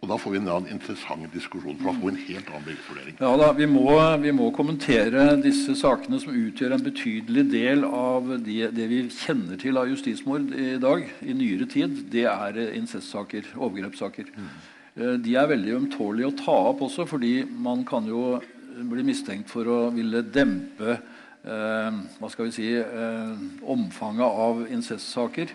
Og 0.00 0.08
Da 0.08 0.16
får 0.16 0.32
vi 0.32 0.38
en 0.40 0.66
interessant 0.72 1.32
diskusjon. 1.32 1.76
for 1.76 1.84
da 1.84 1.92
får 1.92 2.00
vi 2.00 2.08
en 2.08 2.26
helt 2.26 2.48
annen 2.48 2.64
bevisvurdering. 2.64 3.16
Ja 3.20 3.36
da, 3.36 3.52
vi 3.52 3.66
må, 3.66 4.16
vi 4.22 4.32
må, 4.32 4.50
kommentere 4.50 5.36
disse 5.42 5.74
sakene 5.76 6.18
som 6.18 6.32
utgjør 6.32 6.72
en 6.72 6.84
betydelig 6.84 7.50
del 7.52 7.84
av 7.84 8.40
de, 8.40 8.70
det 8.72 8.86
vi 8.88 9.02
kjenner 9.12 9.60
til 9.60 9.76
av 9.76 9.88
justismord 9.88 10.54
i 10.56 10.78
dag, 10.80 11.04
i 11.20 11.36
nyere 11.36 11.68
tid. 11.68 12.08
Det 12.10 12.24
er 12.24 12.56
incestsaker, 12.72 13.52
overgrepssaker. 13.56 14.32
Mm. 14.32 15.20
De 15.22 15.36
er 15.36 15.52
veldig 15.52 15.76
ømtålige 15.76 16.30
å 16.30 16.38
ta 16.38 16.56
opp 16.72 16.80
også, 16.88 17.04
fordi 17.06 17.44
man 17.44 17.84
kan 17.84 18.08
jo 18.08 18.40
bli 18.88 19.04
mistenkt 19.04 19.52
for 19.52 19.68
å 19.68 19.78
ville 19.92 20.22
dempe 20.32 20.96
eh, 20.96 22.00
hva 22.16 22.30
skal 22.32 22.48
vi 22.48 22.54
si, 22.56 22.72
eh, 22.80 23.36
omfanget 23.68 24.24
av 24.46 24.64
incestsaker. 24.72 25.52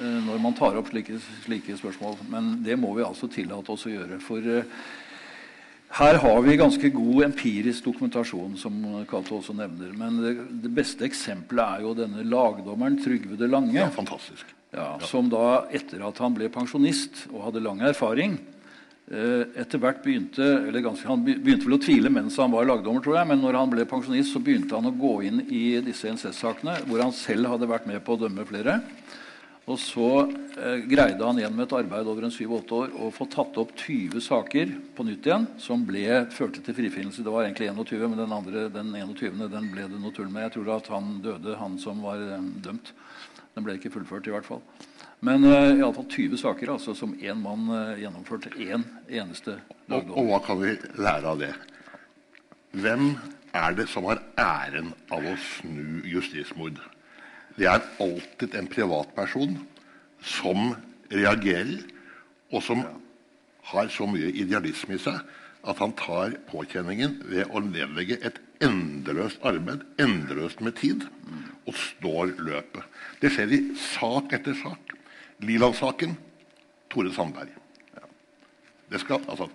Eh, 0.00 0.18
når 0.24 0.40
man 0.40 0.56
tar 0.56 0.78
opp 0.80 0.88
slike, 0.88 1.18
slike, 1.44 1.76
spørsmål. 1.76 2.16
Men 2.32 2.54
det 2.64 2.78
må 2.80 2.94
vi 2.96 3.04
altså 3.04 3.28
tillate 3.30 3.74
oss 3.74 3.84
å 3.88 3.92
gjøre. 3.92 4.20
For 4.24 4.46
uh, 4.46 4.84
her 6.00 6.20
har 6.22 6.38
vi 6.46 6.56
ganske 6.60 6.92
god 6.94 7.26
empirisk 7.26 7.84
dokumentasjon, 7.90 8.54
som 8.60 8.78
Cato 9.10 9.40
også 9.40 9.56
nevner. 9.58 9.92
Men 9.98 10.22
det, 10.22 10.32
det, 10.64 10.72
beste 10.72 11.04
eksempelet 11.08 11.66
er 11.66 11.84
jo 11.84 11.98
denne 11.98 12.24
lagdommeren 12.24 12.96
Trygve 13.02 13.36
de 13.40 13.50
Lange. 13.50 13.76
Ja, 13.76 13.90
fantastisk. 13.92 14.56
Ja, 14.72 14.94
som 15.02 15.28
da, 15.28 15.66
etter 15.74 16.06
at 16.06 16.20
han 16.22 16.32
ble 16.36 16.46
pensjonist 16.54 17.26
og 17.32 17.48
hadde 17.48 17.64
lang 17.64 17.82
erfaring, 17.84 18.38
uh, 19.12 19.44
etter 19.58 19.82
hvert 19.82 20.00
begynte 20.06 20.46
eller 20.62 20.86
ganske, 20.86 21.04
Han 21.10 21.26
begynte 21.26 21.66
vel 21.66 21.76
å 21.76 21.82
tvile 21.82 22.14
mens 22.14 22.40
han 22.40 22.54
var 22.54 22.70
lagdommer, 22.70 23.04
tror 23.04 23.20
jeg, 23.20 23.34
men 23.34 23.44
når 23.44 23.60
han 23.60 23.74
ble 23.74 23.84
pensjonist, 23.90 24.32
så 24.32 24.40
begynte 24.40 24.80
han 24.80 24.88
å 24.88 24.96
gå 24.96 25.16
inn 25.28 25.44
i 25.50 25.64
disse 25.84 26.08
incestsakene, 26.08 26.86
hvor 26.86 27.04
han 27.04 27.12
selv 27.12 27.52
hadde 27.52 27.68
vært 27.68 27.90
med 27.90 28.00
på 28.06 28.16
å 28.16 28.22
dømme 28.24 28.48
flere. 28.48 28.80
Og 29.70 29.78
så 29.78 30.06
eh, 30.58 30.80
greide 30.90 31.22
han 31.22 31.38
gjennom 31.38 31.62
et 31.62 31.74
arbeid 31.78 32.08
over 32.10 32.26
en 32.26 32.34
7-8 32.34 32.74
år 32.74 32.94
å 32.98 33.10
få 33.14 33.26
tatt 33.30 33.58
opp 33.60 33.70
20 33.78 34.24
saker 34.24 34.72
på 34.96 35.06
nytt 35.06 35.28
igjen 35.28 35.46
som 35.62 35.84
ble, 35.86 36.06
førte 36.34 36.62
til 36.66 36.74
frifinnelse. 36.74 37.22
Det 37.22 37.34
var 37.34 37.46
egentlig 37.46 37.70
21, 37.70 38.08
men 38.08 38.22
den, 38.24 38.34
andre, 38.34 38.66
den 38.74 38.90
21. 38.96 39.44
den 39.52 39.70
ble 39.70 39.86
det 39.92 40.00
noe 40.02 40.14
tull 40.16 40.30
med. 40.32 40.48
Jeg 40.48 40.56
tror 40.56 40.72
at 40.74 40.90
han 40.90 41.20
døde, 41.22 41.58
han 41.60 41.78
som 41.82 42.02
var 42.02 42.22
eh, 42.24 42.48
dømt. 42.66 42.90
Den 43.54 43.66
ble 43.66 43.78
ikke 43.78 43.92
fullført, 43.94 44.26
i 44.26 44.34
hvert 44.34 44.48
fall. 44.48 44.64
Men 45.20 45.44
uh, 45.44 45.76
i 45.76 45.82
alle 45.82 45.92
fall 45.92 46.06
20 46.08 46.38
saker 46.40 46.70
altså, 46.72 46.94
som 46.96 47.12
én 47.20 47.42
mann 47.42 47.66
uh, 47.68 47.98
gjennomførte. 48.00 48.54
Én 48.56 48.86
eneste 49.04 49.58
og, 49.90 50.14
og 50.14 50.30
hva 50.30 50.38
kan 50.46 50.60
vi 50.62 50.72
lære 50.96 51.34
av 51.34 51.42
det? 51.42 51.50
Hvem 52.80 53.10
er 53.52 53.76
det 53.76 53.88
som 53.90 54.06
har 54.08 54.22
æren 54.38 54.94
av 55.12 55.26
å 55.26 55.34
snu 55.42 56.00
justismord? 56.08 56.78
Det 57.60 57.68
er 57.68 57.84
alltid 58.00 58.56
en 58.56 58.68
privatperson 58.72 59.58
som 60.24 60.72
reagerer, 61.12 61.82
og 62.50 62.64
som 62.64 62.80
har 63.70 63.90
så 63.92 64.06
mye 64.08 64.32
idealisme 64.32 64.96
i 64.96 65.02
seg 65.02 65.20
at 65.68 65.80
han 65.82 65.92
tar 65.98 66.38
påkjenningen 66.48 67.18
ved 67.28 67.52
å 67.52 67.60
nedlegge 67.60 68.16
et 68.24 68.38
endeløst 68.64 69.44
arbeid, 69.44 69.84
endeløst 70.00 70.62
med 70.64 70.78
tid, 70.80 71.04
og 71.68 71.76
står 71.76 72.32
løpet. 72.40 72.84
Det 73.20 73.30
skjer 73.34 73.52
i 73.52 73.60
sak 73.76 74.32
etter 74.36 74.56
sak. 74.56 74.94
Liland-saken 75.44 76.16
Tore 76.90 77.12
Sandberg. 77.12 77.52
Ja. 77.96 78.08
Det 78.92 79.02
skal, 79.04 79.20
altså, 79.28 79.50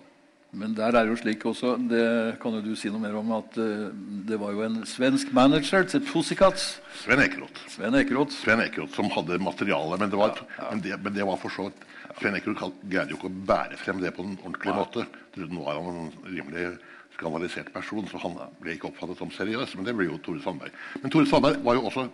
men 0.56 0.74
der 0.76 0.96
er 0.96 1.10
jo 1.10 1.16
slik 1.20 1.44
også, 1.48 1.74
det 1.90 2.06
kan 2.42 2.56
jo 2.56 2.62
du 2.64 2.72
si 2.78 2.90
noe 2.92 3.02
mer 3.02 3.16
om, 3.18 3.34
at 3.36 3.58
uh, 3.60 3.90
det 4.28 4.38
var 4.40 4.54
jo 4.56 4.64
en 4.66 4.80
svensk 4.88 5.32
manager 5.36 5.86
til 5.90 6.02
Pussycats. 6.06 6.78
Sven 7.02 7.22
Ekeroth. 7.22 7.66
Sven 7.72 7.98
Ekeroth. 8.00 8.34
Sven 8.40 8.64
Ekeroth 8.64 8.96
som 8.96 9.10
hadde 9.12 9.38
materialet. 9.42 10.00
Men 10.00 10.12
det 10.12 10.20
var, 10.20 10.40
ja, 10.40 10.48
ja. 10.58 10.70
Men 10.72 10.82
det, 10.84 10.98
men 11.04 11.16
det 11.16 11.28
var 11.28 11.40
for 11.42 11.52
så 11.52 11.68
vidt 11.68 11.84
Sven 12.16 12.38
Ekeroth 12.38 12.70
greide 12.88 13.12
jo 13.12 13.20
ikke 13.20 13.30
å 13.30 13.40
bære 13.52 13.80
frem 13.80 14.00
det 14.00 14.14
på 14.16 14.24
en 14.24 14.36
ordentlig 14.40 14.72
ja. 14.72 14.78
måte. 14.80 15.06
Nå 15.36 15.64
var 15.66 15.80
han 15.84 16.02
en 16.06 16.12
rimelig 16.24 16.68
skandalisert 17.16 17.72
person, 17.74 18.08
så 18.08 18.20
han 18.24 18.36
ble 18.62 18.76
ikke 18.76 18.88
oppfattet 18.90 19.20
som 19.20 19.32
seriøs. 19.32 19.76
Men 19.76 19.88
det 19.88 19.96
ble 19.98 20.08
jo 20.08 20.20
Tore 20.24 20.40
Sandberg. 20.44 20.76
Men 21.02 21.12
Tore 21.12 21.28
Sandberg 21.28 21.60
var 21.66 21.76
jo 21.76 21.88
også 21.90 22.08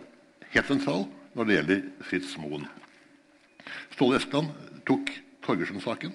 helt 0.53 0.69
sentral 0.69 1.07
når 1.33 1.47
det 1.47 1.59
gjelder 1.59 1.85
Fritz 2.09 2.35
Moen. 2.41 2.67
Ståle 3.95 4.19
Espeland 4.19 4.51
tok 4.87 5.11
Torgersen-saken. 5.45 6.13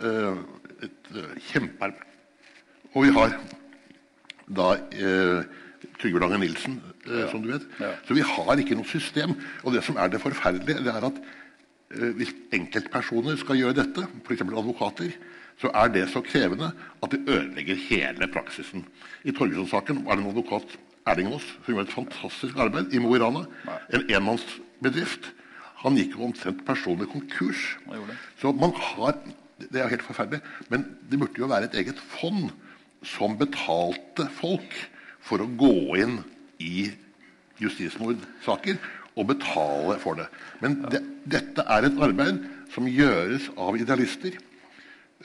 Uh, 0.00 0.38
et 0.86 1.10
uh, 1.16 1.32
kjempearbeid. 1.50 2.06
Og 2.90 3.04
vi 3.06 3.10
har 3.14 3.36
da 4.50 4.72
eh, 4.90 5.44
Trygve 6.00 6.18
Lange 6.18 6.40
Nilsen, 6.42 6.80
uh, 7.06 7.26
som 7.30 7.42
du 7.44 7.52
vet. 7.52 7.66
Ja. 7.78 7.92
Så 8.06 8.16
vi 8.18 8.24
har 8.26 8.58
ikke 8.58 8.74
noe 8.74 8.88
system. 8.90 9.36
Og 9.62 9.76
det 9.76 9.84
som 9.86 10.00
er 10.00 10.10
det 10.10 10.22
forferdelige, 10.22 10.82
det 10.82 10.94
er 10.94 11.06
at 11.06 11.20
hvis 11.90 12.30
enkeltpersoner 12.54 13.34
skal 13.38 13.58
gjøre 13.58 13.74
dette, 13.80 14.04
f.eks. 14.22 14.42
advokater, 14.46 15.14
så 15.60 15.70
er 15.74 15.90
det 15.92 16.04
så 16.12 16.22
krevende 16.24 16.70
at 17.02 17.10
det 17.12 17.24
ødelegger 17.26 17.80
hele 17.88 18.28
praksisen. 18.32 18.84
I 19.24 19.34
Torgersen-saken 19.34 20.04
var 20.06 20.16
det 20.16 20.24
en 20.24 20.30
advokat, 20.30 20.78
Erling 21.10 21.32
Aas, 21.34 21.46
som 21.64 21.74
gjorde 21.74 21.88
et 21.88 21.94
fantastisk 21.94 22.56
arbeid 22.56 22.94
i 22.94 23.00
Mo 23.02 23.14
i 23.16 23.18
Rana. 23.20 23.44
En 23.92 24.06
enmannsbedrift. 24.08 25.32
Han 25.82 25.96
gikk 25.96 26.16
jo 26.16 26.28
omtrent 26.28 26.64
personlig 26.66 27.08
konkurs. 27.12 27.76
Så 28.40 28.52
man 28.52 28.72
har 28.76 29.18
det 29.68 29.82
er 29.82 29.92
helt 29.92 30.06
forferdelig. 30.06 30.40
Men 30.72 30.86
det 31.10 31.18
burde 31.20 31.42
jo 31.42 31.50
være 31.50 31.68
et 31.70 31.78
eget 31.82 32.00
fond 32.12 32.50
som 33.06 33.36
betalte 33.40 34.28
folk 34.40 34.74
for 35.24 35.42
å 35.42 35.48
gå 35.60 36.00
inn 36.00 36.20
i 36.60 36.90
justismordsaker 37.60 38.78
og 39.18 39.28
betale 39.28 39.96
for 40.00 40.16
det. 40.20 40.28
Men 40.62 40.78
det, 40.92 41.02
dette 41.28 41.64
er 41.68 41.86
et 41.86 42.00
arbeid 42.00 42.44
som 42.72 42.88
gjøres 42.88 43.50
av 43.60 43.76
idealister. 43.76 44.36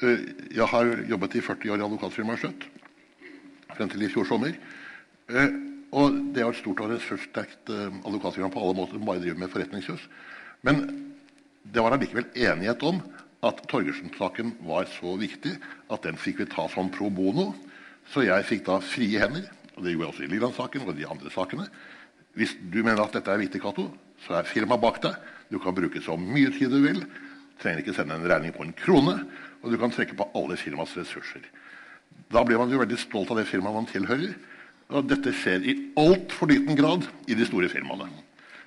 Eh, 0.01 0.25
jeg 0.55 0.67
har 0.71 0.91
jobbet 1.07 1.37
i 1.37 1.43
40 1.45 1.75
år 1.75 1.83
i 1.83 1.87
advokatfirmaet 1.87 2.43
Skjøtt 2.43 2.67
frem 3.75 3.91
til 3.91 4.05
i 4.05 4.11
fjor 4.11 4.27
sommer. 4.27 4.55
Eh, 5.29 5.55
og 5.95 6.15
det 6.35 6.43
er 6.43 6.49
et 6.49 6.59
stort 6.59 6.81
og 6.83 6.91
ressurssterkt 6.91 7.71
eh, 7.71 7.99
advokatfirma 8.07 8.51
på 8.53 8.63
alle 8.63 8.77
måter 8.77 8.97
som 8.97 9.07
bare 9.07 9.23
driver 9.23 9.41
med 9.43 9.51
forretningsjus. 9.53 10.07
Men 10.65 10.81
det 11.65 11.83
var 11.83 11.95
allikevel 11.95 12.27
enighet 12.35 12.83
om 12.87 13.01
at 13.45 13.61
Torgersen-saken 13.69 14.55
var 14.65 14.87
så 14.89 15.15
viktig 15.19 15.53
at 15.93 16.05
den 16.05 16.17
fikk 16.19 16.41
vi 16.41 16.49
ta 16.49 16.65
som 16.71 16.89
pro 16.93 17.11
bono. 17.13 17.51
Så 18.11 18.25
jeg 18.25 18.47
fikk 18.47 18.65
da 18.67 18.79
frie 18.83 19.21
hender. 19.21 19.45
og 19.75 19.83
Det 19.83 19.93
gjorde 19.93 20.05
jeg 20.05 20.13
også 20.13 20.25
i 20.25 20.31
Liland-saken 20.33 20.87
og 20.87 20.97
de 20.97 21.07
andre 21.09 21.31
sakene. 21.33 21.67
Hvis 22.35 22.55
du 22.59 22.81
mener 22.83 23.03
at 23.03 23.15
dette 23.15 23.31
er 23.31 23.41
viktig, 23.41 23.61
Cato, 23.63 23.89
så 24.25 24.39
er 24.39 24.49
firmaet 24.49 24.81
bak 24.81 25.01
deg. 25.03 25.15
Du 25.51 25.59
kan 25.61 25.75
bruke 25.75 26.01
så 26.03 26.17
mye 26.19 26.51
tid 26.55 26.73
du 26.73 26.81
vil. 26.83 27.05
Trenger 27.61 27.83
ikke 27.83 27.95
sende 27.95 28.17
en 28.17 28.27
regning 28.27 28.53
på 28.55 28.65
en 28.65 28.75
krone. 28.75 29.19
Og 29.63 29.71
du 29.71 29.77
kan 29.81 29.93
trekke 29.93 30.17
på 30.17 30.27
alle 30.35 30.57
firmaets 30.59 30.97
ressurser. 30.97 31.45
Da 32.31 32.43
blir 32.43 32.59
man 32.59 32.71
jo 32.71 32.81
veldig 32.81 32.97
stolt 32.99 33.31
av 33.31 33.39
det 33.39 33.49
firmaet 33.49 33.77
man 33.77 33.89
tilhører. 33.89 34.35
Og 34.93 35.07
dette 35.09 35.33
skjer 35.33 35.65
i 35.65 35.77
altfor 35.97 36.51
liten 36.51 36.77
grad 36.77 37.07
i 37.29 37.37
de 37.37 37.47
store 37.47 37.69
firmaene. 37.71 38.09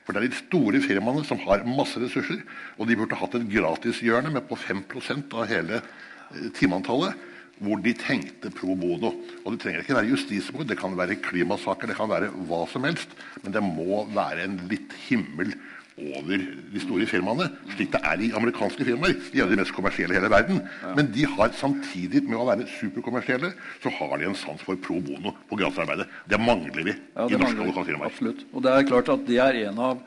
For 0.09 0.16
det 0.16 0.22
er 0.22 0.32
de 0.32 0.38
store 0.40 0.80
firmaene 0.80 1.20
som 1.28 1.36
har 1.42 1.66
masse 1.68 2.00
ressurser, 2.00 2.38
og 2.80 2.88
de 2.88 2.94
burde 2.96 3.16
hatt 3.20 3.34
et 3.36 3.50
gratishjørne 3.52 4.30
med 4.32 4.46
på 4.48 4.56
5% 4.56 5.34
av 5.36 5.50
hele 5.50 5.82
eh, 5.82 6.46
timeantallet, 6.56 7.26
hvor 7.61 7.82
de 7.84 7.92
tenkte 7.92 8.48
pro 8.56 8.72
bono. 8.78 9.11
Og 9.42 9.52
det 9.52 9.61
trenger 9.61 9.84
ikke 9.84 9.98
være 9.98 10.09
justismord, 10.14 10.64
det 10.70 10.78
kan 10.80 10.96
være 10.96 11.18
klimasaker, 11.20 11.92
det 11.92 11.98
kan 11.98 12.09
være 12.09 12.30
hva 12.48 12.62
som 12.72 12.88
helst. 12.88 13.12
Men 13.42 13.52
det 13.52 13.61
må 13.66 14.06
være 14.14 14.46
en 14.48 14.56
litt 14.72 14.96
himmel 15.11 15.52
over 15.99 16.46
de 16.72 16.82
store 16.82 17.07
firmaene, 17.11 17.49
slik 17.74 17.92
det 17.94 18.01
er 18.07 18.22
i 18.22 18.30
amerikanske 18.36 18.86
firmaer. 18.86 19.18
De 19.32 19.42
er 19.42 19.51
de 19.51 19.59
mest 19.59 19.74
kommersielle 19.76 20.14
i 20.14 20.20
hele 20.20 20.30
verden. 20.32 20.62
Men 20.96 21.11
de 21.14 21.26
har 21.34 21.53
samtidig 21.59 22.24
med 22.28 22.38
å 22.38 22.46
være 22.49 22.68
superkommersielle, 22.78 23.53
så 23.82 23.92
har 23.99 24.16
de 24.18 24.30
en 24.30 24.38
sans 24.38 24.62
for 24.64 24.78
pro 24.82 25.01
bono 25.05 25.34
på 25.51 25.59
gratisarbeidet. 25.61 26.09
Det 26.28 26.40
mangler 26.40 26.82
vi 26.82 26.94
ja, 26.94 27.26
det 27.26 27.36
i 27.36 27.42
norske 27.42 27.62
advokatfirmaer. 27.66 28.11
Absolutt. 28.12 28.42
Og 28.53 28.64
det 28.64 28.74
er 28.74 28.90
klart 28.90 29.12
at 29.14 29.24
det 29.28 29.38
er 29.42 29.61
en 29.68 29.80
av, 29.88 30.05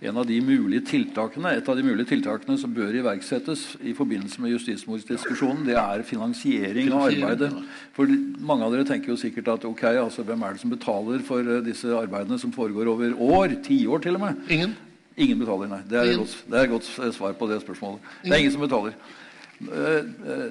en 0.00 0.20
av 0.22 0.28
de 0.28 0.40
mulige 0.44 0.84
tiltakene, 0.88 1.54
Et 1.56 1.68
av 1.68 1.76
de 1.76 1.84
mulige 1.84 2.08
tiltakene 2.12 2.58
som 2.58 2.74
bør 2.74 2.94
iverksettes 3.00 3.64
i 3.84 3.94
forbindelse 3.96 4.40
med 4.40 4.54
justismordsdiskusjonen, 4.56 5.64
det 5.68 5.76
er 5.80 6.04
finansiering 6.08 6.92
av 6.92 7.08
arbeidet. 7.08 7.50
For 7.96 8.08
Mange 8.40 8.66
av 8.66 8.76
dere 8.76 8.88
tenker 8.88 9.12
jo 9.12 9.20
sikkert 9.20 9.48
at 9.56 9.66
ok, 9.68 9.84
altså 10.04 10.24
hvem 10.24 10.42
er 10.42 10.56
det 10.56 10.64
som 10.64 10.72
betaler 10.72 11.24
for 11.24 11.44
eh, 11.44 11.64
disse 11.64 11.90
arbeidene 11.96 12.40
som 12.40 12.52
foregår 12.52 12.92
over 12.92 13.16
år? 13.16 13.60
Tiår 13.64 14.06
til 14.06 14.16
og 14.16 14.24
med? 14.28 14.46
Ingen. 14.48 14.78
Ingen 15.20 15.40
betaler, 15.42 15.68
nei. 15.68 15.80
Det 15.88 15.98
er, 16.00 16.12
godt, 16.16 16.36
det 16.48 16.60
er 16.60 16.68
et 16.68 16.74
godt 16.74 16.92
svar 17.16 17.34
på 17.36 17.50
det 17.50 17.60
spørsmålet. 17.64 18.12
Det 18.24 18.32
er 18.32 18.44
ingen 18.44 18.54
som 18.54 18.64
betaler. 18.64 18.94
Uh, 19.60 20.06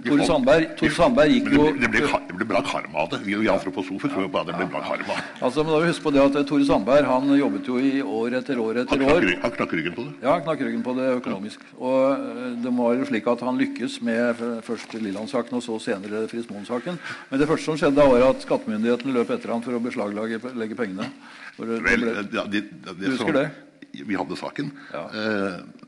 Tore 0.06 0.22
Sandberg, 0.22 0.66
Tore 0.78 0.94
Sandberg 0.94 1.32
gikk 1.34 1.48
jo 1.56 1.64
det, 1.74 1.88
ble, 1.90 2.04
det 2.06 2.36
ble 2.38 2.46
bra 2.52 2.60
karma 2.62 3.00
av 3.02 3.08
det. 3.10 3.18
Vi, 3.26 3.34
og 3.40 3.48
antroposofer 3.56 4.12
tror 4.12 4.28
jo 4.28 4.30
bare 4.36 4.52
det 4.52 4.58
ble 4.60 4.68
bra 4.70 4.84
karma. 4.86 5.16
Altså, 5.42 5.64
men 5.64 5.74
da 5.74 5.80
huske 5.82 6.06
på 6.06 6.12
det 6.14 6.22
at 6.22 6.36
Tore 6.46 6.68
Sandberg 6.68 7.08
han 7.10 7.32
jobbet 7.40 7.70
jo 7.72 7.80
i 7.82 8.04
år 8.06 8.36
etter 8.38 8.62
år 8.62 8.84
etter 8.84 9.02
han 9.02 9.16
år. 9.16 9.26
Han 9.42 9.56
knakk 9.56 9.74
ryggen 9.80 9.96
på 9.96 10.06
det? 10.06 10.14
Ja, 10.22 10.36
han 10.36 10.44
knakk 10.46 10.62
ryggen 10.62 10.84
på 10.86 10.94
det 11.00 11.08
økonomisk. 11.16 11.64
Og 11.80 12.28
det 12.62 12.74
var 12.78 13.00
jo 13.00 13.08
slik 13.10 13.32
at 13.34 13.42
han 13.48 13.58
lykkes 13.64 13.96
med 14.06 14.44
først 14.68 14.94
Lilland-saken 15.00 15.58
og 15.58 15.66
så 15.66 15.80
senere 15.88 16.28
Frismoen-saken. 16.30 17.00
Men 17.32 17.42
det 17.42 17.50
første 17.50 17.66
som 17.72 17.80
skjedde, 17.82 18.06
var 18.14 18.28
at 18.28 18.46
skattemyndighetene 18.46 19.16
løp 19.18 19.34
etter 19.34 19.56
ham 19.56 19.66
for 19.66 19.74
å 19.74 19.82
beslaglegge 19.90 20.78
pengene. 20.78 21.10
Det, 21.58 21.82
Vel, 21.82 22.06
det, 22.30 22.46
det, 22.54 22.64
du 22.94 23.10
husker 23.10 23.36
det? 23.36 23.48
Vi 23.92 24.18
hadde 24.18 24.38
saken. 24.40 24.72
Ja. 24.94 25.06
Eh, 25.10 25.88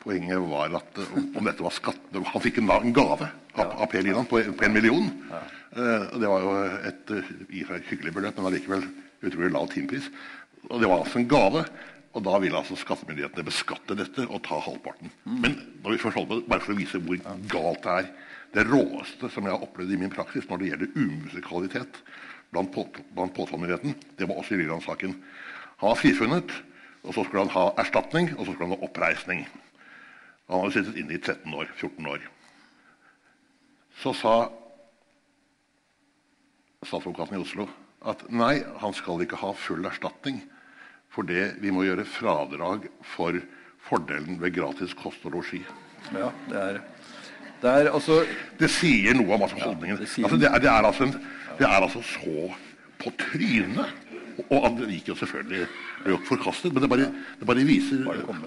Poenget 0.00 0.40
var 0.48 0.72
at 0.78 0.98
eh, 0.98 1.16
om 1.36 1.44
dette 1.44 1.64
var 1.64 1.74
skatt 1.76 2.14
Han 2.16 2.42
fikk 2.42 2.62
en, 2.62 2.70
en 2.72 2.94
gave 2.96 3.28
av, 3.52 3.74
av 3.84 3.86
Per 3.92 4.04
Liland 4.06 4.30
på, 4.30 4.40
på, 4.40 4.64
en 4.64 4.72
million. 4.72 5.10
Uh, 5.70 6.06
det 6.18 6.26
var 6.26 6.42
jo 6.42 6.54
et 6.88 7.12
uh, 7.14 7.28
hyggelig 7.86 8.14
beløp, 8.16 8.38
men 8.38 8.48
allikevel 8.48 8.86
utrolig 9.20 9.50
lav 9.52 9.68
timepris. 9.70 10.08
Og 10.70 10.80
det 10.80 10.88
var 10.88 11.02
altså 11.02 11.20
en 11.20 11.28
gave. 11.30 11.64
Og 12.10 12.24
da 12.26 12.38
ville 12.42 12.58
altså 12.58 12.74
skattemyndighetene 12.78 13.46
beskatte 13.46 13.94
dette 13.98 14.24
og 14.26 14.40
ta 14.46 14.58
halvparten. 14.64 15.12
Mm. 15.28 15.36
Men 15.44 15.52
når 15.84 15.94
vi 15.94 16.00
først 16.02 16.18
holder 16.18 16.32
på, 16.32 16.48
bare 16.50 16.64
for 16.64 16.74
å 16.74 16.80
vise 16.80 17.02
hvor 17.04 17.20
galt 17.52 17.84
det 17.84 17.98
er 18.00 18.08
Det 18.50 18.64
råeste 18.66 19.28
som 19.30 19.46
jeg 19.46 19.54
har 19.54 19.62
opplevd 19.62 19.92
i 19.94 20.00
min 20.00 20.10
praksis 20.10 20.48
når 20.50 20.58
det 20.58 20.70
gjelder 20.72 20.96
umusikalitet 20.96 22.00
blant, 22.50 22.72
på, 22.74 22.82
blant 23.14 23.34
påtalemyndigheten, 23.36 23.94
det 24.18 24.26
var 24.26 24.40
også 24.40 24.56
i 24.56 24.64
Liland-saken. 24.64 25.12
Han 25.84 25.92
var 25.92 26.00
frifunnet, 26.00 26.56
og 27.04 27.14
så 27.14 27.24
skulle 27.24 27.44
han 27.46 27.54
ha 27.54 27.70
erstatning, 27.80 28.32
og 28.36 28.44
så 28.44 28.52
skulle 28.52 28.68
han 28.68 28.76
ha 28.76 28.86
oppreisning. 28.86 29.44
Han 30.50 30.64
hadde 30.64 30.74
sittet 30.76 30.98
inne 31.00 31.16
i 31.16 31.20
13 31.20 31.54
år, 31.54 31.70
14 31.78 32.10
år. 32.10 32.24
Så 34.00 34.12
sa 34.16 34.34
statsadvokaten 36.80 37.36
i 37.36 37.42
Oslo 37.42 37.68
at 38.08 38.22
nei, 38.32 38.62
han 38.80 38.94
skal 38.96 39.20
ikke 39.20 39.38
ha 39.42 39.50
full 39.52 39.84
erstatning 39.84 40.38
For 41.12 41.26
det, 41.26 41.58
vi 41.60 41.72
må 41.74 41.82
gjøre 41.84 42.06
fradrag 42.08 42.86
for 43.04 43.36
fordelen 43.84 44.38
ved 44.40 44.54
gratis 44.54 44.94
kost 44.94 45.24
og 45.26 45.34
losji. 45.34 45.58
Ja, 46.14 46.28
det 46.48 46.60
er, 46.60 46.78
det 47.60 47.70
er 47.70 47.90
altså 47.90 48.20
Det 48.60 48.70
sier 48.70 49.18
noe 49.18 49.34
om 49.34 49.42
altså, 49.42 49.58
holdningen. 49.58 49.98
Ja, 49.98 50.00
det, 50.04 50.08
sier... 50.08 50.28
altså, 50.28 50.38
det, 50.40 50.48
er, 50.48 50.62
det, 50.62 50.70
er 50.70 50.86
altså 50.86 51.08
en, 51.08 51.16
det 51.58 51.66
er 51.66 51.82
altså 51.82 52.04
så 52.06 52.46
på 53.02 53.12
trynet 53.18 53.98
og 54.48 54.78
det 54.78 54.88
gikk 54.94 55.10
jo 55.10 55.16
selvfølgelig 55.18 55.66
ble 56.00 56.14
jo 56.14 56.20
forkastet, 56.28 56.72
men 56.72 56.82
det 56.82 56.88
bare, 56.90 57.08
det 57.40 57.46
bare 57.48 57.64
viser 57.66 58.02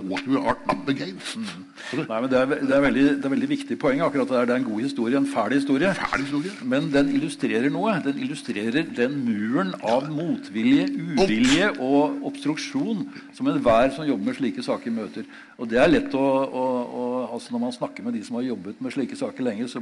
what 0.09 0.25
we 0.27 0.39
are 0.39 0.55
up 0.71 0.89
against. 0.89 1.37
Mm. 1.37 1.65
Nei, 1.99 2.19
men 2.23 2.29
det 2.31 2.39
er, 2.39 2.47
det, 2.53 2.73
er 2.73 2.83
veldig, 2.87 3.05
det 3.21 3.27
er 3.29 3.33
veldig 3.35 3.49
viktig 3.51 3.77
poeng. 3.81 4.01
akkurat 4.05 4.31
Det 4.31 4.39
er, 4.39 4.49
det 4.49 4.55
er 4.55 4.61
en 4.63 4.67
god 4.67 4.81
historie, 4.81 5.19
en 5.19 5.29
fæl 5.29 5.55
historie. 5.57 5.93
Fæl 5.99 6.25
historie. 6.25 6.53
Men 6.73 6.89
den 6.93 7.11
illustrerer 7.13 7.69
noe. 7.73 7.95
Den 8.05 8.21
illustrerer 8.25 8.89
den 8.97 9.19
muren 9.27 9.73
av 9.81 10.09
motvilje, 10.13 10.87
uvilje 11.19 11.69
og 11.77 12.25
obstruksjon 12.31 13.05
som 13.35 13.51
enhver 13.51 13.93
som 13.93 14.07
jobber 14.07 14.31
med 14.31 14.39
slike 14.39 14.65
saker, 14.65 14.95
møter. 14.95 15.29
Og 15.59 15.69
det 15.69 15.81
er 15.81 15.91
lett 15.91 16.17
å, 16.17 16.23
å, 16.23 16.65
å 16.83 17.03
altså 17.33 17.53
Når 17.53 17.61
man 17.67 17.75
snakker 17.75 18.05
med 18.05 18.17
de 18.17 18.23
som 18.25 18.39
har 18.39 18.49
jobbet 18.49 18.81
med 18.81 18.93
slike 18.95 19.17
saker 19.19 19.45
lenge, 19.45 19.69
så 19.69 19.81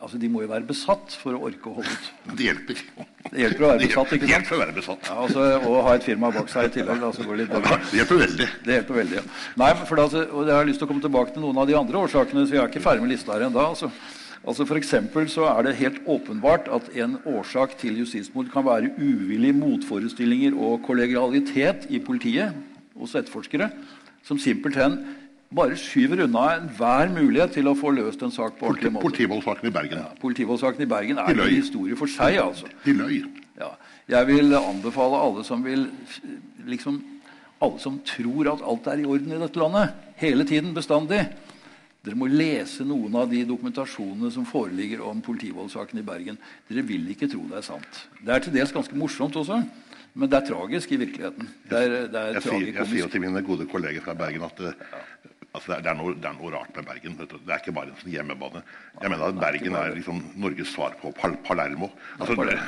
altså 0.00 0.18
de 0.20 0.28
må 0.30 0.42
jo 0.44 0.50
være 0.50 0.66
besatt 0.68 1.14
for 1.20 1.36
å 1.36 1.46
orke 1.48 1.70
å 1.70 1.76
holde 1.78 1.92
ut. 1.92 2.10
Det 2.36 2.48
hjelper. 2.48 2.82
Det 3.30 3.40
hjelper 3.42 3.64
å 3.64 3.70
være 3.70 3.80
besatt, 3.80 4.12
ikke 4.12 4.12
sant? 4.12 4.20
Det 4.22 4.32
hjelper 4.32 4.56
å 4.56 4.60
være 4.60 4.76
besatt. 4.76 5.08
Ja, 5.08 5.16
altså, 5.24 5.46
og 5.70 5.78
ha 5.86 5.94
et 5.96 6.06
firma 6.06 6.30
bak 6.34 6.52
seg 6.52 6.68
i 6.68 6.74
tillegg. 6.76 7.06
Altså, 7.08 7.24
går 7.26 7.42
ja, 7.46 7.62
det 7.62 8.00
hjelper 8.00 8.20
veldig. 8.22 8.50
Det 8.66 8.76
hjelper 8.76 9.00
veldig, 9.00 9.18
ja. 9.18 9.24
Nei, 9.62 9.72
for 9.82 10.04
altså, 10.04 10.26
og 10.30 10.46
Jeg 10.46 10.56
har 10.58 10.68
lyst 10.68 10.82
til 10.82 10.88
å 10.88 10.92
komme 10.92 11.04
tilbake 11.06 11.34
til 11.34 11.46
noen 11.46 11.62
av 11.62 11.70
de 11.70 11.78
andre 11.78 12.04
årsakene, 12.04 12.46
så 12.46 12.58
jeg 12.58 12.62
er 12.64 12.70
ikke 12.70 12.84
ferdig 12.84 13.06
med 13.06 13.14
lista 13.14 13.34
her 13.34 13.48
ennå. 13.48 13.64
Altså. 13.72 13.90
Altså 14.46 14.62
for 14.62 15.26
så 15.26 15.44
er 15.50 15.62
det 15.66 15.78
helt 15.80 16.00
åpenbart 16.06 16.68
at 16.70 16.90
en 16.94 17.16
årsak 17.26 17.76
til 17.80 17.98
justismord 17.98 18.46
kan 18.52 18.64
være 18.64 18.92
uvillige 18.94 19.56
motforestillinger 19.58 20.54
og 20.54 20.84
kollegialitet 20.86 21.88
i 21.90 21.98
politiet 21.98 22.54
hos 22.94 23.14
etterforskere, 23.18 23.70
som 24.22 24.38
simpelthen 24.38 25.00
bare 25.54 25.76
skyver 25.78 26.24
unna 26.24 26.44
enhver 26.56 27.10
mulighet 27.14 27.54
til 27.56 27.68
å 27.70 27.74
få 27.78 27.92
løst 27.94 28.22
en 28.26 28.34
sak 28.34 28.58
på 28.58 28.70
ordentlig 28.70 28.92
måte. 28.96 29.06
Politivoldsaken 29.06 29.68
i 29.68 29.74
Bergen. 29.74 30.02
Ja, 30.02 30.12
Politivoldsaken 30.20 30.82
i 30.82 30.90
Bergen 30.90 31.20
er 31.22 31.32
en 31.32 31.52
historie 31.54 31.98
for 31.98 32.10
seg. 32.10 32.38
altså. 32.42 32.70
De 32.84 32.94
løy. 32.96 33.20
Ja. 33.60 33.72
Jeg 34.08 34.26
vil 34.28 34.54
anbefale 34.58 35.18
alle 35.22 35.44
som 35.46 35.64
vil 35.66 35.88
liksom, 36.66 36.98
alle 37.62 37.82
som 37.82 37.98
tror 38.06 38.52
at 38.52 38.62
alt 38.62 38.90
er 38.90 39.02
i 39.02 39.08
orden 39.08 39.34
i 39.34 39.40
dette 39.40 39.62
landet, 39.62 39.94
hele 40.22 40.46
tiden, 40.48 40.74
bestandig 40.74 41.24
Dere 42.06 42.14
må 42.14 42.28
lese 42.30 42.84
noen 42.86 43.16
av 43.18 43.26
de 43.26 43.40
dokumentasjonene 43.48 44.28
som 44.30 44.44
foreligger 44.46 45.00
om 45.02 45.18
politivoldsaken 45.26 45.98
i 45.98 46.04
Bergen. 46.06 46.36
Dere 46.68 46.84
vil 46.86 47.08
ikke 47.10 47.26
tro 47.32 47.40
det 47.50 47.56
er 47.58 47.64
sant. 47.66 47.98
Det 48.20 48.30
er 48.30 48.44
til 48.44 48.54
dels 48.54 48.70
ganske 48.70 48.94
morsomt 48.94 49.34
også. 49.40 49.58
Men 50.14 50.30
det 50.30 50.38
er 50.38 50.46
tragisk 50.46 50.92
i 50.94 51.00
virkeligheten. 51.00 51.48
Det 51.66 51.80
er, 51.80 51.96
det 52.12 52.20
er 52.20 52.38
jeg, 52.38 52.44
sier, 52.46 52.68
jeg 52.78 52.90
sier 52.92 53.10
til 53.10 53.24
mine 53.26 53.42
gode 53.44 53.66
kolleger 53.68 54.06
fra 54.06 54.14
Bergen 54.16 54.46
at 54.46 54.62
ja. 54.62 54.70
Altså 55.56 55.72
det, 55.72 55.76
er, 55.78 55.82
det, 55.86 55.90
er 55.90 55.96
noe, 55.96 56.14
det, 56.14 56.28
er, 56.28 56.34
noe, 56.36 56.50
rart 56.52 56.74
med 56.76 56.84
Bergen. 56.84 57.14
Det 57.16 57.38
er 57.48 57.60
ikke 57.62 57.72
bare 57.72 57.88
en 57.88 58.00
sånn 58.02 58.12
hjemmebane. 58.12 58.60
Jeg 59.00 59.12
mener 59.12 59.30
at 59.30 59.38
Bergen 59.40 59.78
er 59.80 59.94
liksom 59.96 60.18
Norges 60.36 60.72
svar 60.74 60.96
på 61.00 61.12
Pal 61.16 61.36
Palermo. 61.46 61.88
Altså, 62.18 62.36
det, 62.36 62.58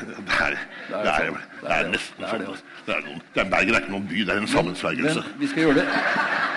er, 1.68 1.90
nesten 1.92 2.24
sånn 2.24 3.20
Bergen 3.36 3.76
er 3.76 3.82
ikke 3.82 3.92
noen 3.92 4.08
by, 4.08 4.24
det 4.24 4.34
er 4.34 4.40
en 4.40 4.52
sammensvergelse. 4.54 5.24
Vi 5.42 5.50
skal 5.52 5.76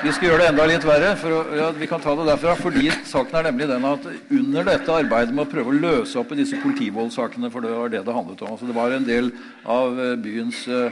vi 0.01 0.09
skal 0.15 0.31
gjøre 0.31 0.41
det 0.41 0.49
enda 0.49 0.63
litt 0.69 0.85
verre. 0.87 1.09
For, 1.19 1.49
ja, 1.59 1.67
vi 1.77 1.87
kan 1.89 2.01
ta 2.01 2.15
det 2.17 2.25
derfra, 2.31 2.55
fordi 2.57 2.87
Saken 3.05 3.37
er 3.37 3.49
nemlig 3.51 3.67
den 3.69 3.85
at 3.85 4.07
under 4.39 4.69
dette 4.71 4.99
arbeidet 5.03 5.35
med 5.35 5.45
å 5.45 5.51
prøve 5.51 5.73
å 5.73 5.81
løse 5.83 6.17
opp 6.21 6.31
i 6.33 6.39
disse 6.39 6.57
politivoldssakene, 6.63 7.51
for 7.53 7.65
det 7.65 7.73
var 7.75 7.91
det 7.91 8.05
det 8.07 8.15
handlet 8.15 8.41
om 8.41 8.55
altså 8.55 8.69
Det 8.69 8.77
var 8.77 8.95
en 8.95 9.05
del 9.05 9.29
av 9.69 9.99
eh, 9.99 10.15
byens 10.21 10.63
uh, 10.71 10.89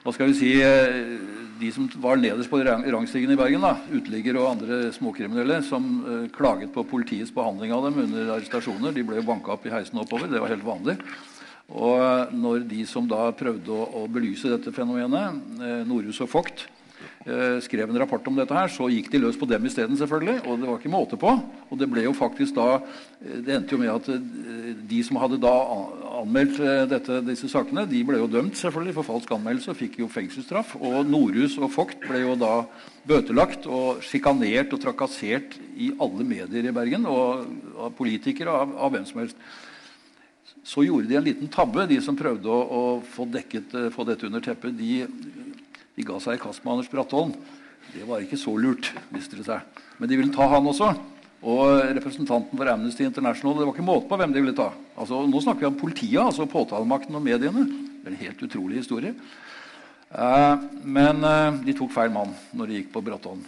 hva 0.00 0.12
skal 0.16 0.30
vi 0.30 0.36
si, 0.38 0.50
eh, 0.64 1.00
de 1.60 1.70
som 1.74 1.88
var 2.02 2.18
nederst 2.20 2.50
på 2.50 2.60
rangstigen 2.64 3.32
i 3.34 3.38
Bergen, 3.38 3.64
da, 3.64 3.74
uteliggere 3.92 4.40
og 4.40 4.54
andre 4.54 4.80
småkriminelle, 4.96 5.60
som 5.66 5.90
uh, 6.06 6.24
klaget 6.34 6.72
på 6.74 6.86
politiets 6.88 7.32
behandling 7.34 7.74
av 7.76 7.86
dem 7.86 8.00
under 8.06 8.34
arrestasjoner. 8.36 8.94
De 8.96 9.04
ble 9.06 9.20
jo 9.20 9.28
banka 9.28 9.54
opp 9.54 9.68
i 9.68 9.74
heisen 9.74 10.00
oppover. 10.00 10.30
Det 10.30 10.42
var 10.42 10.52
helt 10.52 10.66
vanlig. 10.66 10.96
Og 11.70 12.32
når 12.34 12.64
de 12.70 12.82
som 12.88 13.06
da 13.10 13.28
prøvde 13.36 13.70
å, 13.70 13.86
å 14.00 14.06
belyse 14.10 14.50
dette 14.50 14.72
fenomenet, 14.74 15.40
uh, 15.60 15.80
Norhus 15.88 16.22
og 16.24 16.32
Vogt, 16.32 16.66
skrev 17.60 17.90
en 17.90 17.98
rapport 18.00 18.28
om 18.30 18.38
dette, 18.38 18.54
her, 18.56 18.70
så 18.72 18.86
gikk 18.88 19.10
de 19.12 19.18
løs 19.20 19.36
på 19.36 19.44
dem 19.44 19.66
isteden. 19.68 19.96
selvfølgelig, 20.00 20.38
Og 20.48 20.60
det 20.60 20.68
var 20.68 20.78
ikke 20.78 20.92
måte 20.92 21.18
på. 21.20 21.34
Og 21.68 21.78
det 21.78 21.90
ble 21.92 22.06
jo 22.06 22.14
faktisk 22.16 22.54
da, 22.56 22.80
det 23.20 23.54
endte 23.54 23.76
jo 23.76 23.80
med 23.82 23.92
at 23.92 24.08
de 24.88 25.02
som 25.04 25.20
hadde 25.20 25.36
da 25.42 25.52
anmeldt 26.20 26.60
eh, 26.62 26.84
dette, 26.90 27.20
disse 27.26 27.48
sakene, 27.50 27.86
de 27.88 28.02
ble 28.06 28.20
jo 28.20 28.28
dømt 28.30 28.58
selvfølgelig 28.58 28.96
for 28.98 29.08
falsk 29.08 29.32
anmeldelse 29.36 29.72
og 29.72 29.78
fikk 29.78 30.00
jo 30.02 30.10
fengselsstraff. 30.10 30.76
Og 30.76 31.08
Norhus 31.08 31.56
og 31.60 31.70
Vogt 31.74 32.04
ble 32.06 32.24
jo 32.24 32.36
da 32.40 32.54
bøtelagt 33.08 33.68
og 33.70 34.02
sjikanert 34.04 34.74
og 34.74 34.82
trakassert 34.82 35.56
i 35.76 35.92
alle 36.00 36.26
medier 36.26 36.68
i 36.68 36.76
Bergen. 36.76 37.08
Og 37.08 37.80
av 37.86 37.96
politikere 37.98 38.52
og 38.52 38.62
av, 38.64 38.78
av, 38.86 38.94
hvem 38.94 39.08
som 39.08 39.22
helst. 39.22 39.50
Så 40.66 40.84
gjorde 40.84 41.08
de 41.08 41.16
en 41.16 41.24
liten 41.24 41.52
tabbe, 41.52 41.86
de 41.88 42.00
som 42.04 42.18
prøvde 42.18 42.50
å, 42.52 42.60
å 42.60 42.82
få, 43.14 43.26
dekket, 43.32 43.76
eh, 43.76 43.90
få, 43.94 44.06
dette 44.08 44.28
under 44.28 44.44
teppet. 44.44 44.76
De, 44.76 45.04
de 45.96 46.06
ga 46.06 46.18
seg 46.22 46.38
i 46.38 46.42
kast 46.42 46.64
med 46.64 46.74
Anders 46.74 46.90
Bratholm. 46.92 47.32
Det 47.90 48.06
var 48.06 48.22
ikke 48.22 48.38
så 48.38 48.54
lurt, 48.60 48.92
viste 49.10 49.38
det 49.38 49.46
seg. 49.48 49.64
Men 49.98 50.10
de 50.10 50.18
ville 50.20 50.34
ta 50.34 50.46
han 50.52 50.68
også. 50.70 50.92
Og 51.40 51.80
representanten 51.96 52.58
for 52.58 52.68
Amnesty 52.68 53.06
International 53.06 53.54
Det 53.56 53.64
var 53.64 53.72
ikke 53.72 53.84
måte 53.86 54.08
på 54.10 54.18
hvem 54.20 54.32
de 54.34 54.42
ville 54.42 54.56
ta. 54.56 54.68
Altså, 55.00 55.22
nå 55.24 55.40
snakker 55.40 55.64
vi 55.64 55.70
om 55.70 55.78
politiet, 55.80 56.20
altså 56.20 56.48
påtalemakten 56.50 57.16
og 57.16 57.24
mediene. 57.24 57.64
Det 58.00 58.10
er 58.10 58.12
en 58.12 58.24
helt 58.26 58.44
utrolig 58.44 58.82
historie. 58.82 59.14
Eh, 60.10 60.66
men 60.84 61.24
eh, 61.24 61.60
de 61.64 61.76
tok 61.78 61.92
feil 61.94 62.12
mann 62.12 62.34
når 62.56 62.68
de 62.68 62.80
gikk 62.80 62.92
på 62.94 63.04
Bratholm. 63.06 63.42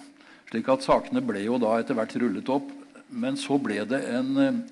Slik 0.49 0.69
at 0.73 0.85
sakene 0.85 1.25
ble 1.25 1.45
jo 1.45 1.59
da 1.61 1.77
etter 1.81 1.97
hvert 1.99 2.17
rullet 2.21 2.53
opp. 2.53 2.71
Men 3.13 3.37
så 3.37 3.59
ble 3.61 3.83
det 3.85 4.01
en 4.09 4.31
eh, 4.41 4.63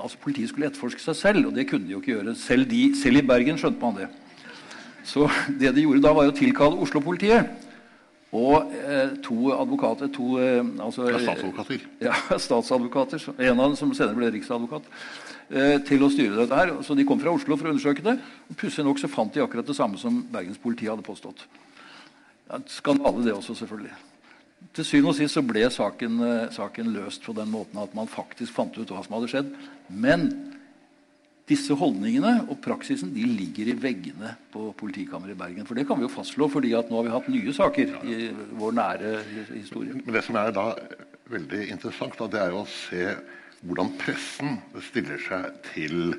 altså 0.00 0.20
Politiet 0.20 0.50
skulle 0.50 0.68
etterforske 0.68 1.02
seg 1.02 1.16
selv, 1.16 1.48
og 1.48 1.56
det 1.56 1.66
kunne 1.70 1.88
de 1.88 1.94
jo 1.94 2.00
ikke 2.02 2.14
gjøre. 2.14 2.34
Selv, 2.38 2.68
de, 2.70 2.90
selv 3.00 3.20
i 3.20 3.26
Bergen 3.26 3.60
skjønte 3.60 3.80
man 3.80 3.96
det. 3.96 4.08
Så 5.10 5.26
det 5.58 5.72
de 5.74 5.82
gjorde 5.82 6.04
da, 6.04 6.14
var 6.14 6.30
å 6.30 6.36
tilkalle 6.36 6.78
Oslo-politiet. 6.84 7.66
Og 8.36 8.70
eh, 8.78 9.16
to 9.26 9.50
advokater 9.56 10.10
to, 10.14 10.36
eh, 10.38 10.60
altså, 10.78 11.08
Statsadvokater. 11.18 11.86
Ja, 12.04 12.14
statsadvokater. 12.38 13.24
En 13.48 13.58
av 13.58 13.72
dem 13.72 13.78
som 13.80 13.94
senere 13.96 14.14
ble 14.20 14.30
riksadvokat. 14.36 14.86
Eh, 15.50 15.80
til 15.82 16.04
å 16.06 16.10
styre 16.14 16.38
dette 16.38 16.54
her. 16.54 16.76
Så 16.86 16.94
De 16.94 17.06
kom 17.06 17.18
fra 17.18 17.32
Oslo 17.34 17.58
for 17.58 17.66
å 17.66 17.72
undersøke 17.74 18.04
det. 18.06 18.14
og 18.50 18.60
Pussig 18.60 18.86
nok 18.86 19.02
så 19.02 19.10
fant 19.10 19.34
de 19.34 19.42
akkurat 19.42 19.66
det 19.66 19.74
samme 19.74 19.98
som 19.98 20.22
Bergens 20.30 20.62
politi 20.62 20.86
hadde 20.86 21.02
påstått. 21.02 21.42
Ja, 22.46 22.60
skandale, 22.70 23.24
det 23.26 23.34
også, 23.34 23.56
selvfølgelig. 23.58 23.96
Til 24.76 24.86
syvende 24.86 25.10
og 25.10 25.18
sist 25.18 25.34
så 25.34 25.42
ble 25.42 25.64
saken, 25.74 26.22
eh, 26.22 26.52
saken 26.54 26.94
løst 26.94 27.26
på 27.26 27.34
den 27.34 27.50
måten 27.50 27.82
at 27.82 27.94
man 27.98 28.06
faktisk 28.06 28.54
fant 28.54 28.78
ut 28.78 28.94
hva 28.94 29.02
som 29.02 29.18
hadde 29.18 29.32
skjedd. 29.32 29.50
Men 29.90 30.28
disse 31.50 31.74
holdningene 31.76 32.46
og 32.46 32.60
praksisen 32.62 33.12
de 33.14 33.26
ligger 33.26 33.72
i 33.72 33.76
veggene 33.78 34.32
på 34.52 34.70
politikammeret 34.78 35.34
i 35.34 35.40
Bergen. 35.40 35.66
For 35.68 35.78
det 35.78 35.86
kan 35.88 35.98
vi 35.98 36.06
jo 36.06 36.12
fastslå, 36.12 36.48
fordi 36.52 36.72
at 36.78 36.90
nå 36.90 37.00
har 37.00 37.06
vi 37.06 37.14
hatt 37.16 37.30
nye 37.32 37.54
saker 37.56 37.94
i 38.06 38.18
vår 38.60 38.76
nære 38.78 39.14
historie. 39.50 39.98
Men 39.98 40.14
det 40.16 40.24
som 40.26 40.38
er 40.40 40.54
da 40.56 40.66
veldig 41.30 41.62
interessant, 41.74 42.18
da, 42.18 42.28
det 42.30 42.42
er 42.42 42.54
jo 42.54 42.64
å 42.64 42.70
se 42.70 43.06
hvordan 43.66 43.94
pressen 44.00 44.60
stiller 44.86 45.20
seg 45.20 45.48
til 45.72 46.14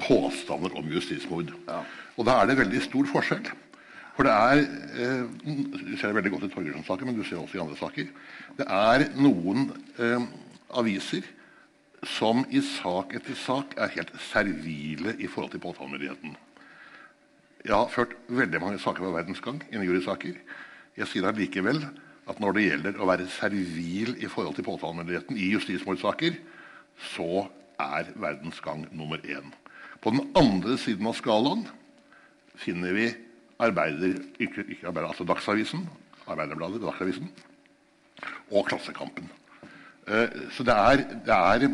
påstander 0.00 0.74
om 0.76 0.88
justismord. 0.90 1.52
Og 2.18 2.26
da 2.26 2.40
er 2.40 2.50
det 2.50 2.58
veldig 2.60 2.82
stor 2.84 3.08
forskjell. 3.14 3.46
For 4.14 4.26
det 4.26 4.34
er 4.34 4.60
eh, 4.62 5.22
Du 5.74 5.96
ser 5.98 6.10
det 6.12 6.18
veldig 6.20 6.34
godt 6.36 6.44
i 6.46 6.50
Torgersen-saken, 6.52 7.08
men 7.08 7.16
du 7.18 7.24
ser 7.26 7.40
også 7.40 7.58
i 7.58 7.62
andre 7.64 7.78
saker. 7.78 8.10
Det 8.58 8.66
er 8.70 9.08
noen 9.18 9.72
eh, 9.98 10.28
aviser 10.78 11.26
som 12.08 12.44
i 12.50 12.60
sak 12.64 13.14
etter 13.16 13.36
sak 13.38 13.76
er 13.80 13.92
helt 13.96 14.12
servile 14.30 15.14
i 15.18 15.28
forhold 15.30 15.54
til 15.54 15.62
påtalemyndigheten. 15.64 16.36
Jeg 17.64 17.74
har 17.74 17.92
ført 17.92 18.16
veldig 18.28 18.60
mange 18.60 18.80
saker 18.82 19.06
på 19.06 19.12
verdens 19.14 19.40
gang, 19.44 19.62
jurysaker. 19.72 20.36
Jeg 20.98 21.10
sier 21.10 21.26
allikevel 21.28 21.80
at 22.28 22.40
når 22.40 22.56
det 22.56 22.64
gjelder 22.66 23.00
å 23.00 23.08
være 23.08 23.28
servil 23.32 24.14
i 24.20 24.28
forhold 24.28 24.58
til 24.58 24.66
påtalemyndigheten 24.68 25.38
i 25.40 25.50
justismordsaker, 25.54 26.36
så 27.14 27.46
er 27.80 28.12
verdens 28.20 28.60
gang 28.64 28.84
nummer 28.92 29.20
én. 29.24 29.48
På 30.04 30.12
den 30.12 30.28
andre 30.36 30.76
siden 30.80 31.08
av 31.08 31.16
skalaen 31.16 31.64
finner 32.60 32.92
vi 32.96 33.08
arbeider, 33.64 34.18
ikke, 34.38 34.66
ikke 34.68 34.90
arbeider, 34.90 35.10
altså 35.10 35.26
Dagsavisen, 35.28 35.88
Arbeiderbladet, 36.28 36.82
Dagsavisen 36.84 37.32
og 38.52 38.68
Klassekampen. 38.68 39.28
Uh, 40.04 40.28
så 40.52 40.66
det 40.66 40.74
er, 40.74 41.04
det 41.26 41.34
er 41.34 41.68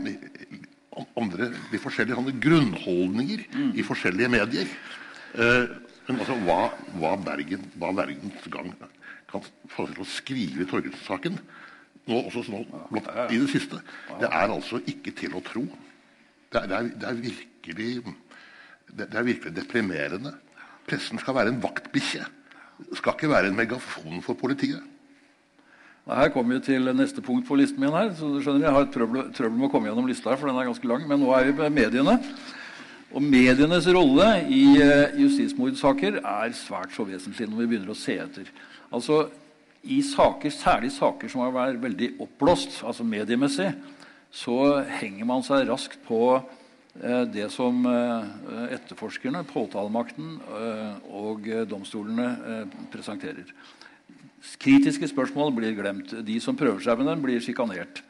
andre, 1.19 1.51
de 1.73 1.81
forskjellige 1.83 2.37
grunnholdninger 2.43 3.47
mm. 3.51 3.73
i 3.75 3.87
forskjellige 3.87 4.31
medier. 4.33 4.71
Uh, 5.35 5.67
men 6.09 6.19
altså, 6.19 6.37
hva, 6.47 6.61
hva, 6.99 7.15
Bergen, 7.23 7.67
hva 7.79 7.93
Bergens 7.95 8.47
Gang 8.51 8.73
kan 9.31 9.45
få 9.71 9.87
til 9.91 10.03
å 10.03 10.09
skrive 10.09 10.65
i 10.65 10.69
Torgersen-saken, 10.69 11.37
nå 12.11 12.19
også 12.27 12.43
nå, 12.51 12.65
i 13.31 13.39
det 13.39 13.51
siste, 13.53 13.79
det 14.19 14.27
er 14.27 14.51
altså 14.51 14.81
ikke 14.91 15.13
til 15.15 15.37
å 15.39 15.43
tro. 15.47 15.63
Det 16.51 16.65
er, 16.65 16.67
det 16.67 16.77
er, 16.77 16.89
det 16.99 17.09
er 17.11 17.21
virkelig 17.21 17.91
det, 18.91 19.07
er 19.15 19.27
virkelig 19.27 19.55
deprimerende. 19.55 20.33
Pressen 20.89 21.21
skal 21.23 21.37
være 21.37 21.53
en 21.55 21.63
vaktbikkje. 21.63 22.25
Skal 22.99 23.15
ikke 23.15 23.31
være 23.31 23.53
en 23.53 23.59
megafon 23.59 24.23
for 24.25 24.39
politiet. 24.41 24.83
Her 26.09 26.31
kommer 26.33 26.57
vi 26.57 26.65
til 26.65 26.89
neste 26.97 27.23
punkt 27.23 27.47
på 27.47 27.59
listen 27.61 27.81
min. 27.81 27.93
her, 27.93 28.15
så 28.17 28.29
du 28.33 28.41
skjønner 28.43 28.67
Jeg 28.67 28.75
har 28.75 28.87
et 28.87 28.95
trøbbel, 28.95 29.27
trøbbel 29.37 29.59
med 29.59 29.69
å 29.69 29.73
komme 29.73 29.91
gjennom 29.91 30.09
lista, 30.09 30.31
her, 30.31 30.41
for 30.41 30.49
den 30.49 30.59
er 30.59 30.71
ganske 30.71 30.89
lang. 30.89 31.05
Men 31.07 31.21
nå 31.21 31.31
er 31.37 31.51
vi 31.51 31.53
med 31.59 31.77
mediene. 31.77 32.17
Og 33.11 33.23
medienes 33.23 33.89
rolle 33.91 34.27
i 34.47 34.63
uh, 34.81 35.19
justismordsaker 35.19 36.21
er 36.23 36.53
svært 36.57 36.95
så 36.95 37.05
vesentlig 37.07 37.49
når 37.51 37.63
vi 37.63 37.69
begynner 37.73 37.93
å 37.93 37.99
se 37.99 38.17
etter. 38.23 38.51
Altså, 38.91 39.25
I 39.83 40.01
saker, 40.07 40.53
særlig 40.55 40.93
saker 40.95 41.31
som 41.31 41.43
har 41.45 41.55
vært 41.55 41.83
veldig 41.83 42.13
oppblåst, 42.23 42.81
altså 42.87 43.07
mediemessig, 43.07 43.73
så 44.31 44.57
henger 45.01 45.27
man 45.27 45.43
seg 45.47 45.67
raskt 45.69 45.99
på 46.07 46.23
uh, 46.39 47.25
det 47.27 47.51
som 47.51 47.83
uh, 47.87 48.71
etterforskerne, 48.71 49.43
påtalemakten 49.51 50.39
og 51.11 51.51
domstolene 51.71 52.31
presenterer. 52.95 53.51
Kritiske 54.61 55.09
spørsmål 55.11 55.53
blir 55.57 55.75
glemt. 55.77 56.15
De 56.25 56.39
som 56.41 56.57
prøver 56.57 56.81
seg 56.85 57.01
med 57.01 57.11
dem, 57.11 57.25
blir 57.25 57.43
sjikanert. 57.45 58.03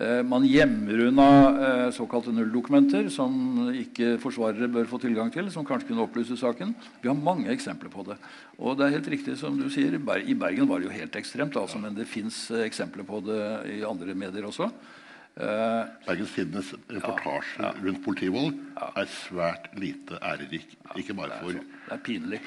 Eh, 0.00 0.20
man 0.22 0.44
gjemmer 0.46 1.00
unna 1.08 1.26
eh, 1.50 1.88
såkalte 1.92 2.32
nulldokumenter 2.32 3.08
som 3.12 3.32
ikke 3.74 4.14
forsvarere 4.22 4.70
bør 4.70 4.86
få 4.88 5.00
tilgang 5.02 5.32
til. 5.34 5.50
som 5.50 5.66
kanskje 5.66 5.90
kunne 5.90 6.06
opplyse 6.06 6.38
saken. 6.38 6.74
Vi 7.02 7.10
har 7.10 7.18
mange 7.18 7.50
eksempler 7.50 7.90
på 7.90 8.06
det. 8.06 8.16
Og 8.58 8.78
det 8.78 8.86
er 8.86 8.96
helt 8.96 9.10
riktig 9.10 9.36
som 9.36 9.58
du 9.58 9.68
sier, 9.68 9.98
I 9.98 10.34
Bergen 10.34 10.68
var 10.68 10.80
det 10.80 10.88
jo 10.88 10.94
helt 10.94 11.16
ekstremt, 11.16 11.56
altså, 11.56 11.78
men 11.78 11.94
det 11.94 12.08
fins 12.08 12.50
eh, 12.50 12.64
eksempler 12.64 13.04
på 13.04 13.20
det 13.26 13.42
i 13.76 13.84
andre 13.84 14.14
medier 14.14 14.46
også. 14.46 14.70
Bergens 15.40 16.32
Tidendes 16.34 16.72
reportasje 16.90 17.62
ja, 17.62 17.68
ja. 17.70 17.84
rundt 17.84 18.00
politivold 18.04 18.56
er 18.90 19.06
svært 19.08 19.70
lite 19.78 20.18
ærerik. 20.20 20.74
Ikke 20.98 21.14
bare 21.16 21.38
for, 21.40 21.60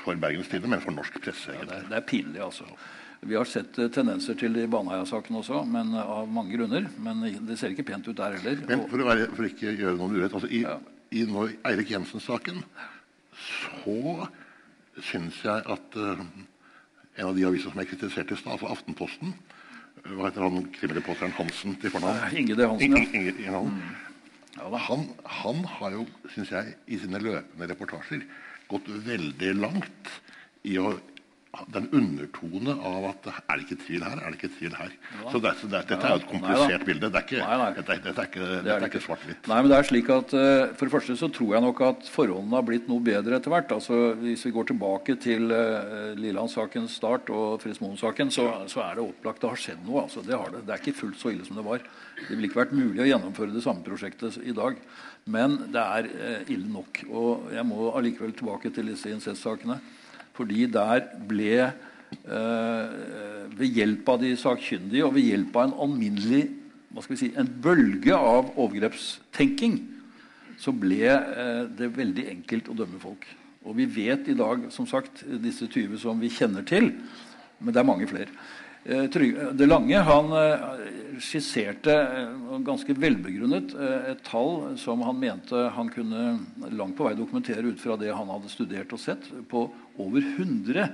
for 0.04 0.20
Bergens 0.20 0.52
Tidende, 0.52 0.76
men 0.76 0.84
for 0.84 0.94
norsk 0.94 1.22
presse. 1.24 1.56
Det 1.56 1.72
er, 1.72 1.88
det, 1.88 1.98
er, 1.98 2.06
pinlig, 2.06 2.42
altså. 2.44 2.68
Vi 3.26 3.36
har 3.36 3.48
sett 3.48 3.78
eh, 3.80 3.90
tendenser 3.94 4.38
til 4.40 4.56
det 4.56 4.66
i 4.68 4.72
Baneheia-saken 4.72 5.38
også, 5.40 5.64
men 5.70 5.94
eh, 5.96 6.14
av 6.18 6.30
mange 6.32 6.56
grunner. 6.56 6.88
Men 7.04 7.24
det 7.48 7.58
ser 7.60 7.74
ikke 7.74 7.88
pent 7.94 8.08
ut 8.10 8.18
der 8.18 8.38
heller. 8.38 8.64
Men 8.70 8.86
for 8.92 9.04
å, 9.04 9.08
være, 9.08 9.30
for 9.36 9.48
ikke 9.48 9.76
gjøre 9.76 9.96
noen 10.00 10.18
urett 10.18 10.36
altså 10.36 10.50
I, 10.52 10.64
ja. 10.66 10.78
i 11.16 11.26
nå, 11.30 11.48
Eirik 11.70 11.94
Jensen-saken 11.94 12.64
så 13.44 14.28
syns 15.02 15.40
jeg 15.42 15.64
at 15.74 15.96
uh, 15.98 16.20
en 17.18 17.30
av 17.30 17.36
de 17.38 17.46
avisene 17.48 17.72
som 17.74 17.82
jeg 17.82 17.90
kritiserte 17.94 18.36
i 18.36 18.40
stad, 18.40 18.56
altså 18.56 18.70
Aftenposten 18.70 19.34
Hva 20.04 20.28
heter 20.28 20.46
han 20.46 20.68
krimreporteren 20.76 21.34
Hansen 21.38 21.78
til 21.82 21.94
fornavn? 21.94 22.36
Inge 22.38 22.58
D. 22.60 22.68
Hansen, 22.70 22.94
ja. 22.94 23.02
Inge, 23.08 23.34
Inge, 23.34 23.64
mm. 23.66 23.80
ja 24.60 24.84
han, 24.86 25.08
han, 25.40 25.64
har 25.80 25.96
jo, 25.98 26.06
syns 26.36 26.54
jeg, 26.54 26.76
i 26.86 27.00
sine 27.02 27.22
løpende 27.24 27.70
reportasjer 27.74 28.28
gått 28.70 28.90
veldig 29.08 29.56
langt 29.60 30.14
i 30.70 30.78
å 30.80 30.94
den 31.70 31.86
undertone 31.94 32.74
av 32.82 33.04
at 33.12 33.28
er 33.30 33.60
det 33.60 33.66
ikke 33.68 33.76
tvil 33.84 34.04
her, 34.04 34.18
er 34.18 34.34
det 34.34 34.40
ikke 34.40 34.50
tvil 34.56 34.74
her. 34.74 34.94
Ja. 35.20 35.26
Så 35.30 35.42
det, 35.44 35.52
det, 35.62 35.82
Dette 35.92 36.10
er 36.10 36.16
et 36.18 36.26
komplisert 36.26 36.82
nei, 36.82 36.88
bilde. 36.88 37.10
Det 37.14 37.20
er 37.20 37.28
ikke, 37.28 37.42
nei, 37.44 37.58
nei. 37.62 37.68
Dette, 37.78 37.98
dette, 38.08 38.24
er 38.24 38.30
ikke, 38.32 38.48
det 38.66 38.74
er 38.74 38.86
ikke 38.88 39.02
svart-hvitt. 39.06 39.50
Nei, 39.52 39.60
men 39.62 39.70
det 39.70 39.78
er 39.78 39.88
slik 39.90 40.10
at 40.16 40.34
uh, 40.34 40.74
For 40.74 40.90
det 40.90 40.96
første 40.96 41.18
så 41.22 41.30
tror 41.38 41.54
jeg 41.54 41.66
nok 41.68 41.84
at 41.86 42.10
forholdene 42.10 42.58
har 42.58 42.66
blitt 42.66 42.90
noe 42.90 43.06
bedre 43.06 43.38
etter 43.38 43.54
hvert. 43.54 43.76
Altså, 43.78 44.02
hvis 44.24 44.48
vi 44.50 44.56
går 44.58 44.72
tilbake 44.74 45.18
til 45.22 45.54
uh, 45.54 46.18
Liland-sakens 46.18 46.98
start 46.98 47.30
og 47.34 47.62
Frismoen-saken, 47.62 48.34
så, 48.34 48.50
så, 48.66 48.82
er 48.88 48.98
det 48.98 49.06
opplagt 49.06 49.46
det 49.46 49.54
har 49.54 49.66
skjedd 49.68 49.86
noe. 49.86 50.08
Altså, 50.08 50.26
det, 50.26 50.34
har 50.34 50.54
det. 50.58 50.66
det 50.66 50.74
er 50.74 50.82
ikke 50.82 50.98
fullt 51.04 51.22
så 51.22 51.36
ille 51.36 51.46
som 51.46 51.62
det 51.62 51.70
var. 51.70 51.86
Det 52.18 52.32
ville 52.34 52.50
ikke 52.50 52.64
vært 52.64 52.78
mulig 52.82 53.06
å 53.06 53.12
gjennomføre 53.14 53.54
det 53.54 53.66
samme 53.66 53.86
prosjektet 53.86 54.42
i 54.42 54.58
dag. 54.58 54.82
Men 55.30 55.62
det 55.70 55.90
er 56.00 56.14
uh, 56.18 56.40
ille 56.50 56.80
nok. 56.82 57.06
Og 57.14 57.52
jeg 57.54 57.70
må 57.70 57.92
allikevel 57.94 58.34
tilbake 58.42 58.74
til 58.74 58.90
disse 58.90 59.14
incestsakene. 59.14 59.84
Fordi 60.34 60.66
der 60.72 61.06
ble 61.30 61.54
eh, 61.62 62.94
ved 63.54 63.80
hjelp 63.80 64.10
av 64.10 64.22
de 64.24 64.34
sakkyndige 64.40 65.06
og 65.06 65.16
ved 65.18 65.30
hjelp 65.30 65.58
av 65.58 65.68
en 65.68 65.80
alminnelig 65.86 66.44
hva 66.94 67.02
skal 67.02 67.16
vi 67.16 67.22
si, 67.24 67.32
en 67.38 67.50
bølge 67.50 68.14
av 68.14 68.52
overgrepstenking 68.62 69.80
så 70.62 70.74
ble 70.78 71.02
eh, 71.10 71.64
det 71.74 71.90
veldig 71.96 72.28
enkelt 72.36 72.70
å 72.70 72.76
dømme 72.78 73.00
folk. 73.02 73.26
Og 73.66 73.78
vi 73.80 73.88
vet 73.90 74.28
i 74.30 74.36
dag 74.38 74.68
som 74.76 74.86
sagt, 74.90 75.24
disse 75.42 75.66
20 75.66 75.98
som 76.04 76.20
vi 76.22 76.30
kjenner 76.32 76.66
til, 76.68 76.92
men 77.60 77.74
det 77.74 77.82
er 77.82 77.88
mange 77.88 78.08
flere. 78.10 78.30
Eh, 78.86 79.04
det 79.54 79.66
Lange 79.66 80.00
han 80.04 80.32
eh, 80.36 80.64
skisserte 81.24 81.94
eh, 81.94 82.58
ganske 82.68 82.96
velbegrunnet 83.00 83.72
et 84.12 84.24
tall 84.28 84.76
som 84.80 85.06
han 85.08 85.22
mente 85.22 85.70
han 85.76 85.92
kunne 85.94 86.24
langt 86.76 86.98
på 86.98 87.08
vei 87.08 87.14
dokumentere 87.16 87.64
ut 87.64 87.80
fra 87.80 87.96
det 88.00 88.12
han 88.12 88.32
hadde 88.34 88.52
studert 88.52 88.92
og 88.92 89.00
sett, 89.00 89.30
på 89.50 89.70
over 90.04 90.22
100 90.36 90.90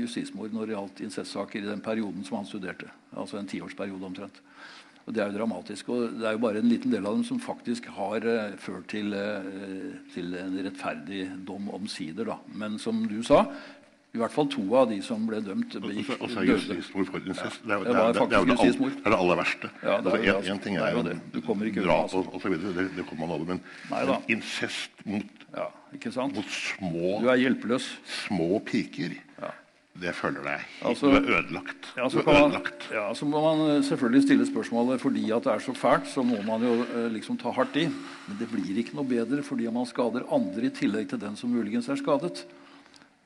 justismord 0.00 0.54
når 0.56 0.66
det 0.66 0.74
gjaldt 0.74 1.00
incestsaker 1.04 1.60
i 1.60 1.68
den 1.68 1.82
perioden 1.84 2.24
som 2.26 2.40
han 2.40 2.48
studerte. 2.48 2.88
Altså 3.14 3.38
en 3.38 3.46
tiårsperiode 3.46 4.08
omtrent. 4.08 4.40
Og 5.04 5.14
Det 5.14 5.22
er 5.22 5.30
jo 5.30 5.36
dramatisk. 5.36 5.92
og 5.94 6.16
Det 6.18 6.26
er 6.26 6.34
jo 6.34 6.42
bare 6.42 6.58
en 6.58 6.68
liten 6.72 6.90
del 6.90 7.06
av 7.06 7.14
dem 7.14 7.22
som 7.28 7.38
faktisk 7.38 7.86
har 7.94 8.26
ført 8.58 8.88
til, 8.90 9.14
til, 10.14 10.34
en 10.40 10.58
rettferdig 10.58 11.28
dom 11.46 11.70
omsider. 11.76 12.32
Da. 12.32 12.40
Men 12.50 12.80
som 12.82 13.04
du 13.06 13.20
sa, 13.22 13.44
i 14.10 14.18
hvert 14.18 14.34
fall 14.34 14.48
to 14.50 14.64
av 14.74 14.88
de 14.90 14.98
som 15.06 15.22
ble 15.28 15.38
dømt, 15.44 15.76
begikk 15.84 16.16
altså, 16.16 16.42
justismord 16.42 17.10
for 17.12 17.22
incest. 17.30 17.60
Det, 17.62 17.76
er, 17.76 17.84
det, 17.86 17.92
er, 17.94 18.16
det, 18.16 18.24
er, 18.24 18.48
det, 18.48 18.88
er 18.90 19.14
det 19.14 19.18
aller 19.20 19.38
verste. 19.38 19.70
Ja, 19.84 20.00
det 20.02 20.14
er, 20.16 20.24
altså, 20.34 20.50
en, 20.50 20.56
en 20.56 20.62
ting 20.64 20.78
er 20.82 20.96
jo 20.96 21.04
drap 21.84 22.16
og, 22.18 22.34
og 22.34 22.42
så 22.42 22.50
videre, 22.50 22.74
det, 22.74 22.88
det 22.96 23.06
kommer 23.06 23.28
man 23.28 23.36
over, 23.36 23.46
men, 23.52 23.62
men 23.92 24.12
incest 24.34 25.04
mot, 25.06 25.46
ja, 25.54 25.70
mot 26.26 26.54
små 26.58 27.16
er. 27.30 27.88
Små 28.26 28.58
piker. 28.66 29.14
Ja. 29.38 29.54
Det 30.00 30.12
føler 30.14 30.44
deg 30.46 30.66
altså, 30.86 31.10
Du 31.10 31.16
er 31.18 31.24
ødelagt. 31.40 31.88
Ja, 31.98 32.06
så, 32.08 32.22
kan 32.24 32.36
man, 32.38 32.68
ja, 32.94 33.08
så 33.14 33.26
må 33.26 33.40
man 33.42 33.62
eh, 33.66 33.82
selvfølgelig 33.84 34.22
stille 34.22 34.46
spørsmålet 34.46 35.02
fordi 35.02 35.24
at 35.34 35.44
det 35.44 35.52
er 35.52 35.64
så 35.64 35.74
fælt, 35.76 36.06
så 36.08 36.22
må 36.24 36.38
man 36.46 36.62
jo 36.64 36.76
eh, 36.86 37.08
liksom 37.14 37.38
ta 37.40 37.50
hardt 37.54 37.76
i. 37.76 37.88
Men 38.28 38.38
det 38.38 38.48
blir 38.52 38.78
ikke 38.80 38.94
noe 38.98 39.08
bedre 39.10 39.42
fordi 39.46 39.66
man 39.74 39.88
skader 39.90 40.28
andre 40.30 40.70
i 40.70 40.72
tillegg 40.74 41.10
til 41.10 41.20
den 41.20 41.36
som 41.36 41.52
muligens 41.52 41.90
er 41.90 41.98
skadet. 42.00 42.44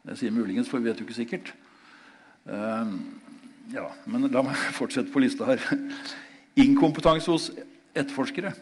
Jeg 0.04 0.20
sier 0.20 0.34
muligens, 0.36 0.68
for 0.68 0.82
vi 0.82 0.90
vet 0.90 1.00
jo 1.00 1.06
ikke 1.06 1.16
sikkert. 1.16 1.54
Uh, 2.44 2.92
ja, 3.72 3.86
Men 4.04 4.28
la 4.28 4.42
meg 4.44 4.66
fortsette 4.78 5.12
på 5.12 5.22
lista 5.24 5.48
her. 5.48 5.62
Inkompetanse 6.60 7.32
hos 7.32 7.48
etterforskere. 7.94 8.52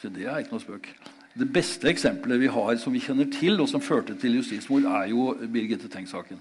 Så 0.00 0.08
det 0.12 0.26
er 0.26 0.40
ikke 0.40 0.56
noe 0.56 0.64
spøk. 0.64 0.90
Det 1.36 1.48
beste 1.52 1.88
eksempelet 1.90 2.40
vi 2.40 2.48
har 2.52 2.76
som 2.80 2.94
vi 2.94 3.02
kjenner 3.04 3.28
til, 3.32 3.58
og 3.60 3.68
som 3.68 3.84
førte 3.84 4.16
til 4.16 4.38
justismord, 4.38 4.88
er 4.88 5.10
jo 5.12 5.34
Birgitte 5.52 5.90
Tengs-saken. 5.92 6.40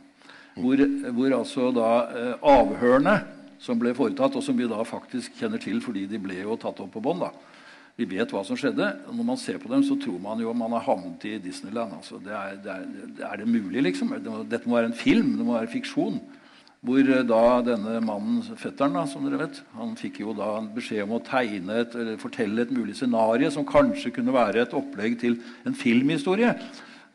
Hvor, 0.56 0.80
hvor, 1.12 1.34
altså 1.36 1.68
da 1.76 1.90
eh, 2.16 2.46
avhørene 2.48 3.16
som 3.60 3.80
ble 3.80 3.92
foretatt, 3.96 4.38
og 4.40 4.44
som 4.44 4.56
vi 4.56 4.70
da 4.72 4.80
faktisk 4.88 5.36
kjenner 5.36 5.60
til 5.60 5.82
fordi 5.84 6.06
de 6.08 6.20
ble 6.24 6.38
jo 6.40 6.56
tatt 6.60 6.80
opp 6.80 6.94
på 6.96 7.04
bånd, 7.04 7.26
vi 7.96 8.08
vet 8.12 8.32
hva 8.34 8.42
som 8.44 8.58
skjedde. 8.60 8.90
Når 9.08 9.28
man 9.28 9.38
ser 9.40 9.60
på 9.62 9.70
dem, 9.72 9.84
så 9.88 9.96
tror 10.00 10.18
man 10.20 10.42
jo 10.44 10.54
man 10.58 10.74
har 10.76 10.84
havnet 10.84 11.24
i 11.30 11.38
Disneyland. 11.40 11.96
Altså, 11.96 12.20
det 12.24 12.34
er, 12.36 12.58
det 12.64 12.74
er, 12.74 12.88
er, 13.30 13.38
det 13.40 13.48
mulig, 13.48 13.86
liksom? 13.86 14.12
Dette 14.52 14.68
må 14.68 14.76
være 14.76 14.92
en 14.92 14.98
film. 15.00 15.38
Det 15.40 15.46
må 15.48 15.56
være 15.56 15.72
fiksjon. 15.72 16.20
Hvor 16.86 17.00
eh, 17.00 17.24
da 17.26 17.44
denne 17.66 18.02
mannen, 18.04 18.42
fetteren, 18.60 18.98
da, 19.00 19.06
som 19.10 19.24
dere 19.26 19.46
vet, 19.46 19.62
han 19.78 19.96
fikk 19.98 20.20
jo 20.26 20.36
da 20.38 20.58
en 20.60 20.68
beskjed 20.76 21.06
om 21.06 21.16
å 21.18 21.22
tegne 21.26 21.80
et, 21.86 21.96
eller 21.96 22.20
fortelle 22.22 22.66
et 22.66 22.74
mulig 22.76 22.98
scenario 23.00 23.50
som 23.54 23.66
kanskje 23.68 24.12
kunne 24.18 24.36
være 24.36 24.66
et 24.66 24.76
opplegg 24.76 25.16
til 25.24 25.40
en 25.66 25.78
filmhistorie. 25.78 26.52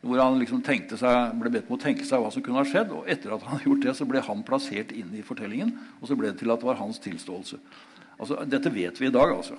Hvor 0.01 0.17
han 0.17 0.41
liksom 0.41 0.63
seg, 0.65 1.37
ble 1.37 1.53
bedt 1.53 1.69
om 1.69 1.77
å 1.77 1.81
tenke 1.83 2.07
seg 2.09 2.23
hva 2.23 2.33
som 2.33 2.41
kunne 2.41 2.57
ha 2.57 2.65
skjedd. 2.65 2.89
Og 2.89 3.05
etter 3.05 3.35
at 3.35 3.45
han 3.45 3.53
hadde 3.53 3.69
gjort 3.69 3.85
det, 3.85 3.95
så 3.99 4.09
ble 4.09 4.25
han 4.25 4.41
plassert 4.47 4.97
inn 4.97 5.13
i 5.13 5.21
fortellingen. 5.21 5.75
Og 6.01 6.09
så 6.09 6.17
ble 6.17 6.33
det 6.33 6.41
til 6.41 6.49
at 6.49 6.57
det 6.57 6.71
var 6.71 6.81
hans 6.81 6.97
tilståelse. 7.05 7.61
Altså, 8.21 8.37
dette 8.45 8.69
vet 8.73 9.01
vi 9.01 9.09
i 9.09 9.13
dag, 9.13 9.33
altså. 9.33 9.57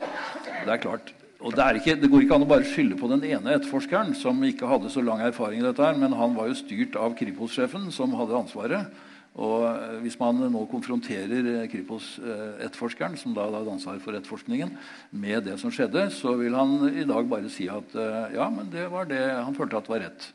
Det 0.63 0.71
er 0.71 0.83
klart. 0.83 1.13
Og 1.43 1.55
det, 1.59 1.65
ikke, 1.81 1.97
det, 1.99 2.11
går 2.11 2.23
ikke 2.23 2.37
an 2.39 2.45
å 2.45 2.51
bare 2.53 2.67
skylde 2.69 2.97
på 3.01 3.09
den 3.11 3.25
ene 3.27 3.57
etterforskeren, 3.57 4.13
som 4.15 4.39
ikke 4.47 4.69
hadde 4.71 4.93
så 4.95 5.03
lang 5.03 5.25
erfaring 5.27 5.59
i 5.59 5.67
dette, 5.67 5.83
her, 5.83 5.99
men 5.99 6.15
han 6.15 6.37
var 6.37 6.47
jo 6.47 6.59
styrt 6.61 6.95
av 6.95 7.17
Kripos-sjefen, 7.19 7.89
som 7.95 8.15
hadde 8.15 8.39
ansvaret. 8.39 9.01
Og 9.43 9.65
eh, 9.67 9.97
Hvis 10.05 10.19
man 10.21 10.39
nå 10.53 10.63
konfronterer 10.71 11.49
eh, 11.55 11.67
Kripos-etterforskeren, 11.73 13.17
som 13.19 13.35
da 13.35 13.49
hadde 13.49 13.75
ansvar 13.75 13.99
for 14.05 14.15
etterforskningen, 14.15 14.77
med 15.11 15.49
det 15.49 15.59
som 15.59 15.73
skjedde, 15.75 16.07
så 16.15 16.37
vil 16.39 16.55
han 16.55 16.87
i 16.93 17.09
dag 17.09 17.27
bare 17.31 17.51
si 17.51 17.67
at 17.73 17.97
eh, 17.99 18.37
ja, 18.37 18.47
men 18.53 18.71
det 18.71 18.87
var 18.93 19.11
det 19.11 19.25
han 19.33 19.59
følte 19.59 19.83
at 19.83 19.91
var 19.91 20.05
rett. 20.07 20.31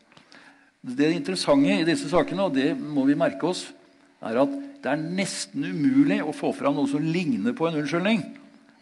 Det 0.83 1.07
interessante 1.13 1.79
i 1.79 1.87
disse 1.87 2.11
sakene, 2.11 2.49
og 2.49 2.57
det 2.57 2.73
må 2.75 3.07
vi 3.07 3.15
merke 3.17 3.47
oss, 3.47 3.69
er 4.25 4.41
at 4.41 4.53
det 4.83 4.91
er 4.93 5.05
nesten 5.19 5.65
umulig 5.65 6.19
å 6.23 6.33
få 6.35 6.53
fram 6.55 6.77
noe 6.77 6.89
som 6.89 7.03
ligner 7.03 7.55
på 7.57 7.67
en 7.67 7.79
unnskyldning. 7.81 8.23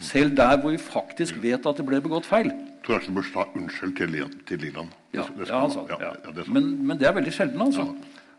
Selv 0.03 0.35
der 0.35 0.57
hvor 0.59 0.73
vi 0.73 0.81
faktisk 0.81 1.39
vet 1.43 1.65
at 1.65 1.79
det 1.79 1.85
ble 1.87 2.01
begått 2.03 2.27
feil. 2.27 2.51
Tor 2.85 3.01
du 3.01 3.15
bør 3.15 3.25
sa 3.25 3.47
unnskyld 3.55 3.95
til, 3.97 4.19
til 4.45 4.61
Liland. 4.61 4.91
Ja, 5.15 5.23
ja, 5.23 5.61
altså, 5.63 5.85
ja. 5.89 6.11
Men, 6.51 6.75
men, 6.85 6.99
det 6.99 7.07
er 7.07 7.15
veldig 7.15 7.33
sjelden. 7.33 7.61
altså. 7.63 7.87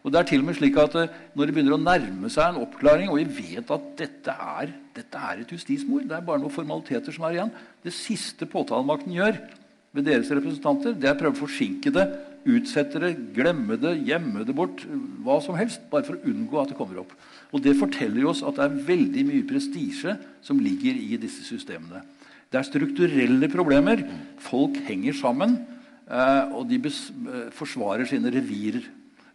Og 0.06 0.12
det 0.12 0.20
er 0.20 0.28
til 0.28 0.44
og 0.44 0.46
med 0.46 0.54
slik 0.54 0.76
at 0.78 0.94
uh, 0.94 1.14
Når 1.34 1.48
det 1.48 1.54
begynner 1.56 1.74
å 1.74 1.82
nærme 1.82 2.30
seg 2.30 2.52
en 2.52 2.60
oppklaring, 2.62 3.10
og 3.10 3.18
vi 3.18 3.48
vet 3.56 3.72
at 3.74 3.88
dette 3.98 4.36
er, 4.60 4.70
dette 4.94 5.22
er 5.30 5.42
et 5.42 5.54
justismord, 5.56 6.04
det 6.06 6.14
er 6.14 6.26
bare 6.28 6.42
noen 6.44 6.54
formaliteter 6.54 7.16
som 7.16 7.26
er 7.26 7.38
igjen 7.38 7.54
Det 7.82 7.94
siste 7.96 8.46
påtalemakten 8.50 9.16
gjør 9.16 9.40
ved 9.96 10.06
deres 10.06 10.30
representanter, 10.30 10.94
det 10.94 11.08
er 11.08 11.16
å 11.16 11.20
prøve 11.22 11.38
å 11.38 11.40
forsinke 11.40 11.90
det, 11.94 12.04
utsette 12.46 13.00
det, 13.02 13.12
glemme 13.36 13.78
det, 13.80 13.96
gjemme 14.06 14.44
det 14.46 14.54
bort. 14.56 14.84
Hva 15.26 15.38
som 15.44 15.58
helst, 15.58 15.84
bare 15.90 16.06
for 16.06 16.18
å 16.18 16.30
unngå 16.30 16.60
at 16.62 16.72
det 16.72 16.78
kommer 16.78 17.02
opp. 17.02 17.14
Og 17.52 17.62
Det 17.62 17.76
forteller 17.78 18.26
oss 18.28 18.42
at 18.46 18.58
det 18.58 18.66
er 18.66 18.82
veldig 18.90 19.24
mye 19.28 19.46
prestisje 19.48 20.16
som 20.44 20.60
ligger 20.62 20.98
i 20.98 21.18
disse 21.20 21.44
systemene. 21.46 22.02
Det 22.50 22.60
er 22.60 22.68
strukturelle 22.68 23.48
problemer. 23.50 24.04
Folk 24.42 24.78
henger 24.86 25.16
sammen, 25.18 25.58
uh, 26.10 26.54
og 26.56 26.68
de 26.70 26.78
uh, 26.86 27.48
forsvarer 27.54 28.06
sine 28.08 28.30
revirer 28.34 28.86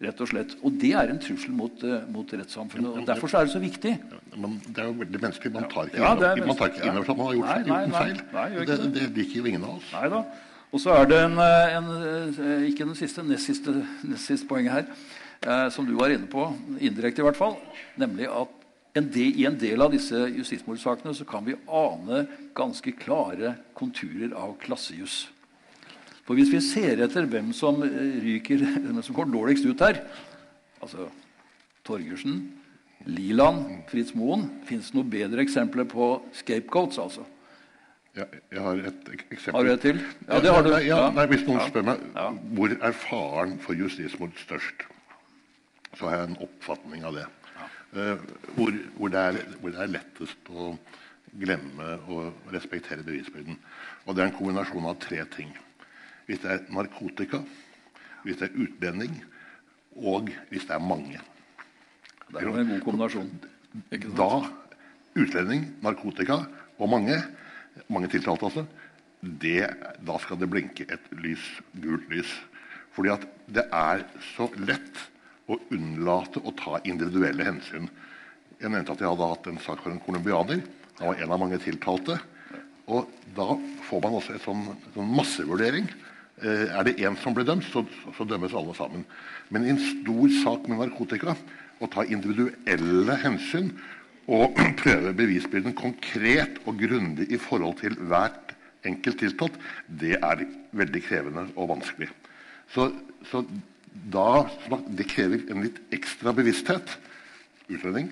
rett 0.01 0.21
og 0.23 0.29
slett. 0.31 0.55
Og 0.65 0.77
det 0.81 0.93
er 0.97 1.11
en 1.11 1.19
trussel 1.21 1.53
mot, 1.55 1.83
uh, 1.85 2.01
mot 2.11 2.31
rettssamfunnet. 2.33 3.01
og 3.01 3.09
Derfor 3.09 3.35
er 3.37 3.49
det 3.49 3.53
så 3.53 3.61
viktig. 3.61 3.97
Men 4.35 4.55
det 4.67 4.83
er 4.83 4.87
jo 4.89 4.95
veldig 5.03 5.21
menneskelig. 5.25 5.53
Man 5.57 5.67
tar 5.71 5.91
ikke 5.91 5.99
ja, 6.01 6.13
inn 6.15 6.47
over 6.47 7.03
seg 7.03 7.11
at 7.11 7.17
man 7.17 7.27
har 7.27 7.35
gjort 7.39 7.51
nei, 7.51 7.59
nei, 7.67 7.81
nei, 7.81 7.99
feil. 7.99 8.23
Nei, 8.37 8.47
det, 8.69 8.79
det, 8.95 9.11
liker 9.17 9.41
jo 9.41 9.51
ingen 9.51 9.67
av 9.67 9.75
oss. 9.77 9.91
Neida. 9.93 10.23
Og 10.71 10.79
så 10.79 10.93
er 10.95 11.09
det 11.09 11.19
en, 11.19 11.37
eh, 11.43 11.75
en, 11.77 11.89
eh, 11.91 12.69
ikke 12.69 12.87
den 12.87 12.95
siste, 12.95 13.23
nest 13.23 13.45
siste, 13.45 13.73
nest 14.03 14.25
siste 14.25 14.47
poenget 14.47 14.71
her, 14.71 14.85
eh, 15.43 15.69
som 15.69 15.85
du 15.85 15.95
var 15.97 16.09
inne 16.09 16.27
på, 16.27 16.47
indirekte 16.79 17.19
i 17.19 17.27
hvert 17.27 17.35
fall, 17.35 17.57
nemlig 17.97 18.29
at 18.31 18.47
en 18.95 19.07
del, 19.11 19.35
i 19.39 19.45
en 19.47 19.57
del 19.59 19.81
av 19.81 19.91
disse 19.91 20.15
justismordsakene 20.15 21.13
så 21.15 21.27
kan 21.27 21.45
vi 21.45 21.55
ane 21.67 22.25
ganske 22.55 22.91
klare 22.99 23.55
konturer 23.77 24.33
av 24.35 24.57
klassejuss. 24.59 25.29
For 26.27 26.35
hvis 26.35 26.51
vi 26.51 26.61
ser 26.63 27.03
etter 27.03 27.27
hvem 27.27 27.51
som 27.55 27.81
eh, 27.83 28.17
ryker, 28.23 28.63
hvem 28.83 29.01
som 29.03 29.17
går 29.17 29.31
dårligst 29.31 29.67
ut 29.67 29.83
her 29.83 30.03
Altså 30.81 31.09
Torgersen, 31.85 32.39
Liland, 33.05 33.83
Fritz 33.89 34.15
Moen 34.17 34.47
Fins 34.65 34.89
det 34.89 34.97
noen 34.97 35.11
bedre 35.11 35.43
eksempler 35.43 35.85
på 35.89 36.13
scapegoats? 36.33 36.97
altså? 37.01 37.25
Ja, 38.15 38.25
jeg 38.51 38.59
har 38.59 38.79
et 38.89 39.09
eksempel. 39.31 39.55
Har 39.55 39.63
du 39.63 39.71
et 39.71 39.83
til? 39.85 39.99
Ja, 40.27 40.39
det 40.43 40.51
har 40.51 40.65
du. 40.65 40.71
Ja, 40.83 40.99
nei, 41.15 41.25
hvis 41.31 41.45
noen 41.47 41.61
spør 41.63 41.85
meg 41.87 42.01
hvor 42.57 42.73
er 42.75 42.97
faren 43.05 43.53
for 43.63 43.77
justismord 43.79 44.35
størst, 44.41 44.83
så 45.95 46.09
har 46.09 46.17
jeg 46.17 46.31
en 46.31 46.41
oppfatning 46.43 47.05
av 47.07 47.15
det. 47.15 47.27
Uh, 47.91 48.19
hvor, 48.55 48.75
hvor, 48.97 49.11
det 49.11 49.21
er, 49.21 49.39
hvor, 49.59 49.71
det 49.71 49.79
er, 49.83 49.93
lettest 49.95 50.51
å 50.51 50.73
glemme 51.39 51.95
og 52.11 52.51
respektere 52.51 53.03
bevisbyrden. 53.07 53.57
Og 54.05 54.15
det 54.15 54.23
er 54.23 54.31
en 54.31 54.37
kombinasjon 54.37 54.87
av 54.91 54.99
tre 55.03 55.23
ting 55.31 55.51
hvis 56.27 56.39
det 56.43 56.51
er 56.53 56.61
narkotika, 56.71 57.41
hvis 58.23 58.37
det 58.39 58.47
er 58.47 58.59
utlending, 58.63 59.15
og 59.99 60.29
hvis 60.51 60.63
det 60.67 60.75
er 60.77 60.83
mange. 60.83 61.19
Det 62.29 62.39
er 62.39 62.47
jo 62.47 62.53
en 62.55 62.69
god 62.69 62.83
kombinasjon. 62.85 63.31
Da 64.15 64.29
utlending, 65.19 65.65
narkotika 65.83 66.37
og 66.77 66.91
mange, 66.91 67.17
mange 67.91 68.09
tiltalte 68.11 68.47
altså, 68.47 68.65
det, 69.21 69.69
da 70.01 70.17
skal 70.21 70.39
det 70.41 70.49
blinke 70.49 70.87
et 70.89 71.09
lys, 71.21 71.43
gult 71.83 72.07
lys. 72.11 72.31
Fordi 72.95 73.13
at 73.13 73.25
det 73.47 73.67
er 73.69 74.05
så 74.33 74.49
lett 74.59 75.03
å 75.51 75.59
unnlate 75.71 76.41
å 76.41 76.53
ta 76.57 76.79
individuelle 76.89 77.45
hensyn. 77.45 77.87
Jeg 78.61 78.71
nevnte 78.73 78.95
at 78.95 79.03
jeg 79.03 79.11
hadde 79.11 79.31
hatt 79.33 79.49
en 79.51 79.61
sak 79.61 79.83
for 79.83 79.93
en 79.93 80.01
colombianer. 80.03 80.63
Han 80.99 81.11
var 81.11 81.21
en 81.21 81.35
av 81.35 81.41
mange 81.41 81.59
tiltalte. 81.61 82.17
Og 82.91 83.09
da 83.37 83.47
får 83.87 84.01
man 84.03 84.17
også 84.17 84.35
en 84.35 84.43
sånn, 84.43 84.65
sånn 84.95 85.13
massevurdering 85.15 85.87
Eh, 86.41 86.65
er 86.73 86.83
det 86.83 86.97
én 86.97 87.15
som 87.21 87.35
blir 87.37 87.45
dømt, 87.45 87.67
så, 87.69 87.83
så, 88.17 88.25
dømmes 88.25 88.53
alle 88.57 88.73
sammen. 88.73 89.03
Men 89.53 89.65
i 89.65 89.73
en 89.75 89.81
stor 89.81 90.31
sak 90.41 90.69
med 90.69 90.79
narkotika 90.81 91.35
å 91.81 91.89
ta 91.91 92.05
individuelle 92.09 93.17
hensyn 93.21 93.69
og 94.29 94.57
prøve 94.81 95.13
bevisbyrden 95.17 95.75
konkret 95.77 96.61
og 96.65 96.79
grundig 96.81 97.29
i 97.31 97.39
forhold 97.41 97.79
til 97.81 97.97
hvert 98.09 98.55
enkelt 98.87 99.19
tiltalt, 99.21 99.57
det 99.87 100.15
er 100.17 100.45
veldig 100.77 101.03
krevende 101.05 101.45
og 101.55 101.69
vanskelig. 101.75 102.09
Så, 102.73 102.89
så 103.29 103.43
da, 104.13 104.45
det 104.87 105.09
krever 105.11 105.45
en 105.51 105.65
litt 105.65 105.81
ekstra 105.93 106.33
bevissthet. 106.35 106.97
Utredning, 107.71 108.09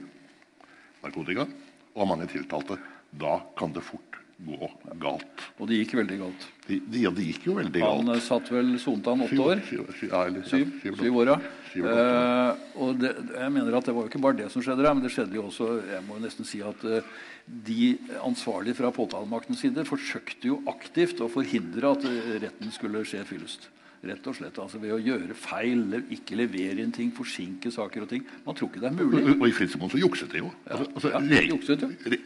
narkotika 1.04 1.48
og 1.96 2.10
mange 2.10 2.30
tiltalte. 2.32 2.78
Da 3.10 3.40
kan 3.58 3.74
det 3.74 3.84
fort 3.88 4.20
gå 4.46 4.70
galt. 5.02 5.48
Og 5.60 5.68
det 5.68 5.82
gikk 5.82 5.98
veldig 6.00 6.20
galt. 6.22 6.46
De, 6.68 6.78
de, 6.80 7.02
ja, 7.04 7.12
det 7.16 7.26
gikk 7.28 7.50
jo 7.50 7.58
veldig 7.58 7.82
galt. 7.82 8.06
Han 8.08 8.22
satt 8.24 8.52
vel 8.54 8.76
sonte 8.80 9.12
han 9.12 9.26
åtte 9.26 9.40
år? 9.44 9.64
Syv, 9.68 9.90
syv, 9.98 10.12
ja, 10.14 10.22
eller, 10.30 10.46
syv, 10.48 10.76
syv, 10.84 11.00
syv 11.02 11.18
år, 11.24 11.34
ja. 11.34 11.40
Eh, 11.78 12.62
og 12.82 12.96
det, 12.98 13.12
jeg 13.36 13.54
mener 13.54 13.78
at 13.78 13.86
det 13.86 13.94
var 13.96 14.06
jo 14.06 14.12
ikke 14.12 14.22
bare 14.24 14.40
det 14.40 14.48
som 14.54 14.64
skjedde 14.66 14.86
der, 14.86 14.96
men 14.96 15.06
det 15.06 15.12
skjedde 15.14 15.38
jo 15.38 15.48
også 15.50 15.68
jeg 15.86 16.06
må 16.08 16.18
jo 16.18 16.24
nesten 16.24 16.48
si 16.48 16.62
at 16.66 16.86
uh, 16.88 17.18
de 17.46 17.90
ansvarlige 18.26 18.80
fra 18.80 18.90
påtalemaktens 18.96 19.62
side 19.62 19.86
forsøkte 19.88 20.50
jo 20.50 20.62
aktivt 20.72 21.22
å 21.22 21.30
forhindre 21.32 21.94
at 21.94 22.08
uh, 22.08 22.32
retten 22.42 22.74
skulle 22.74 23.04
skje 23.08 23.22
fyllest. 23.30 23.70
Rett 24.00 24.28
og 24.32 24.36
slett, 24.38 24.56
altså 24.64 24.80
Ved 24.80 24.94
å 24.96 25.02
gjøre 25.04 25.36
feil, 25.36 25.82
ikke 26.16 26.38
levere 26.40 26.80
inn 26.86 26.94
ting, 26.96 27.12
forsinke 27.16 27.72
saker 27.74 28.06
og 28.06 28.12
ting. 28.14 28.24
Man 28.46 28.56
tror 28.56 28.72
ikke 28.72 28.84
det 28.86 28.90
er 28.94 28.96
mulig. 28.96 29.24
Og, 29.36 29.44
i 29.50 29.56
Fritzemoen 29.56 29.92
så 29.92 30.00
jukset 30.00 30.32
det 30.32 30.40
jo. 30.40 30.52
Altså, 30.72 30.88
altså, 30.96 31.12
ja, 31.12 31.20
re, 31.28 31.42
jukset, 31.50 31.84
re, 32.08 32.20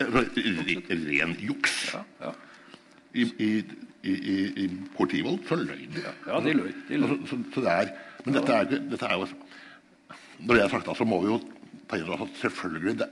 ren 1.09 1.33
juks. 1.41 1.79
Ja, 1.95 2.03
ja. 2.27 2.35
I, 3.13 3.25
i, 3.45 3.49
i, 4.09 4.13
i 4.63 4.67
Portivold, 4.97 5.43
så 5.47 5.57
løy 5.59 5.83
de. 5.93 6.05
Ja, 6.27 6.39
de 6.41 6.53
løy. 6.57 6.71
De 6.89 7.01
løy. 7.01 7.09
Så, 7.09 7.17
så, 7.29 7.41
så 7.55 7.65
det 7.65 7.73
er, 7.73 7.91
men 8.25 8.37
dette 8.39 8.55
er, 8.55 8.71
dette 8.93 9.09
er, 9.09 9.19
jo 9.19 9.27
Når 10.39 10.55
det 10.55 10.63
er 10.63 10.71
sagt, 10.73 10.89
så 10.97 11.07
må 11.07 11.19
vi 11.21 11.29
jo 11.31 11.41
ta 11.89 11.99
inn 11.99 12.09
at 12.15 12.39
selvfølgelig 12.41 12.95
det, 13.03 13.09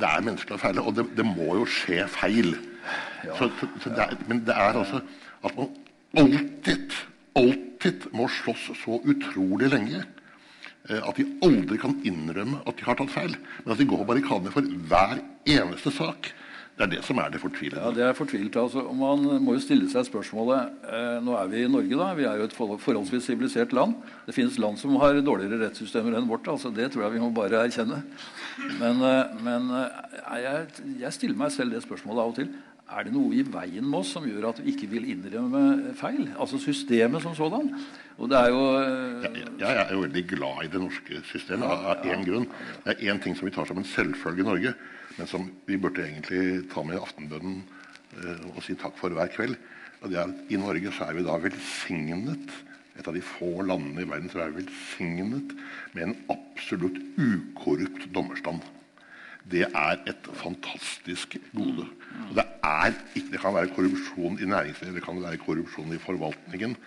det 0.00 0.10
er 0.10 0.26
menneskelig 0.26 0.58
å 0.58 0.62
feile, 0.62 0.84
og 0.84 0.94
det, 0.98 1.08
det, 1.18 1.26
må 1.26 1.56
jo 1.60 1.66
skje 1.70 2.04
feil. 2.10 2.54
Så, 3.38 3.48
så 3.82 3.90
det 3.90 4.06
er, 4.06 4.16
men 4.30 4.44
det 4.46 4.54
er 4.54 4.78
altså 4.78 5.02
at 5.44 5.58
man 5.58 5.74
alltid 6.18 6.94
alltid 7.38 8.08
må 8.14 8.28
slåss 8.30 8.70
så 8.80 8.98
utrolig 9.02 9.68
lenge 9.72 10.00
eh, 10.00 11.00
at 11.00 11.18
de 11.18 11.26
aldri 11.44 11.78
kan 11.80 11.96
innrømme 12.06 12.62
at 12.64 12.78
de 12.78 12.86
har 12.86 12.98
tatt 12.98 13.12
feil. 13.12 13.36
Men 13.64 13.74
at 13.74 13.80
de 13.80 13.88
går 13.90 14.02
på 14.02 14.08
barrikadene 14.12 14.54
for 14.54 14.68
hver 14.90 15.20
eneste 15.56 15.92
sak. 15.94 16.30
Det 16.74 16.82
er 16.82 16.90
det 16.90 17.04
som 17.06 17.18
er 17.22 17.28
det 17.30 17.38
fortvilende. 17.38 17.78
Ja, 17.78 17.90
det 17.94 18.02
er 18.02 18.16
fortvilt. 18.18 18.56
Altså, 18.58 18.82
man 18.98 19.22
må 19.44 19.54
jo 19.54 19.62
stille 19.62 19.86
seg 19.92 20.08
spørsmålet 20.08 20.88
eh, 20.90 21.20
Nå 21.22 21.36
er 21.38 21.50
vi 21.52 21.60
i 21.62 21.70
Norge, 21.70 21.98
da. 22.00 22.08
Vi 22.18 22.26
er 22.26 22.40
jo 22.40 22.48
et 22.48 22.56
forholdsvis 22.56 23.28
sivilisert 23.30 23.74
land. 23.76 23.94
Det 24.26 24.34
finnes 24.34 24.58
land 24.58 24.80
som 24.80 24.96
har 24.98 25.20
dårligere 25.22 25.60
rettssystemer 25.68 26.18
enn 26.18 26.26
vårt. 26.26 26.50
altså 26.50 26.72
Det 26.74 26.88
tror 26.90 27.06
jeg 27.06 27.14
vi 27.14 27.22
må 27.22 27.30
bare 27.36 27.60
erkjenne. 27.62 28.00
Men, 28.80 29.04
eh, 29.06 29.36
men 29.46 29.70
eh, 29.70 30.00
jeg, 30.42 30.64
jeg, 31.04 31.14
stiller 31.14 31.38
meg 31.44 31.54
selv 31.54 31.76
det 31.76 31.84
spørsmålet 31.84 32.24
av 32.24 32.32
og 32.32 32.40
til. 32.40 32.50
Er 32.94 33.06
det 33.06 33.14
noe 33.14 33.30
i 33.38 33.44
veien 33.46 33.86
med 33.86 34.00
oss 34.00 34.10
som 34.16 34.26
gjør 34.26 34.48
at 34.50 34.58
vi 34.64 34.74
ikke 34.74 34.90
vil 34.90 35.06
innrømme 35.14 35.94
feil? 36.00 36.26
Altså 36.34 36.58
systemet 36.58 37.22
som 37.22 37.38
sådan. 37.38 37.70
Og 38.18 38.26
det 38.30 38.40
er 38.40 38.50
jo 38.50 38.64
jeg, 39.22 39.46
jeg 39.62 39.78
er 39.78 39.94
jo 39.94 40.02
veldig 40.02 40.26
glad 40.34 40.66
i 40.66 40.74
det 40.74 40.82
norske 40.82 41.22
systemet 41.30 41.70
av 41.70 42.02
én 42.02 42.26
grunn. 42.26 42.50
Det 42.82 42.98
er 42.98 43.14
én 43.14 43.22
ting 43.22 43.38
som 43.38 43.46
vi 43.46 43.54
tar 43.54 43.70
som 43.70 43.78
en 43.78 43.88
selvfølge 43.94 44.42
i 44.42 44.50
Norge, 44.50 44.74
men 45.16 45.30
som 45.30 45.48
vi 45.68 45.78
burde 45.80 46.04
egentlig 46.04 46.66
ta 46.72 46.84
med 46.86 46.98
i 46.98 47.02
aftenbønnen 47.02 47.62
uh, 48.18 48.46
og 48.54 48.62
si 48.66 48.76
takk 48.78 48.96
for 48.98 49.14
hver 49.14 49.30
kveld. 49.34 49.56
Og 50.02 50.12
det 50.12 50.20
er 50.20 50.28
at 50.28 50.52
I 50.52 50.60
Norge 50.60 50.92
så 50.94 51.08
er 51.08 51.18
vi 51.18 51.26
da 51.26 51.36
velsignet 51.40 52.56
et 52.94 53.08
av 53.10 53.16
de 53.16 53.22
få 53.24 53.64
landene 53.66 54.04
i 54.04 54.08
verden 54.08 54.30
som 54.30 54.42
er 54.44 54.54
velsignet 54.54 55.54
med 55.94 56.02
en 56.06 56.16
absolutt 56.34 56.98
ukorrupt 57.18 58.06
dommerstand. 58.14 58.62
Det 59.50 59.66
er 59.66 59.98
et 60.08 60.28
fantastisk 60.40 61.36
gode. 61.52 61.86
Og 62.30 62.36
det, 62.38 62.44
er 62.64 62.94
ikke, 63.12 63.30
det 63.32 63.40
kan 63.42 63.56
være 63.56 63.72
korrupsjon 63.76 64.38
i 64.40 64.48
næringslivet, 64.48 64.94
det 64.96 65.04
kan 65.04 65.20
være 65.20 65.42
korrupsjon 65.42 65.92
i 65.92 66.00
forvaltningen. 66.00 66.78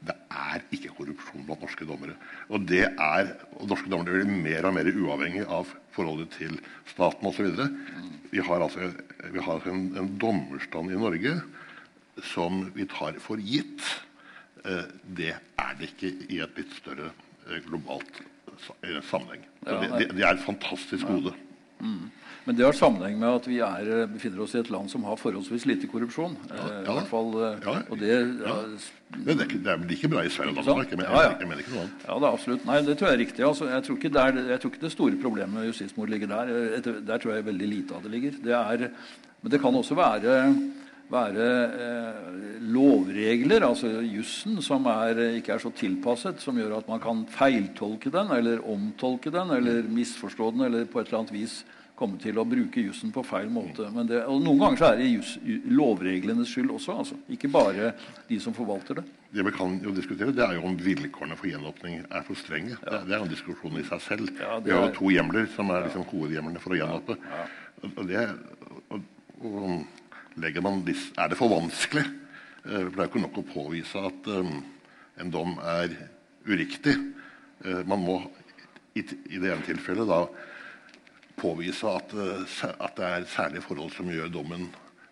Det 0.00 0.16
er 0.32 0.62
ikke 0.72 0.94
korrupsjon 0.96 1.44
blant 1.44 1.60
norske 1.64 1.86
dommere. 1.88 2.14
Og, 2.48 2.64
det 2.68 2.86
er, 2.88 3.32
og 3.58 3.66
norske 3.68 3.90
dommere 3.92 4.22
blir 4.22 4.44
mer 4.46 4.68
og 4.68 4.76
mer 4.78 4.88
uavhengig 4.88 5.44
av 5.44 5.68
forholdet 5.94 6.32
til 6.38 6.56
staten 6.88 7.28
osv. 7.28 7.50
Vi 8.30 8.44
har 8.46 8.64
altså, 8.64 8.92
vi 9.34 9.44
har 9.44 9.68
en, 9.68 9.82
en, 10.00 10.12
dommerstand 10.22 10.94
i 10.94 11.00
Norge 11.00 11.34
som 12.32 12.62
vi 12.76 12.88
tar 12.88 13.20
for 13.22 13.40
gitt. 13.44 13.84
Eh, 14.64 14.88
det 15.04 15.34
er 15.36 15.76
det 15.78 15.92
ikke 15.92 16.14
i 16.32 16.40
et 16.44 16.58
litt 16.60 16.72
større 16.78 17.10
eh, 17.10 17.60
globalt 17.68 18.22
eh, 18.22 19.00
sammenheng. 19.08 19.44
Det, 19.66 19.78
det, 19.84 20.10
det 20.16 20.24
er 20.24 20.34
et 20.34 20.44
fantastisk 20.44 21.08
gode. 21.08 21.34
Mm. 21.80 22.08
Men 22.46 22.56
det 22.56 22.64
har 22.64 22.76
sammenheng 22.76 23.18
med 23.20 23.28
at 23.36 23.46
vi 23.48 23.58
er, 23.64 23.88
eh, 23.92 24.08
befinner 24.08 24.40
oss 24.44 24.54
i 24.54 24.60
et 24.62 24.70
land 24.72 24.88
som 24.90 25.04
har 25.04 25.18
forholdsvis 25.20 25.66
lite 25.68 25.90
korrupsjon. 25.90 26.36
Ja, 26.48 26.56
ja. 26.56 26.80
I 26.80 26.96
hvert 26.96 27.10
fall, 27.10 27.30
eh, 27.36 27.68
og 27.90 28.00
det, 28.00 28.10
ja. 28.10 28.56
det, 29.18 29.36
er, 29.36 29.52
det 29.52 29.72
er 29.74 29.86
like 29.90 30.08
bra 30.08 30.24
i 30.24 30.32
Sverige 30.32 30.56
og 30.56 30.66
Danmark. 30.66 30.90
Jeg, 30.90 30.98
mener, 31.00 31.60
ikke 31.60 31.74
noe 31.74 31.84
annet. 31.84 32.06
Ja, 32.06 32.16
det 32.16 32.28
er 32.28 32.32
absolutt. 32.32 32.66
Nei, 32.68 32.80
det 32.86 32.98
tror 32.98 33.10
jeg 33.10 33.18
er 33.18 33.24
riktig. 33.26 33.46
Altså, 33.46 33.70
jeg, 33.70 33.86
tror 33.86 34.00
ikke 34.00 34.14
der, 34.16 34.42
jeg 34.54 34.60
tror 34.60 34.74
ikke 34.74 34.84
det 34.86 34.92
store 34.96 35.22
problemet 35.22 35.56
med 35.58 35.68
justismord 35.68 36.12
ligger 36.12 36.32
der. 36.32 36.92
Der 37.12 37.16
tror 37.18 37.36
jeg 37.36 37.48
veldig 37.50 37.72
lite 37.74 37.98
av 37.98 38.06
det 38.06 38.14
ligger. 38.16 38.38
Det 38.44 38.56
er, 38.56 38.86
men 39.40 39.52
det 39.52 39.60
kan 39.60 39.82
også 39.82 39.98
være 39.98 40.38
være 41.10 41.46
eh, 41.74 42.34
lovregler, 42.70 43.64
altså 43.66 43.88
jussen, 44.04 44.60
som 44.62 44.84
er, 44.86 45.18
ikke 45.40 45.56
er 45.56 45.62
så 45.62 45.72
tilpasset, 45.74 46.38
som 46.42 46.58
gjør 46.58 46.76
at 46.78 46.90
man 46.90 47.02
kan 47.02 47.24
feiltolke 47.34 48.12
den, 48.14 48.30
eller 48.36 48.62
omtolke 48.62 49.32
den, 49.34 49.50
eller 49.56 49.88
misforstå 49.90 50.52
den, 50.54 50.68
eller 50.68 50.86
på 50.86 51.00
et 51.00 51.10
eller 51.10 51.24
annet 51.24 51.34
vis 51.34 51.56
komme 52.00 52.16
til 52.20 52.38
å 52.40 52.46
bruke 52.48 52.80
jussen 52.80 53.12
på 53.12 53.22
feil 53.26 53.50
måte. 53.52 53.84
Det, 54.08 54.22
og 54.24 54.40
Noen 54.40 54.60
ganger 54.62 54.80
så 54.80 54.88
er 54.90 55.00
det 55.00 55.08
just, 55.10 55.40
lovreglenes 55.68 56.48
skyld 56.48 56.72
også. 56.72 56.96
Altså. 57.02 57.18
Ikke 57.32 57.50
bare 57.52 57.92
de 58.28 58.38
som 58.40 58.56
forvalter 58.56 59.00
det. 59.00 59.04
Det 59.30 59.44
vi 59.46 59.52
kan 59.54 59.76
jo 59.84 59.92
diskutere, 59.94 60.32
det 60.34 60.42
er 60.46 60.56
jo 60.56 60.64
om 60.66 60.78
vilkårene 60.80 61.36
for 61.38 61.50
gjenåpning 61.50 62.00
er 62.02 62.24
for 62.26 62.40
strenge. 62.40 62.74
Ja. 62.78 62.80
Det, 62.86 63.02
det, 63.10 63.16
er 63.16 63.26
en 63.26 63.32
diskusjon 63.32 63.76
i 63.78 63.84
seg 63.86 64.02
selv. 64.06 64.32
Ja, 64.40 64.56
vi 64.64 64.74
har 64.74 64.88
jo 64.88 64.96
to 64.96 65.12
hjemler 65.12 65.46
som 65.54 65.70
er 65.74 65.86
liksom 65.86 66.08
hovedhjemlene 66.10 66.62
for 66.64 66.74
å 66.74 66.80
gjenåpne. 66.80 67.18
Ja. 67.20 67.44
Og, 67.90 68.02
det, 68.08 68.26
og, 68.88 69.04
og, 69.44 69.60
man, 70.64 70.82
er 70.88 71.30
det 71.30 71.38
for 71.38 71.52
vanskelig? 71.52 72.06
Eh, 72.64 72.84
for 72.88 72.96
det 72.96 73.04
er 73.04 73.06
jo 73.06 73.10
ikke 73.12 73.26
nok 73.28 73.40
å 73.42 73.48
påvise 73.52 74.06
at 74.08 74.30
um, 74.32 74.54
en 75.20 75.32
dom 75.32 75.56
er 75.76 75.94
uriktig. 76.48 76.96
Uh, 77.60 77.82
man 77.88 78.02
må 78.02 78.22
i, 78.96 79.04
i 79.04 79.38
det 79.38 79.52
ene 79.52 79.64
tilfellet 79.68 80.08
da 80.08 80.24
påvise 81.40 81.88
at, 81.88 82.14
eh, 82.14 82.60
at, 82.70 82.94
det 82.96 83.08
er 83.08 83.26
særlige 83.30 83.64
forhold 83.64 83.92
som 83.96 84.10
gjør 84.12 84.30
dommen 84.32 84.68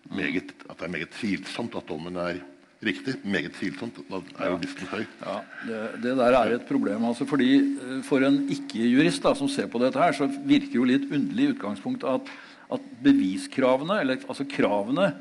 meget, 0.09 0.55
at 0.69 0.79
det 0.79 0.87
er 0.87 0.95
meget 0.95 1.13
tvilsomt 1.17 1.77
at 1.77 1.89
dommen 1.89 2.17
er 2.17 2.41
riktig. 2.85 3.17
Meget 3.25 3.57
tvilsomt. 3.59 3.99
Da 4.11 4.21
er 4.39 4.53
jo 4.53 4.61
listen 4.63 4.91
høy. 4.91 5.05
Ja, 5.25 5.39
det, 5.67 5.81
det, 6.05 6.17
der 6.21 6.37
er 6.39 6.55
et 6.55 6.69
problem. 6.69 7.05
Altså 7.09 7.27
fordi 7.29 7.51
eh, 7.59 8.03
For 8.07 8.25
en 8.25 8.45
ikke-jurist 8.55 9.27
som 9.39 9.51
ser 9.51 9.71
på 9.71 9.81
dette, 9.83 10.01
her, 10.01 10.13
så 10.13 10.29
virker 10.29 10.79
jo 10.81 10.87
litt 10.89 11.09
underlig 11.11 11.49
i 11.49 11.57
utgangspunktet 11.57 12.09
at, 12.09 12.31
at 12.79 12.93
beviskravene, 13.03 14.01
eller 14.03 14.23
altså 14.29 14.47
kravene, 14.49 15.13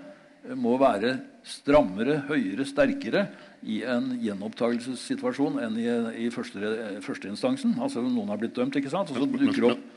eh, 0.45 0.55
må 0.55 0.77
være 0.81 1.17
strammere, 1.47 2.21
høyere, 2.27 2.65
sterkere 2.67 3.27
i 3.65 3.79
en 3.89 4.11
gjenopptakelsessituasjon 4.21 5.57
enn 5.63 5.77
i, 5.81 5.87
i 6.25 6.27
første, 6.33 6.71
førsteinstansen. 7.03 7.73
Altså 7.81 8.03
noen 8.05 8.29
har 8.29 8.39
blitt 8.39 8.53
dømt, 8.55 8.75
ikke 8.77 8.91
sant? 8.93 9.09
Men, 9.15 9.31
men, 9.33 9.49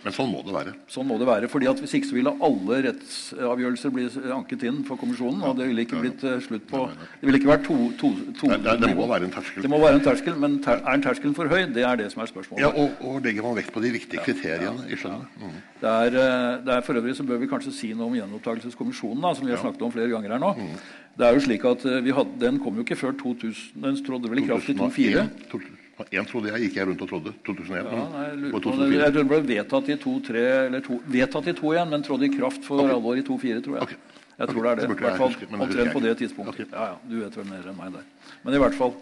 men, 0.04 0.14
sånn 0.16 0.30
må 0.32 0.40
det 0.46 0.54
være. 0.54 0.72
Sånn 0.90 1.08
må 1.08 1.18
det 1.20 1.28
være, 1.28 1.50
fordi 1.52 1.68
at 1.68 1.80
Hvis 1.80 1.94
ikke 1.98 2.10
så 2.10 2.16
ville 2.16 2.32
alle 2.46 2.80
rettsavgjørelser 2.88 3.94
bli 3.94 4.06
anket 4.36 4.64
inn 4.68 4.80
for 4.88 5.00
kommisjonen. 5.00 5.42
og 5.44 5.58
Det 5.60 5.68
ville 5.68 5.84
ikke 5.84 6.00
blitt 6.00 6.24
uh, 6.24 6.38
slutt 6.44 6.66
på 6.70 6.86
Det 6.88 7.28
ville 7.28 7.40
ikke 7.40 7.52
vært 7.52 7.66
to, 7.68 7.76
to, 8.00 8.12
to 8.40 8.52
det, 8.52 8.60
det, 8.64 8.76
det, 8.86 8.92
må 8.96 9.08
være 9.10 9.28
en 9.28 9.34
terskel. 9.34 9.64
Det 9.64 9.72
må 9.72 9.82
være 9.84 10.00
en 10.00 10.06
terskel, 10.08 10.38
Men 10.40 10.56
ter, 10.64 10.80
er 10.80 10.96
en 10.96 11.04
terskel 11.04 11.36
for 11.36 11.52
høy? 11.52 11.66
Det 11.74 11.84
er 11.86 12.00
det 12.00 12.08
som 12.14 12.24
er 12.24 12.32
spørsmålet. 12.32 12.64
Ja, 12.64 12.72
Og, 12.72 12.96
og 13.04 13.20
legger 13.24 13.46
man 13.46 13.58
vekt 13.60 13.74
på 13.76 13.84
de 13.84 13.92
riktige 13.98 14.24
kriteriene 14.24 14.88
i? 14.88 14.96
Ja. 15.00 15.20
Mm. 15.40 15.60
Det, 15.80 15.90
er, 15.90 16.16
eh, 16.22 16.56
det 16.64 16.74
er, 16.74 16.82
For 16.86 17.00
øvrig 17.00 17.16
så 17.16 17.24
bør 17.28 17.40
vi 17.40 17.48
kanskje 17.50 17.72
si 17.76 17.92
noe 17.94 18.10
om 18.10 18.16
gjenopptakelseskommisjonen, 18.18 19.22
da, 19.24 19.34
som 19.36 19.46
vi 19.46 19.54
har 19.54 19.62
snakket 19.62 19.86
om 19.86 19.92
flere 19.94 20.10
ganger 20.12 20.36
her 20.36 20.42
nå. 20.42 20.52
Mm. 20.58 20.74
Det 21.20 21.28
er 21.28 21.36
jo 21.36 21.42
slik 21.44 21.64
at 21.68 21.82
eh, 21.84 22.10
hadde, 22.16 22.38
Den 22.40 22.58
kom 22.62 22.78
jo 22.80 22.86
ikke 22.86 22.96
før 22.96 23.12
2000. 23.20 23.80
Den 23.84 23.98
trådte 24.06 24.30
vel 24.32 24.40
i 24.40 24.46
kraft 24.46 24.70
i 24.72 24.76
2004. 24.78 25.26
2001 25.52 26.30
trodde 26.30 26.48
jeg, 26.48 26.62
gikk 26.64 26.78
jeg 26.78 26.88
rundt 26.88 27.02
og 27.04 27.10
trodde. 27.10 27.34
2001. 27.44 27.90
Ja, 27.92 28.04
nei, 28.14 28.22
jeg, 28.30 28.52
på, 28.54 28.60
jeg 28.62 29.12
tror 29.12 29.18
den 29.18 29.28
ble 29.28 29.40
vedtatt 29.50 29.90
i 29.92 29.98
2003, 30.00 30.44
eller 30.70 30.86
to, 30.86 30.96
vedtatt 31.12 31.50
i 31.52 31.54
2001, 31.58 31.92
men 31.92 32.06
trådte 32.06 32.30
i 32.30 32.32
kraft 32.38 32.64
for 32.64 32.80
okay. 32.80 32.94
alvor 32.96 33.20
i 33.20 33.26
2004, 33.26 33.66
tror 33.66 33.76
jeg. 33.76 33.90
Okay. 33.90 34.00
Jeg 34.40 34.48
tror 34.48 34.64
det 34.64 34.70
er 34.70 34.80
det. 34.80 34.88
I 34.88 34.96
hvert 35.04 35.20
fall 35.20 35.60
omtrent 35.60 35.92
på 35.92 36.02
det 36.06 36.14
tidspunktet. 36.22 36.72
Ja, 36.72 36.86
ja, 36.94 36.98
Du 37.04 37.18
vet 37.20 37.36
vel 37.36 37.48
mer 37.50 37.68
enn 37.68 37.76
meg 37.76 37.92
der. 37.98 38.08
Men 38.46 38.56
i 38.56 38.62
hvert 38.62 38.78
fall. 38.78 38.96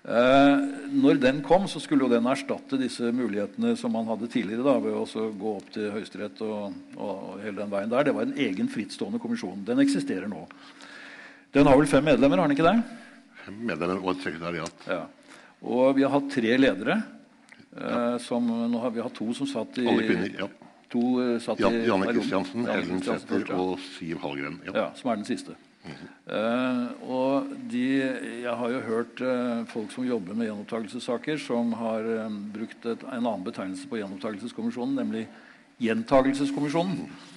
Eh, 0.00 0.62
når 0.96 1.18
den 1.20 1.42
kom, 1.44 1.66
så 1.68 1.82
skulle 1.84 2.06
jo 2.06 2.14
den 2.14 2.24
erstatte 2.30 2.78
disse 2.80 3.10
mulighetene 3.12 3.74
som 3.76 3.92
man 3.92 4.08
hadde 4.08 4.30
tidligere 4.32 4.64
da, 4.64 4.78
ved 4.80 4.96
å 4.96 5.26
gå 5.36 5.52
opp 5.58 5.68
til 5.74 5.90
Høyesterett 5.92 6.40
og, 6.46 6.78
og, 6.96 7.10
og 7.10 7.42
hele 7.44 7.58
den 7.60 7.74
veien 7.74 7.92
der. 7.92 8.08
Det 8.08 8.16
var 8.16 8.24
en 8.24 8.38
egen 8.48 8.72
frittstående 8.72 9.20
kommisjon. 9.20 9.60
Den 9.68 9.84
eksisterer 9.84 10.30
nå. 10.32 10.46
Den 11.52 11.66
har 11.66 11.78
vel 11.78 11.88
fem 11.90 12.04
medlemmer, 12.06 12.38
har 12.38 12.50
den 12.50 12.56
ikke 12.56 12.66
det? 12.66 12.76
Fem 13.44 13.56
medlemmer 13.72 13.98
og 13.98 14.12
et 14.12 14.26
sekretariat. 14.26 14.84
Ja. 14.86 15.00
Og 15.60 15.96
vi 15.96 16.04
har 16.06 16.12
hatt 16.14 16.28
tre 16.32 16.52
ledere. 16.60 17.00
Ja. 17.70 17.88
Eh, 17.90 18.18
som, 18.22 18.46
nå 18.70 18.82
har 18.82 18.92
vi 18.94 19.02
hatt 19.02 19.14
to 19.18 19.26
som 19.36 19.48
satt 19.50 19.78
i 19.82 19.86
Alle 19.86 20.06
kvinner, 20.06 20.30
ja. 20.44 20.48
To 20.90 21.00
uh, 21.22 21.36
satt 21.38 21.60
Jan, 21.62 21.76
Janne 21.86 22.08
Kristiansen, 22.10 22.64
Ellen 22.66 23.02
Sæther 23.06 23.52
og 23.54 23.76
Siv 23.92 24.18
Hallgren. 24.24 24.56
Ja. 24.66 24.72
ja. 24.74 24.86
Som 24.98 25.12
er 25.12 25.20
den 25.20 25.28
siste. 25.28 25.54
Mm 25.84 25.92
-hmm. 25.92 26.08
uh, 26.34 27.10
og 27.10 27.46
de, 27.70 27.84
jeg 28.42 28.54
har 28.56 28.70
jo 28.70 28.80
hørt 28.80 29.20
uh, 29.20 29.66
folk 29.66 29.92
som 29.92 30.04
jobber 30.04 30.34
med 30.34 30.46
gjenopptakelsessaker, 30.46 31.36
som 31.38 31.72
har 31.72 32.02
brukt 32.52 32.86
et, 32.86 33.02
en 33.02 33.26
annen 33.26 33.44
betegnelse 33.44 33.88
på 33.88 33.96
gjenopptakelseskommisjonen, 33.96 34.94
nemlig 34.94 35.28
Gjentagelseskommisjonen. 35.80 36.92
Mm. 36.92 37.29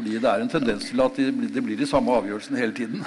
Fordi 0.00 0.16
det 0.16 0.28
er 0.30 0.40
en 0.40 0.48
tendens 0.48 0.86
til 0.88 1.00
at 1.04 1.18
det 1.20 1.60
blir 1.60 1.76
de 1.76 1.84
samme 1.84 2.08
avgjørelsene 2.16 2.56
hele 2.56 2.72
tiden. 2.72 3.02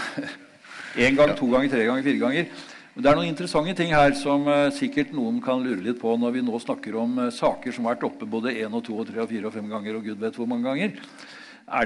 Én 1.01 1.15
gang, 1.17 1.31
to 1.33 1.47
ganger, 1.49 1.71
tre 1.71 1.87
ganger, 1.87 2.03
fire 2.05 2.19
ganger. 2.21 2.51
Men 2.93 3.01
det 3.01 3.09
er 3.09 3.17
noen 3.17 3.29
interessante 3.31 3.73
ting 3.79 3.95
her 3.95 4.13
som 4.13 4.45
uh, 4.45 4.67
sikkert 4.69 5.15
noen 5.17 5.39
kan 5.41 5.63
lure 5.65 5.81
litt 5.81 5.97
på 5.97 6.11
når 6.21 6.35
vi 6.35 6.43
nå 6.45 6.59
snakker 6.61 6.93
om 7.01 7.15
uh, 7.17 7.31
saker 7.33 7.73
som 7.73 7.87
har 7.89 7.95
vært 7.95 8.05
oppe 8.11 8.27
både 8.29 8.53
én 8.61 8.77
og 8.77 8.83
to 8.85 8.99
og 9.01 9.07
tre 9.07 9.23
og 9.23 9.31
fire 9.31 9.49
og 9.49 9.55
fem 9.55 9.71
ganger. 9.71 9.97
og 9.97 10.05
Gud 10.05 10.21
vet 10.21 10.37
hvor 10.37 10.51
mange 10.51 10.67
ganger. 10.67 10.93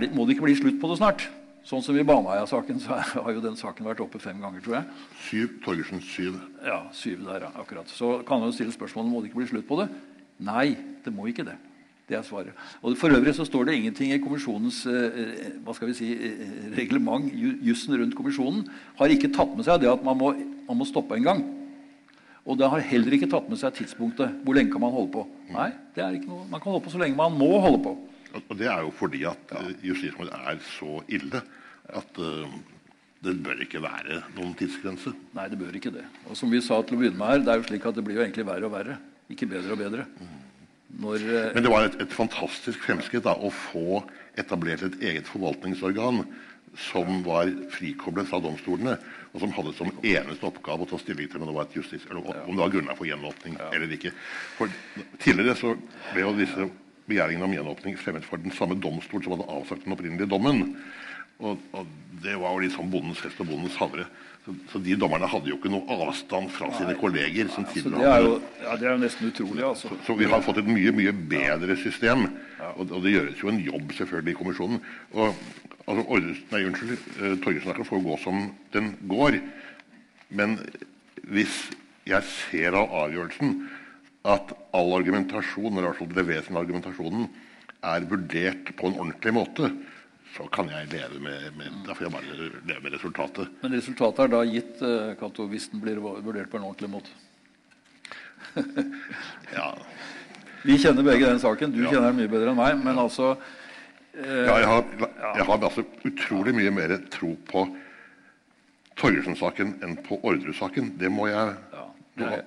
Det, 0.03 0.09
må 0.11 0.25
det 0.27 0.35
ikke 0.35 0.49
bli 0.49 0.57
slutt 0.59 0.81
på 0.81 0.91
det 0.91 0.99
snart? 0.99 1.23
Sånn 1.71 1.85
som 1.87 1.95
i 1.95 2.03
Baneheia-saken, 2.03 2.83
så 2.83 2.99
har 3.23 3.31
jo 3.31 3.45
den 3.47 3.55
saken 3.55 3.87
vært 3.87 4.03
oppe 4.03 4.19
fem 4.19 4.43
ganger, 4.43 4.59
tror 4.65 4.81
jeg. 4.81 5.07
Syv. 5.29 5.55
Torgersen 5.63 6.03
syv. 6.03 6.35
Ja, 6.67 6.81
syv 6.91 7.23
der, 7.29 7.47
ja, 7.47 7.55
akkurat. 7.63 7.95
Så 7.95 8.17
kan 8.27 8.43
man 8.43 8.51
jo 8.51 8.59
stille 8.59 8.75
spørsmålet 8.75 9.13
må 9.13 9.23
det 9.23 9.31
ikke 9.31 9.45
bli 9.45 9.49
slutt 9.55 9.71
på 9.71 9.79
det. 9.85 9.87
Nei, 10.43 10.73
det 11.07 11.15
må 11.15 11.31
ikke 11.31 11.47
det. 11.47 11.55
Det 12.07 12.15
er 12.15 12.23
svaret. 12.23 12.55
Og 12.81 12.95
For 12.95 13.11
øvrig 13.11 13.33
så 13.35 13.43
står 13.43 13.67
det 13.67 13.73
ingenting 13.75 14.13
i 14.15 14.21
kommisjonens 14.23 14.85
eh, 14.87 15.17
eh, 15.21 15.47
hva 15.65 15.73
skal 15.75 15.89
vi 15.89 15.95
si, 15.97 16.13
eh, 16.15 16.69
reglement. 16.77 17.27
Jussen 17.67 17.97
rundt 17.99 18.15
kommisjonen 18.15 18.63
har 18.95 19.11
ikke 19.11 19.33
tatt 19.35 19.57
med 19.57 19.67
seg 19.67 19.81
det 19.83 19.91
at 19.91 20.05
man 20.07 20.15
må, 20.15 20.31
man 20.69 20.79
må 20.79 20.87
stoppe 20.87 21.17
en 21.17 21.27
gang. 21.27 21.43
Og 22.47 22.55
det 22.55 22.69
har 22.71 22.85
heller 22.93 23.17
ikke 23.17 23.27
tatt 23.27 23.49
med 23.51 23.59
seg 23.59 23.75
tidspunktet. 23.75 24.39
Hvor 24.45 24.55
lenge 24.55 24.71
kan 24.71 24.85
man 24.85 24.95
holde 24.95 25.11
på? 25.17 25.25
Nei, 25.51 25.67
det 25.97 26.05
er 26.05 26.15
ikke 26.15 26.31
noe. 26.31 26.47
Man 26.47 26.63
kan 26.63 26.71
holde 26.71 26.85
på 26.87 26.95
så 26.95 27.03
lenge 27.03 27.19
man 27.19 27.35
må 27.35 27.51
holde 27.59 27.83
på. 27.83 27.93
Og 28.37 28.55
Det 28.55 28.71
er 28.71 28.85
jo 28.85 28.95
fordi 28.95 29.25
at 29.27 29.51
ja. 29.51 29.65
er 30.47 30.63
så 30.63 31.01
ille 31.11 31.41
at 31.87 32.19
uh, 32.23 32.55
det 33.23 33.35
bør 33.43 33.63
ikke 33.65 33.83
være 33.83 34.21
noen 34.37 34.55
tidsgrense. 34.55 35.11
Nei, 35.35 35.49
det 35.51 35.59
bør 35.59 35.75
ikke 35.75 35.91
det. 35.91 36.05
Og 36.29 36.39
som 36.39 36.51
vi 36.51 36.63
sa 36.63 36.79
til 36.83 36.95
å 36.95 37.01
begynne 37.01 37.19
med 37.19 37.33
her, 37.33 37.43
det 37.43 37.51
er 37.51 37.59
jo 37.59 37.67
slik 37.67 37.87
at 37.89 37.99
det 37.99 38.07
blir 38.07 38.19
jo 38.19 38.23
egentlig 38.23 38.47
verre 38.47 38.69
og 38.69 38.75
verre. 38.77 38.99
Ikke 39.33 39.49
bedre 39.49 39.75
og 39.75 39.81
bedre. 39.83 40.07
Mm. 40.21 40.46
Når, 40.87 41.15
eh, 41.15 41.53
Men 41.53 41.63
det 41.65 41.71
var 41.71 41.87
et, 41.87 41.97
et 42.01 42.13
fantastisk 42.13 42.85
fremskritt 42.87 43.25
da, 43.27 43.35
å 43.35 43.51
få 43.51 44.03
etablert 44.39 44.85
et 44.87 45.01
eget 45.03 45.27
forvaltningsorgan 45.27 46.23
som 46.77 47.23
var 47.25 47.49
frikoblet 47.73 48.29
fra 48.29 48.39
domstolene, 48.43 48.97
og 49.33 49.41
som 49.41 49.53
hadde 49.55 49.73
som 49.77 49.89
eneste 50.05 50.45
oppgave 50.47 50.85
å 50.85 50.89
ta 50.89 50.99
stilling 51.01 51.29
til 51.31 51.41
om 51.41 51.49
det 51.49 51.55
var, 51.55 51.71
justis, 51.73 52.05
eller 52.09 52.21
om 52.21 52.53
det 52.53 52.61
var 52.61 52.73
grunnlag 52.73 52.99
for 52.99 53.09
gjenåpning 53.09 53.57
ja. 53.57 53.71
eller 53.73 53.95
ikke. 53.97 54.13
For 54.59 54.71
Tidligere 55.23 55.57
så 55.57 55.73
ble 56.13 56.23
jo 56.23 56.35
disse 56.37 56.69
begjæringene 57.07 57.47
om 57.47 57.55
gjenåpning 57.55 57.97
fremmet 57.99 58.27
for 58.27 58.41
den 58.41 58.53
samme 58.55 58.77
domstol 58.83 59.23
som 59.23 59.35
hadde 59.35 59.49
avsagt 59.57 59.85
den 59.87 59.95
opprinnelige 59.95 60.29
dommen. 60.29 60.75
Og, 61.39 61.61
og 61.77 61.89
Det 62.23 62.35
var 62.37 62.55
jo 62.55 62.65
liksom 62.65 62.91
bondens 62.93 63.21
hest 63.25 63.41
og 63.41 63.49
bondens 63.49 63.77
havre. 63.79 64.07
Så, 64.47 64.53
så, 64.71 64.79
de 64.79 64.93
dommerne 64.95 65.27
hadde 65.27 65.49
jo 65.51 65.57
ikke 65.57 65.69
noe 65.73 65.95
avstand 66.07 66.47
fra 66.55 66.69
sine 66.77 66.93
kolleger. 66.95 67.49
som 67.51 67.65
altså, 67.67 67.89
det, 67.91 68.03
er 68.07 68.21
jo, 68.23 68.35
ja, 68.61 68.75
det 68.79 68.87
er 68.87 68.93
jo 68.93 69.01
nesten 69.01 69.27
utrolig. 69.27 69.63
altså. 69.67 69.89
Så, 69.89 69.97
så, 70.05 70.13
vi 70.15 70.29
har 70.31 70.43
fått 70.45 70.61
et 70.61 70.69
mye 70.71 70.93
mye 70.95 71.11
bedre 71.11 71.75
system. 71.81 72.29
Og, 72.77 72.85
og, 72.85 73.01
det 73.03 73.11
gjøres 73.11 73.41
jo 73.43 73.51
en 73.51 73.59
jobb 73.65 73.91
selvfølgelig 73.97 74.31
i 74.31 74.37
kommisjonen. 74.37 74.79
Og, 75.17 75.41
altså, 75.83 76.05
ordres, 76.05 76.39
nei, 76.53 76.61
unnskyld, 76.69 76.95
uh, 77.19 77.33
Torgersen 77.43 77.89
får 77.89 78.05
gå 78.07 78.15
som 78.23 78.39
den 78.77 78.87
går. 79.11 79.41
Men 80.39 80.55
hvis 81.27 81.59
jeg 82.07 82.23
ser 82.31 82.79
av 82.79 82.95
avgjørelsen 83.03 83.51
at 84.31 84.55
all 84.75 84.95
argumentasjon, 84.95 85.73
eller 85.75 85.91
altså 85.91 86.55
argumentasjonen, 86.63 87.27
er 87.83 88.07
vurdert 88.07 88.71
på 88.79 88.87
en 88.87 88.99
ordentlig 89.03 89.35
måte, 89.35 89.73
så 90.35 90.45
kan 90.53 90.69
jeg 90.71 90.89
leve 90.91 91.21
med, 91.23 91.47
med 91.57 91.79
Da 91.87 91.95
får 91.95 92.07
jeg 92.07 92.13
bare 92.13 92.49
leve 92.67 92.81
med 92.83 92.93
resultatet. 92.93 93.53
Men 93.63 93.77
resultatet 93.77 94.25
er 94.25 94.33
da 94.33 94.43
gitt 94.47 94.83
eh, 94.85 95.13
Cato, 95.19 95.47
hvis 95.51 95.69
den 95.71 95.81
blir 95.83 96.01
vurdert 96.03 96.51
på 96.51 96.59
en 96.59 96.67
ordentlig 96.67 96.91
måte? 96.91 97.13
ja. 99.57 99.71
Vi 100.65 100.77
kjenner 100.81 101.05
begge 101.05 101.29
den 101.29 101.41
saken. 101.41 101.73
Du 101.73 101.81
ja. 101.83 101.91
kjenner 101.91 102.11
den 102.11 102.21
mye 102.21 102.31
bedre 102.31 102.53
enn 102.53 102.59
meg. 102.59 102.77
Men 102.83 103.01
altså 103.01 103.33
eh, 103.33 104.45
ja, 104.45 104.59
jeg 104.61 104.69
har, 104.73 104.85
jeg 105.39 105.47
har 105.49 105.67
altså 105.71 105.85
utrolig 106.09 106.55
mye 106.57 106.73
mer 106.75 106.97
tro 107.13 107.33
på 107.49 107.65
Torgersen-saken 108.97 109.77
enn 109.85 109.97
på 110.05 110.19
Orderud-saken. 110.25 110.95
Det 110.99 111.09
må 111.13 111.29
jeg 111.29 111.55
ja, 111.71 111.87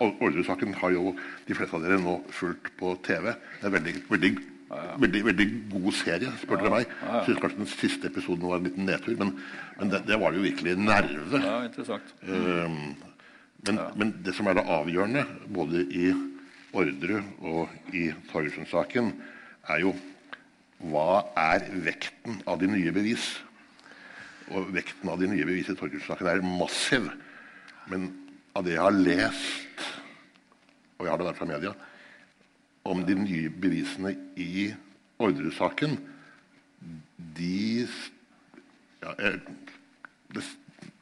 Orderud-saken 0.03 0.75
har 0.81 0.95
jo 0.97 1.15
de 1.47 1.57
fleste 1.57 1.79
av 1.79 1.85
dere 1.87 2.01
nå 2.03 2.21
fulgt 2.35 2.73
på 2.79 2.97
TV. 3.07 3.33
Det 3.61 3.69
er 3.69 3.77
veldig, 3.77 3.95
veldig. 4.11 4.33
Veldig, 4.71 5.23
veldig 5.27 5.47
god 5.73 5.95
serie, 5.99 6.33
spør 6.43 6.61
dere 6.63 6.73
meg. 6.75 6.91
Jeg 7.03 7.23
syns 7.27 7.41
kanskje 7.43 7.61
den 7.63 7.71
siste 7.73 8.11
episoden 8.11 8.47
var 8.47 8.61
en 8.61 8.69
liten 8.69 8.87
nedtur, 8.87 9.17
men, 9.19 9.33
men 9.81 9.93
det, 9.93 10.03
det, 10.07 10.19
var 10.23 10.37
jo 10.37 10.45
virkelig 10.45 10.77
nerve. 10.79 11.41
Ja, 11.43 11.57
interessant. 11.67 12.15
Um, 12.23 12.95
men, 13.67 13.81
men, 13.99 14.15
det 14.25 14.37
som 14.37 14.49
er 14.49 14.61
det 14.61 14.67
avgjørende, 14.71 15.27
både 15.53 15.83
i 15.91 16.13
Ordre 16.71 17.25
og 17.43 17.97
i 17.97 18.07
Torgersen-saken, 18.31 19.11
er 19.75 19.83
jo 19.83 19.95
hva 20.91 21.25
er 21.37 21.67
vekten 21.85 22.39
av 22.49 22.61
de 22.63 22.71
nye 22.71 22.95
bevis? 22.95 23.27
Og 24.55 24.71
vekten 24.75 25.11
av 25.13 25.19
de 25.21 25.29
nye 25.31 25.47
bevis 25.47 25.69
i 25.69 25.77
Torgersen-saken 25.77 26.31
er 26.31 26.47
massiv. 26.47 27.11
Men 27.91 28.09
av 28.57 28.65
det 28.67 28.77
jeg 28.77 28.85
har 28.87 28.97
lest, 28.97 29.87
og 30.97 31.07
jeg 31.07 31.13
har 31.13 31.21
det 31.21 31.29
vært 31.33 31.41
fra 31.43 31.51
media, 31.51 31.75
om 32.91 33.05
de 33.07 33.15
nye 33.19 33.51
bevisene 33.63 34.15
i 34.41 34.71
Orderud-saken 35.21 35.99
De 37.37 37.87
ja, 39.01 39.13
det, 40.35 40.43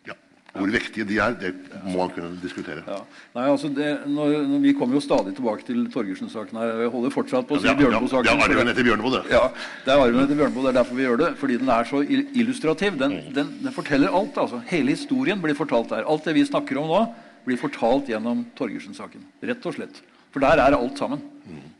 ja, 0.06 0.14
Hvor 0.54 0.72
vektige 0.74 1.06
de 1.08 1.18
er, 1.22 1.36
det 1.38 1.52
må 1.84 1.96
man 2.00 2.12
kunne 2.14 2.38
diskutere. 2.42 2.82
Ja. 2.86 2.98
Nei, 3.36 3.46
altså 3.50 3.70
det, 3.74 3.88
når, 4.10 4.36
når 4.50 4.62
vi 4.64 4.74
kommer 4.78 4.98
jo 4.98 5.02
stadig 5.02 5.34
tilbake 5.36 5.66
til 5.66 5.84
Torgersen-saken. 5.92 6.58
her, 6.58 6.82
Jeg 6.84 6.92
holder 6.94 7.14
fortsatt 7.14 7.48
på 7.48 7.58
å 7.58 7.62
si 7.62 7.74
Bjørneboe-saken. 7.80 8.28
Det 8.28 8.34
er 8.34 8.54
arven 8.56 8.72
etter 8.72 8.86
Bjørneboe, 8.86 9.14
det. 9.16 9.34
Ja, 9.34 9.44
det 9.86 9.94
er 9.94 10.04
arven 10.04 10.22
etter 10.24 10.38
Bjørneboe, 10.40 10.66
det 10.66 10.72
er 10.72 10.78
derfor 10.80 10.98
vi 10.98 11.06
gjør 11.06 11.22
det. 11.22 11.30
Fordi 11.42 11.58
den 11.62 11.72
er 11.74 11.88
så 11.90 12.02
illustrativ. 12.10 13.00
Den, 13.02 13.16
den, 13.38 13.54
den 13.64 13.76
forteller 13.76 14.14
alt. 14.20 14.38
altså. 14.44 14.62
Hele 14.70 14.94
historien 14.94 15.42
blir 15.42 15.58
fortalt 15.58 15.94
der. 15.94 16.06
Alt 16.06 16.26
det 16.30 16.36
vi 16.38 16.46
snakker 16.48 16.80
om 16.82 16.90
nå, 16.90 17.02
blir 17.46 17.58
fortalt 17.60 18.10
gjennom 18.10 18.46
Torgersen-saken. 18.58 19.26
Rett 19.50 19.66
og 19.68 19.78
slett. 19.78 20.02
For 20.34 20.44
der 20.44 20.60
er 20.62 20.76
alt 20.76 21.00
sammen. 21.00 21.22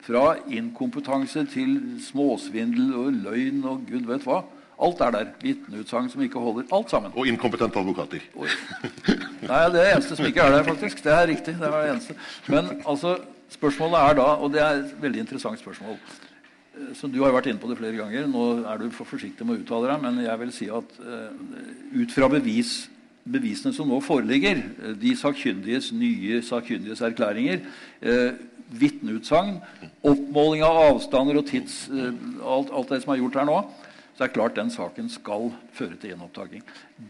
Fra 0.07 0.37
inkompetanse 0.47 1.45
til 1.53 1.75
småsvindel 2.01 2.95
og 2.97 3.13
løgn 3.27 3.65
og 3.69 3.83
gud 3.89 4.07
vet 4.09 4.27
hva. 4.29 4.43
Alt 4.79 5.01
er 5.03 5.11
der. 5.11 5.33
Vitneutsagn 5.43 6.11
som 6.11 6.23
ikke 6.23 6.39
holder. 6.39 6.69
Alt 6.73 6.91
sammen. 6.91 7.13
Og 7.15 7.27
inkompetente 7.27 7.81
advokater. 7.81 8.23
Nei, 8.39 8.47
det 9.49 9.51
er 9.51 9.75
det 9.75 9.89
eneste 9.97 10.19
som 10.19 10.29
ikke 10.29 10.45
er 10.45 10.55
der, 10.55 10.65
faktisk. 10.69 11.03
Det 11.05 11.13
er 11.13 11.27
riktig. 11.27 11.57
det 11.59 11.67
er 11.67 11.75
det 11.75 11.91
eneste. 11.97 12.15
Men 12.47 12.71
altså, 12.87 13.17
spørsmålet 13.51 13.99
er 14.05 14.19
da, 14.21 14.29
og 14.39 14.53
det 14.55 14.63
er 14.63 14.83
et 14.85 14.95
veldig 15.03 15.27
interessant 15.27 15.59
spørsmål 15.59 15.99
så 16.95 17.09
Du 17.11 17.17
har 17.25 17.33
vært 17.35 17.49
inne 17.51 17.59
på 17.59 17.67
det 17.67 17.79
flere 17.81 17.97
ganger. 17.99 18.29
Nå 18.31 18.45
er 18.71 18.79
du 18.79 18.91
for 18.95 19.09
forsiktig 19.09 19.43
med 19.47 19.57
å 19.57 19.63
uttale 19.65 19.89
deg, 19.91 20.05
men 20.05 20.21
jeg 20.23 20.41
vil 20.45 20.53
si 20.55 20.69
at 20.71 20.93
uh, 21.03 21.33
ut 21.91 22.13
fra 22.15 22.29
bevis 22.31 22.77
bevisene 23.29 23.75
som 23.77 23.89
nå 23.89 23.99
foreligger, 24.01 24.63
eh, 24.83 24.95
de 24.97 25.11
sakkyndiges 25.17 25.91
nye 25.93 26.41
sakkyndiges 26.45 27.03
erklæringer, 27.05 27.61
eh, 28.01 28.33
vitneutsagn, 28.69 29.59
oppmåling 30.07 30.65
av 30.67 30.81
avstander 30.91 31.41
og 31.41 31.47
tids 31.49 31.87
eh, 31.89 32.11
alt, 32.45 32.73
alt, 32.73 32.91
det 32.93 33.03
som 33.05 33.15
er 33.15 33.23
gjort 33.23 33.39
her 33.41 33.49
nå, 33.49 33.61
så 34.19 34.25
er 34.25 34.31
det 34.31 34.35
klart 34.35 34.57
den 34.59 34.73
saken 34.75 35.09
skal 35.13 35.53
føre 35.77 35.95
til 36.01 36.13
gjenopptaking. 36.13 36.65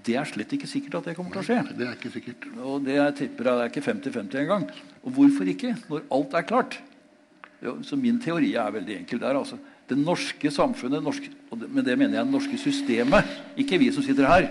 Det 0.05 0.19
er 0.21 0.29
slett 0.29 0.53
ikke 0.53 0.69
sikkert 0.69 0.99
at 0.99 1.09
det 1.09 1.17
kommer 1.17 1.33
til 1.33 1.41
å 1.41 1.47
skje. 1.47 1.63
Det 1.79 1.87
er 1.87 1.97
ikke 1.97 2.13
sikkert. 2.13 2.45
Og 2.61 2.85
det 2.85 2.99
jeg 2.99 3.15
tipper 3.23 3.49
er 3.55 3.71
ikke 3.71 3.85
50-50 3.87 4.43
engang. 4.43 4.67
Og 5.01 5.15
hvorfor 5.17 5.49
ikke, 5.49 5.73
når 5.89 6.05
alt 6.13 6.37
er 6.37 6.47
klart? 6.51 6.77
Jo, 7.65 7.79
så 7.83 7.97
min 7.99 8.21
teori 8.23 8.53
er 8.61 8.75
veldig 8.77 8.99
enkel 9.01 9.23
der. 9.23 9.39
altså. 9.41 9.57
Det 9.89 9.97
norske 9.97 10.53
samfunnet, 10.53 11.01
norske, 11.03 11.33
og 11.49 11.65
med 11.65 11.89
det 11.89 11.97
mener 11.97 12.19
jeg 12.19 12.29
det 12.29 12.35
norske 12.35 12.61
systemet, 12.61 13.33
ikke 13.57 13.81
vi 13.81 13.89
som 13.95 14.05
sitter 14.05 14.29
her. 14.29 14.51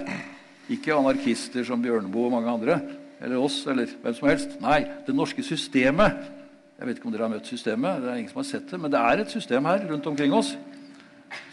Ikke 0.74 0.98
anarkister 0.98 1.64
som 1.64 1.84
Bjørneboe 1.84 2.28
og 2.28 2.34
mange 2.40 2.56
andre. 2.58 2.80
Eller 3.22 3.38
oss, 3.38 3.62
eller 3.70 3.94
hvem 4.02 4.18
som 4.18 4.28
helst. 4.30 4.58
Nei, 4.66 4.82
det 5.06 5.16
norske 5.16 5.46
systemet. 5.46 6.26
Jeg 6.78 6.88
vet 6.88 7.00
ikke 7.00 7.10
om 7.10 7.14
dere 7.16 7.26
har 7.26 7.34
møtt 7.34 7.50
systemet. 7.50 8.04
det 8.04 8.12
er 8.12 8.20
ingen 8.22 8.30
som 8.30 8.44
har 8.44 8.50
sett 8.52 8.70
det, 8.70 8.80
Men 8.80 8.92
det 8.94 9.00
er 9.00 9.24
et 9.24 9.34
system 9.34 9.66
her 9.66 9.88
rundt 9.90 10.08
omkring 10.08 10.34
oss. 10.34 10.56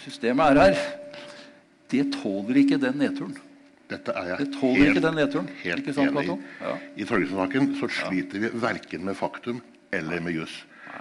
Systemet 0.05 0.53
er 0.53 0.61
her. 0.61 0.83
Det 1.91 2.05
tåler 2.13 2.61
ikke 2.61 2.79
den 2.81 2.99
nedturen. 3.01 3.37
Dette 3.89 4.13
er 4.17 4.31
jeg 4.33 4.39
det 4.39 4.51
tåler 4.59 4.81
helt, 4.81 4.97
ikke 4.97 5.07
den 5.07 5.19
nedturen. 5.21 5.49
helt 5.63 5.89
sant, 5.95 6.11
enig 6.11 6.29
i. 6.29 6.37
Ja. 6.61 6.77
I 6.97 7.07
Torgersen-saken 7.09 7.75
så 7.81 7.89
sliter 7.89 8.45
vi 8.45 8.51
verken 8.61 9.05
med 9.05 9.17
faktum 9.17 9.61
eller 9.93 10.21
med 10.25 10.37
juss. 10.37 10.55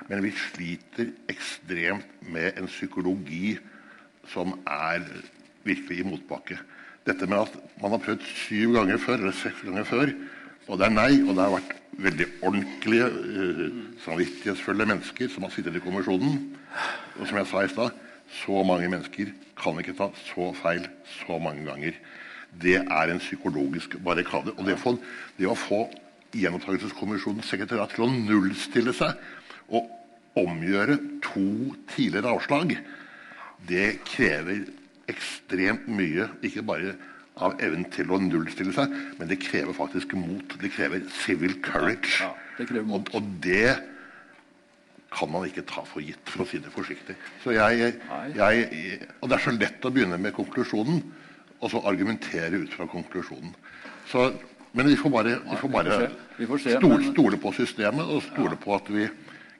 Men 0.09 0.23
vi 0.23 0.31
sliter 0.35 1.11
ekstremt 1.31 2.27
med 2.27 2.59
en 2.59 2.67
psykologi 2.67 3.57
som 4.31 4.55
er 4.67 5.03
virkelig 5.63 5.99
i 5.99 6.07
motbakke 6.07 6.59
dette 7.07 7.27
med 7.27 7.43
at 7.43 7.55
man 7.81 7.91
har 7.91 8.01
prøvd 8.03 8.23
syv 8.23 8.77
ganger 8.77 8.99
før, 9.01 9.19
eller 9.19 9.35
seks 9.35 9.63
ganger 9.65 9.87
før, 9.87 10.11
og 10.67 10.79
det 10.79 10.87
er 10.87 10.95
nei, 10.95 11.11
og 11.23 11.33
det 11.35 11.43
har 11.43 11.55
vært 11.57 11.73
veldig 12.03 12.27
ordentlige, 12.41 13.07
uh, 13.09 13.63
samvittighetsfulle 14.05 14.87
mennesker 14.89 15.31
som 15.31 15.45
har 15.45 15.53
sittet 15.53 15.77
i 15.77 15.83
kommisjonen. 15.83 16.39
Og 17.19 17.27
som 17.27 17.39
jeg 17.39 17.49
sa 17.51 17.63
i 17.63 17.71
stad, 17.71 17.97
så 18.43 18.63
mange 18.65 18.89
mennesker 18.89 19.33
kan 19.59 19.77
ikke 19.79 19.95
ta 19.97 20.09
så 20.25 20.49
feil 20.57 20.87
så 21.19 21.37
mange 21.41 21.65
ganger. 21.67 21.97
Det 22.61 22.79
er 22.81 23.11
en 23.11 23.21
psykologisk 23.21 23.97
barrikade. 24.05 24.55
Og 24.57 24.65
det 24.65 24.77
å 24.77 24.81
få, 24.81 24.95
det 25.37 25.49
å 25.49 25.57
få 25.57 25.85
Gjenopptakelseskommisjonens 26.33 27.45
sekretariat 27.45 27.91
til 27.93 28.07
å 28.07 28.09
nullstille 28.09 28.93
seg 28.97 29.19
og 29.69 29.91
omgjøre 30.41 30.95
to 31.21 31.75
tidligere 31.91 32.31
avslag, 32.33 32.73
det 33.69 33.99
krever 34.07 34.63
ekstremt 35.11 35.85
mye, 35.93 36.25
ikke 36.41 36.65
bare 36.65 36.95
av 37.41 37.55
evnen 37.63 37.87
til 37.93 38.11
å 38.13 38.19
nullstille 38.21 38.73
seg, 38.75 38.93
men 39.17 39.29
det 39.29 39.39
krever 39.41 39.73
faktisk 39.75 40.13
mot. 40.19 40.53
Det 40.61 40.69
krever 40.73 41.01
civil 41.23 41.57
courage. 41.65 42.19
Ja, 42.21 42.29
ja, 42.29 42.53
det 42.59 42.69
krever 42.69 42.87
mot. 42.89 43.09
Og, 43.09 43.17
og, 43.17 43.33
det 43.43 43.73
kan 45.13 45.29
man 45.29 45.45
ikke 45.45 45.65
ta 45.69 45.83
for 45.85 46.01
gitt, 46.01 46.21
for 46.29 46.45
å 46.45 46.47
si 46.49 46.59
det 46.61 46.71
forsiktig. 46.73 47.15
Jeg, 47.45 47.91
jeg, 48.33 48.63
og 49.19 49.29
det 49.29 49.37
er 49.37 49.43
så 49.45 49.53
lett 49.53 49.85
å 49.85 49.91
begynne 49.93 50.17
med 50.21 50.33
konklusjonen, 50.33 51.03
og 51.59 51.69
så 51.71 51.83
argumentere 51.89 52.63
ut 52.63 52.73
fra 52.73 52.87
konklusjonen. 52.89 53.53
Så, 54.09 54.31
men 54.73 54.89
vi 54.89 54.97
får 54.99 55.13
bare, 55.13 55.35
vi 55.45 55.59
får 55.61 55.73
bare 55.73 55.99
vi 56.37 56.47
får 56.49 56.63
se, 56.63 56.77
stole, 56.79 57.05
stole, 57.11 57.37
på 57.39 57.53
systemet 57.55 58.09
og 58.09 58.23
stole 58.25 58.57
på 58.59 58.73
at 58.75 58.89
vi 58.91 59.05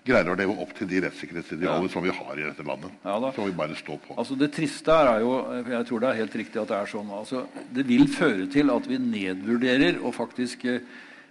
greier 0.04 0.32
å 0.34 0.36
leve 0.36 0.56
opp 0.60 0.74
til 0.76 0.90
de 0.90 1.00
rettssikkerhetsidealene 1.06 1.88
ja. 1.88 1.92
som 1.94 2.04
vi 2.04 2.12
har 2.14 2.40
i 2.40 2.46
dette 2.46 2.66
landet. 2.68 2.92
Ja, 3.06 3.16
som 3.36 3.48
vi 3.48 3.56
bare 3.56 3.78
står 3.80 4.02
på. 4.04 4.18
Altså 4.20 4.36
Det 4.40 4.52
triste 4.56 4.98
her 4.98 5.12
er 5.14 5.24
jo 5.24 5.32
Jeg 5.72 5.88
tror 5.88 6.04
det 6.04 6.10
er 6.10 6.20
helt 6.20 6.38
riktig 6.42 6.62
at 6.62 6.72
det 6.74 6.78
er 6.78 6.92
sånn. 6.92 7.10
Altså, 7.16 7.46
det 7.76 7.88
vil 7.88 8.06
føre 8.12 8.48
til 8.52 8.74
at 8.74 8.90
vi 8.90 9.00
nedvurderer 9.00 10.02
og 10.04 10.16
faktisk 10.18 10.68
eh, 10.70 10.84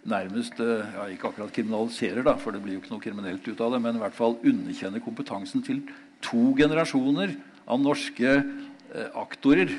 nærmest 0.09 0.61
eh, 0.65 0.97
ja, 0.97 1.07
Ikke 1.13 1.31
akkurat 1.31 1.53
kriminaliserer, 1.55 2.25
da, 2.27 2.37
for 2.41 2.55
det 2.55 2.63
blir 2.65 2.79
jo 2.79 2.83
ikke 2.83 2.95
noe 2.95 3.05
kriminelt 3.05 3.49
ut 3.49 3.61
av 3.61 3.77
det, 3.77 3.83
men 3.85 3.99
i 3.99 4.05
hvert 4.07 4.17
fall 4.17 4.39
underkjenner 4.41 5.05
kompetansen 5.05 5.65
til 5.67 5.85
to 6.25 6.53
generasjoner 6.59 7.37
av 7.69 7.83
norske 7.83 8.39
eh, 8.41 9.11
aktorer. 9.21 9.77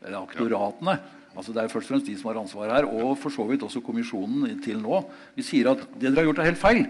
Eller 0.00 0.20
aktoratene. 0.20 1.00
Altså 1.36 1.54
Det 1.54 1.62
er 1.62 1.70
først 1.72 1.88
og 1.88 1.94
fremst 1.94 2.08
de 2.08 2.16
som 2.18 2.30
har 2.30 2.40
ansvaret 2.40 2.80
her, 2.80 2.86
og 2.88 3.16
for 3.20 3.32
så 3.32 3.46
vidt 3.48 3.64
også 3.64 3.80
kommisjonen 3.84 4.60
til 4.64 4.80
nå. 4.82 5.06
Vi 5.36 5.44
sier 5.46 5.72
at 5.72 5.86
det 5.94 6.10
dere 6.10 6.24
har 6.24 6.28
gjort, 6.28 6.42
er 6.42 6.52
helt 6.52 6.60
feil. 6.60 6.84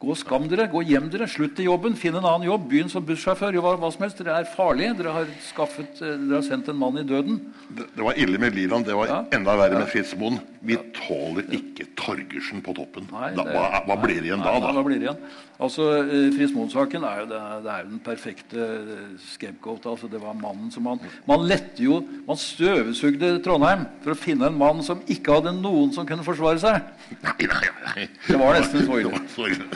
Gå 0.00 0.14
og 0.14 0.16
skam 0.16 0.46
dere, 0.48 0.64
gå 0.72 0.80
hjem 0.88 1.10
dere, 1.12 1.26
slutt 1.28 1.58
i 1.60 1.66
jobben, 1.66 1.92
finn 1.92 2.14
en 2.16 2.24
annen 2.24 2.46
jobb. 2.46 2.62
Begynn 2.70 2.88
som 2.88 3.04
bussjåfør. 3.04 3.58
Hva, 3.60 3.74
hva 3.82 3.90
som 3.92 4.06
helst. 4.06 4.22
Dere 4.22 4.38
er 4.40 4.46
farlige. 4.48 4.94
Dere 4.96 5.12
har, 5.12 5.34
skaffet, 5.44 6.00
eh, 6.00 6.14
dere 6.22 6.38
har 6.38 6.46
sendt 6.46 6.70
en 6.72 6.78
mann 6.80 6.96
i 6.96 7.04
døden. 7.04 7.36
Det, 7.68 7.84
det 7.98 8.06
var 8.06 8.16
ille 8.16 8.40
med 8.40 8.56
Liland. 8.56 8.88
Det 8.88 8.96
var 8.96 9.12
ja. 9.12 9.18
enda 9.36 9.58
verre 9.60 9.76
ja. 9.76 9.82
med 9.84 9.92
Fitzmoen. 9.92 10.40
Vi 10.64 10.78
ja. 10.78 10.86
tåler 10.96 11.52
ikke 11.52 11.90
Torgersen 12.00 12.64
på 12.64 12.72
toppen. 12.80 13.10
Nei, 13.12 13.34
da, 13.36 13.44
hva, 13.44 13.82
hva, 13.90 13.98
blir 14.00 14.22
det 14.22 14.30
igjen 14.30 14.40
da? 14.40 14.54
da? 14.64 14.72
Hva 14.78 14.86
blir 14.86 15.02
det 15.02 15.10
igjen? 15.10 15.20
Altså, 15.60 15.90
eh, 16.00 16.30
Frismoen-saken 16.32 17.04
er 17.04 17.20
jo 17.20 17.28
det, 17.34 17.42
det 17.66 17.74
er 17.74 17.86
den 17.90 18.00
perfekte 18.04 18.70
eh, 18.80 19.04
scapegoat. 19.34 19.84
Altså, 19.92 20.08
det 20.08 20.22
var 20.24 20.32
mannen 20.40 20.72
som 20.72 20.88
man 20.88 21.04
Man 21.28 21.44
lette 21.44 21.84
jo 21.84 22.00
Man 22.24 22.40
støvsugde 22.40 23.34
Trondheim 23.44 23.84
for 24.00 24.14
å 24.14 24.16
finne 24.16 24.48
en 24.48 24.56
mann 24.56 24.80
som 24.86 25.04
ikke 25.12 25.36
hadde 25.36 25.52
noen 25.60 25.92
som 25.92 26.08
kunne 26.08 26.24
forsvare 26.24 26.64
seg. 26.64 26.88
Nei, 27.20 27.36
nei, 27.52 27.62
nei. 27.84 28.08
Det 28.24 28.40
var 28.40 28.56
nesten 28.56 28.88
så 28.88 29.00
ille. 29.04 29.68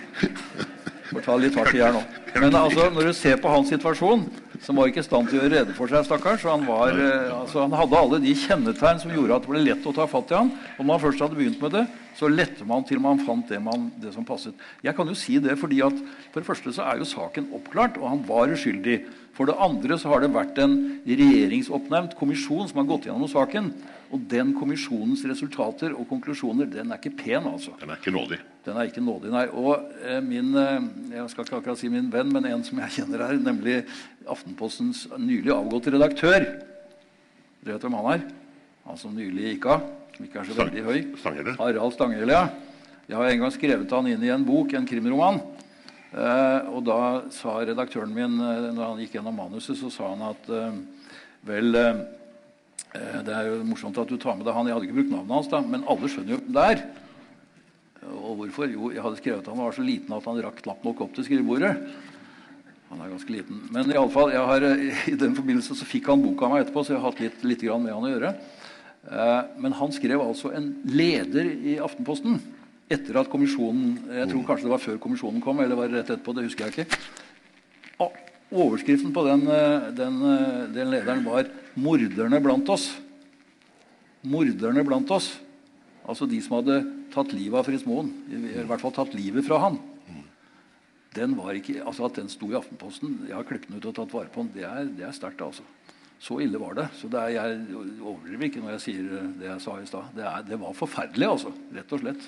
Får 1.10 1.24
ta 1.24 1.36
litt 1.38 1.56
hardt 1.58 1.76
i 1.76 1.82
her 1.84 1.92
nå. 1.94 2.00
Men 2.34 2.56
altså, 2.58 2.88
når 2.90 3.10
du 3.10 3.14
ser 3.14 3.36
på 3.38 3.50
hans 3.52 3.68
situasjon, 3.70 4.24
som 4.64 4.78
var 4.78 4.88
ikke 4.88 5.02
i 5.02 5.06
stand 5.06 5.28
til 5.28 5.38
å 5.38 5.42
gjøre 5.42 5.52
rede 5.52 5.74
for 5.76 5.90
seg, 5.90 6.06
stakkars. 6.06 6.46
Han, 6.48 6.64
var, 6.66 6.94
eh, 6.96 7.28
altså, 7.34 7.60
han 7.62 7.74
hadde 7.76 7.98
alle 7.98 8.20
de 8.22 8.32
kjennetegn 8.38 9.02
som 9.02 9.12
gjorde 9.12 9.36
at 9.36 9.44
det 9.44 9.52
ble 9.52 9.60
lett 9.62 9.86
å 9.86 9.92
ta 9.94 10.06
fatt 10.10 10.32
i 10.32 10.38
han. 10.38 10.50
Og 10.78 10.80
når 10.82 10.96
han 10.96 11.02
først 11.04 11.24
hadde 11.24 11.38
begynt 11.38 11.60
med 11.62 11.76
det, 11.76 11.84
så 12.18 12.30
lette 12.30 12.66
man 12.66 12.86
til 12.86 13.02
man 13.02 13.20
fant 13.26 13.50
det, 13.50 13.60
man, 13.62 13.90
det 14.00 14.14
som 14.14 14.26
passet. 14.26 14.56
Jeg 14.82 14.96
kan 14.96 15.10
jo 15.10 15.16
si 15.18 15.36
det 15.42 15.58
fordi 15.60 15.82
at 15.84 15.98
For 16.30 16.40
det 16.40 16.48
første 16.48 16.72
så 16.74 16.86
er 16.88 17.02
jo 17.02 17.10
saken 17.10 17.50
oppklart, 17.54 17.98
og 18.00 18.08
han 18.10 18.24
var 18.26 18.54
uskyldig. 18.54 19.02
For 19.34 19.50
det 19.50 19.58
andre 19.62 19.98
så 19.98 20.10
har 20.12 20.22
det 20.22 20.32
vært 20.34 20.58
en 20.62 20.74
regjeringsoppnevnt 21.06 22.16
kommisjon 22.18 22.70
som 22.70 22.80
har 22.80 22.88
gått 22.90 23.10
gjennom 23.10 23.30
saken. 23.30 23.70
Og 24.14 24.26
den 24.30 24.54
kommisjonens 24.58 25.26
resultater 25.26 25.94
og 25.94 26.08
konklusjoner 26.10 26.70
den 26.70 26.90
er 26.90 27.02
ikke 27.02 27.16
pen. 27.22 27.50
altså. 27.50 27.74
Den 27.82 27.94
er 27.94 28.02
ikke 28.02 28.14
nådig. 28.14 28.40
Den 28.64 28.78
er 28.80 28.88
ikke 28.88 29.02
nådig, 29.04 29.28
nei. 29.32 29.44
Og 29.52 29.90
eh, 30.00 30.20
min 30.24 30.54
eh, 30.56 30.86
jeg 31.18 31.32
skal 31.32 31.44
ikke 31.44 31.58
akkurat 31.58 31.80
si 31.80 31.90
min 31.92 32.08
venn, 32.12 32.30
men 32.32 32.46
en 32.48 32.62
som 32.64 32.78
jeg 32.80 32.96
kjenner 33.00 33.26
her, 33.26 33.36
nemlig 33.36 33.82
Aftenpostens 34.24 35.02
nylig 35.20 35.52
avgåtte 35.52 35.92
redaktør. 35.92 36.46
Dere 37.60 37.74
vet 37.74 37.84
hvem 37.84 37.96
han 37.98 38.08
er? 38.14 38.24
Han 38.86 39.00
som 39.00 39.12
nylig 39.16 39.50
gikk 39.50 39.68
av. 39.74 39.84
Som 40.14 40.24
ikke 40.24 40.40
er 40.40 40.48
så 40.48 40.56
veldig 40.56 40.86
høy. 40.86 40.98
Stangele. 41.20 41.56
Harald 41.60 41.96
Stanghelle, 41.96 42.38
ja. 42.38 42.48
Jeg 43.04 43.20
har 43.20 43.28
en 43.28 43.44
gang 43.44 43.52
skrevet 43.52 43.92
han 43.92 44.08
inn 44.08 44.24
i 44.24 44.32
en 44.32 44.48
bok, 44.48 44.72
en 44.72 44.88
krimroman. 44.88 45.42
Eh, 46.14 46.72
og 46.72 46.80
da 46.88 46.98
sa 47.36 47.58
redaktøren 47.60 48.16
min, 48.16 48.40
når 48.40 48.80
han 48.80 49.04
gikk 49.04 49.18
gjennom 49.18 49.36
manuset, 49.44 49.76
så 49.76 49.92
sa 49.92 50.14
han 50.14 50.24
at 50.30 50.48
eh, 50.48 50.82
vel 51.44 51.74
Det 52.94 53.32
er 53.34 53.48
jo 53.50 53.64
morsomt 53.66 53.96
at 53.98 54.08
du 54.08 54.14
tar 54.22 54.38
med 54.38 54.46
deg 54.46 54.54
han. 54.56 54.68
Jeg 54.70 54.78
hadde 54.78 54.86
ikke 54.88 55.00
brukt 55.02 55.12
navnet 55.12 55.36
hans, 55.36 55.48
da, 55.52 55.60
men 55.60 55.84
alle 55.90 56.08
skjønner 56.08 56.36
jo 56.36 56.40
hvem 56.40 56.54
det 56.56 56.68
er. 56.72 56.84
Og 58.12 58.36
hvorfor? 58.40 58.68
Jo, 58.68 58.90
jeg 58.92 59.02
hadde 59.04 59.20
skrevet 59.20 59.44
at 59.44 59.48
han 59.52 59.60
var 59.60 59.76
så 59.76 59.84
liten 59.84 60.12
at 60.16 60.26
han 60.28 60.42
rakk 60.44 60.60
knapt 60.64 60.84
nok 60.84 61.00
opp 61.06 61.14
til 61.16 61.26
skrivebordet. 61.26 61.72
Han 62.90 63.00
er 63.02 63.10
ganske 63.10 63.32
liten. 63.32 63.62
Men 63.74 63.90
i, 63.90 63.96
alle 63.98 64.12
fall, 64.12 64.30
har, 64.30 64.62
eh, 64.68 65.06
i 65.10 65.16
den 65.18 65.34
forbindelse 65.34 65.74
så 65.78 65.86
fikk 65.88 66.10
han 66.12 66.22
boka 66.22 66.46
av 66.46 66.52
meg 66.54 66.64
etterpå, 66.64 66.84
så 66.84 66.94
jeg 66.94 67.00
har 67.00 67.08
hatt 67.10 67.22
litt, 67.22 67.40
litt 67.46 67.64
med 67.64 67.90
han 67.90 68.06
å 68.06 68.12
gjøre. 68.12 68.34
Eh, 69.10 69.40
Men 69.58 69.72
han 69.80 69.92
skrev 69.92 70.22
altså 70.22 70.52
en 70.54 70.68
leder 70.84 71.48
i 71.48 71.78
Aftenposten 71.82 72.38
etter 72.92 73.16
at 73.16 73.30
kommisjonen 73.32 73.96
Jeg 74.12 74.28
tror 74.28 74.44
kanskje 74.44 74.66
det 74.66 74.74
var 74.74 74.82
før 74.82 74.98
kommisjonen 75.00 75.40
kom, 75.42 75.60
eller 75.60 75.76
var 75.76 75.88
rett 75.88 76.10
etterpå. 76.10 76.34
det 76.36 76.44
husker 76.44 76.68
jeg 76.68 76.86
ikke. 76.86 77.00
Overskriften 78.54 79.10
på 79.10 79.24
den, 79.26 79.48
eh, 79.50 79.90
den, 79.96 80.20
den 80.74 80.90
lederen 80.92 81.24
var 81.24 81.48
'Morderne 81.74 82.40
blant 82.40 82.68
oss'. 82.68 82.92
Morderne 84.22 84.84
blant 84.84 85.10
oss. 85.10 85.40
Altså 86.06 86.28
de 86.28 86.40
som 86.40 86.62
hadde 86.62 86.84
tatt 87.14 87.34
livet 87.34 87.60
av 87.60 87.68
Fritz 87.68 87.86
Moen. 87.88 88.10
I, 88.28 88.40
I 88.62 88.68
hvert 88.68 88.82
fall 88.82 88.94
tatt 88.96 89.14
livet 89.16 89.46
fra 89.46 89.62
han. 89.64 89.80
Den 91.14 91.36
var 91.38 91.54
ikke, 91.54 91.78
altså 91.86 92.08
At 92.08 92.16
den 92.18 92.30
sto 92.32 92.48
i 92.50 92.56
Aftenposten 92.58 93.20
Jeg 93.28 93.36
har 93.36 93.46
klippet 93.46 93.70
den 93.70 93.78
ut 93.78 93.86
og 93.86 93.96
tatt 94.00 94.14
vare 94.14 94.30
på 94.34 94.42
den. 94.42 94.54
Det 94.56 94.64
er, 94.66 94.88
det 94.98 95.06
er 95.06 95.14
sterkt. 95.14 95.42
altså. 95.46 95.62
Så 96.24 96.38
ille 96.40 96.58
var 96.58 96.74
det. 96.78 96.88
Så 96.98 97.10
det 97.12 97.20
er, 97.20 97.28
Jeg 97.36 97.76
overdriver 98.00 98.48
ikke 98.48 98.62
når 98.64 98.76
jeg 98.76 98.84
sier 98.86 99.12
eh, 99.18 99.28
det 99.40 99.50
jeg 99.50 99.62
sa 99.62 99.76
i 99.80 99.86
stad. 99.90 100.16
Det, 100.16 100.32
det 100.48 100.58
var 100.62 100.74
forferdelig, 100.78 101.28
altså. 101.36 101.54
Rett 101.76 101.94
og 101.94 102.02
slett. 102.02 102.26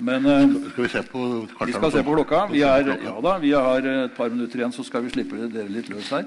Men 0.00 0.24
uh, 0.24 0.70
Skal 0.72 0.84
vi 0.86 0.88
se 0.88 1.02
på 1.04 1.24
vi 1.68 1.74
skal 1.76 1.92
se 1.92 2.02
på 2.04 2.14
klokka. 2.16 2.46
Vi, 2.48 2.62
er, 2.64 2.88
ja 3.04 3.16
da, 3.24 3.34
vi 3.42 3.50
har 3.52 3.84
et 3.84 4.14
par 4.16 4.30
minutter 4.32 4.62
igjen, 4.62 4.72
så 4.72 4.84
skal 4.86 5.04
vi 5.04 5.12
slippe 5.12 5.48
dere 5.52 5.68
litt 5.68 5.90
løs 5.92 6.08
her. 6.16 6.24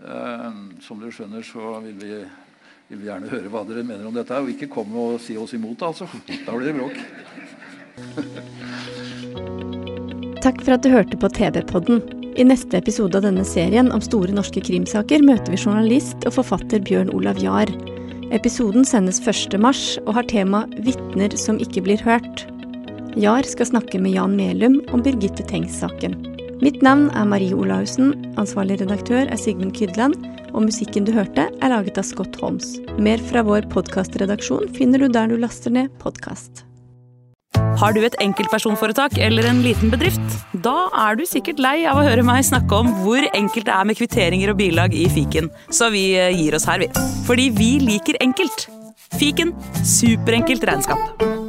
Uh, 0.00 0.80
som 0.80 1.02
dere 1.02 1.12
skjønner, 1.12 1.44
så 1.44 1.74
vil 1.84 1.98
vi, 2.00 2.22
vil 2.98 3.06
gjerne 3.06 3.30
høre 3.30 3.48
hva 3.52 3.60
dere 3.68 3.84
mener 3.86 4.06
om 4.08 4.14
dette. 4.14 4.34
Og 4.34 4.50
ikke 4.54 4.72
komme 4.72 4.96
og 4.98 5.20
si 5.22 5.36
oss 5.38 5.54
imot, 5.54 5.82
altså. 5.86 6.06
Da 6.46 6.52
blir 6.56 6.66
det 6.70 6.78
bråk. 6.80 6.96
Takk 10.44 10.58
for 10.64 10.72
at 10.72 10.84
du 10.84 10.88
hørte 10.88 11.16
på 11.20 11.28
TV-podden. 11.36 11.98
I 12.40 12.44
neste 12.46 12.78
episode 12.78 13.18
av 13.18 13.22
denne 13.26 13.44
serien 13.44 13.90
om 13.92 14.00
store 14.00 14.32
norske 14.32 14.60
krimsaker 14.64 15.20
møter 15.26 15.52
vi 15.52 15.58
journalist 15.60 16.24
og 16.24 16.32
forfatter 16.38 16.80
Bjørn 16.86 17.12
Olav 17.12 17.36
Jahr. 17.42 17.68
Episoden 18.32 18.84
sendes 18.86 19.20
1. 19.20 19.58
mars 19.60 19.98
og 20.06 20.14
har 20.16 20.24
tema 20.30 20.64
'Vitner 20.78 21.36
som 21.36 21.58
ikke 21.58 21.82
blir 21.84 22.00
hørt'. 22.06 22.46
Jahr 23.18 23.42
skal 23.42 23.66
snakke 23.66 23.98
med 23.98 24.14
Jan 24.14 24.38
Melum 24.38 24.78
om 24.94 25.02
Birgitte 25.02 25.42
Tengs-saken. 25.42 26.29
Mitt 26.60 26.82
navn 26.84 27.06
er 27.16 27.24
Marie 27.24 27.56
Olaussen, 27.56 28.10
ansvarlig 28.36 28.82
redaktør 28.82 29.24
er 29.24 29.38
Sigmund 29.40 29.72
Kydland, 29.78 30.18
og 30.52 30.66
musikken 30.66 31.06
du 31.06 31.12
hørte 31.16 31.46
er 31.48 31.72
laget 31.72 31.96
av 31.96 32.04
Scott 32.04 32.36
Holmes. 32.42 32.74
Mer 33.00 33.22
fra 33.30 33.40
vår 33.46 33.64
podkastredaksjon 33.72 34.68
finner 34.76 35.00
du 35.00 35.08
der 35.08 35.32
du 35.32 35.38
laster 35.40 35.72
ned 35.72 35.88
podkast. 36.02 36.66
Har 37.80 37.96
du 37.96 38.02
et 38.04 38.18
enkeltpersonforetak 38.20 39.16
eller 39.24 39.48
en 39.48 39.64
liten 39.64 39.88
bedrift? 39.88 40.36
Da 40.52 40.90
er 41.06 41.16
du 41.16 41.24
sikkert 41.24 41.62
lei 41.64 41.78
av 41.88 41.96
å 41.96 42.04
høre 42.04 42.26
meg 42.28 42.44
snakke 42.44 42.82
om 42.82 42.92
hvor 43.06 43.24
enkelt 43.32 43.70
det 43.70 43.76
er 43.78 43.88
med 43.88 43.96
kvitteringer 43.96 44.52
og 44.52 44.60
bilag 44.60 44.92
i 44.92 45.08
fiken, 45.08 45.48
så 45.72 45.88
vi 45.94 46.10
eh, 46.20 46.28
gir 46.36 46.60
oss 46.60 46.68
her, 46.68 46.84
vi. 46.84 46.92
Fordi 47.24 47.48
vi 47.56 47.72
liker 47.88 48.20
enkelt. 48.20 48.68
Fiken 49.16 49.56
superenkelt 49.80 50.68
regnskap. 50.68 51.39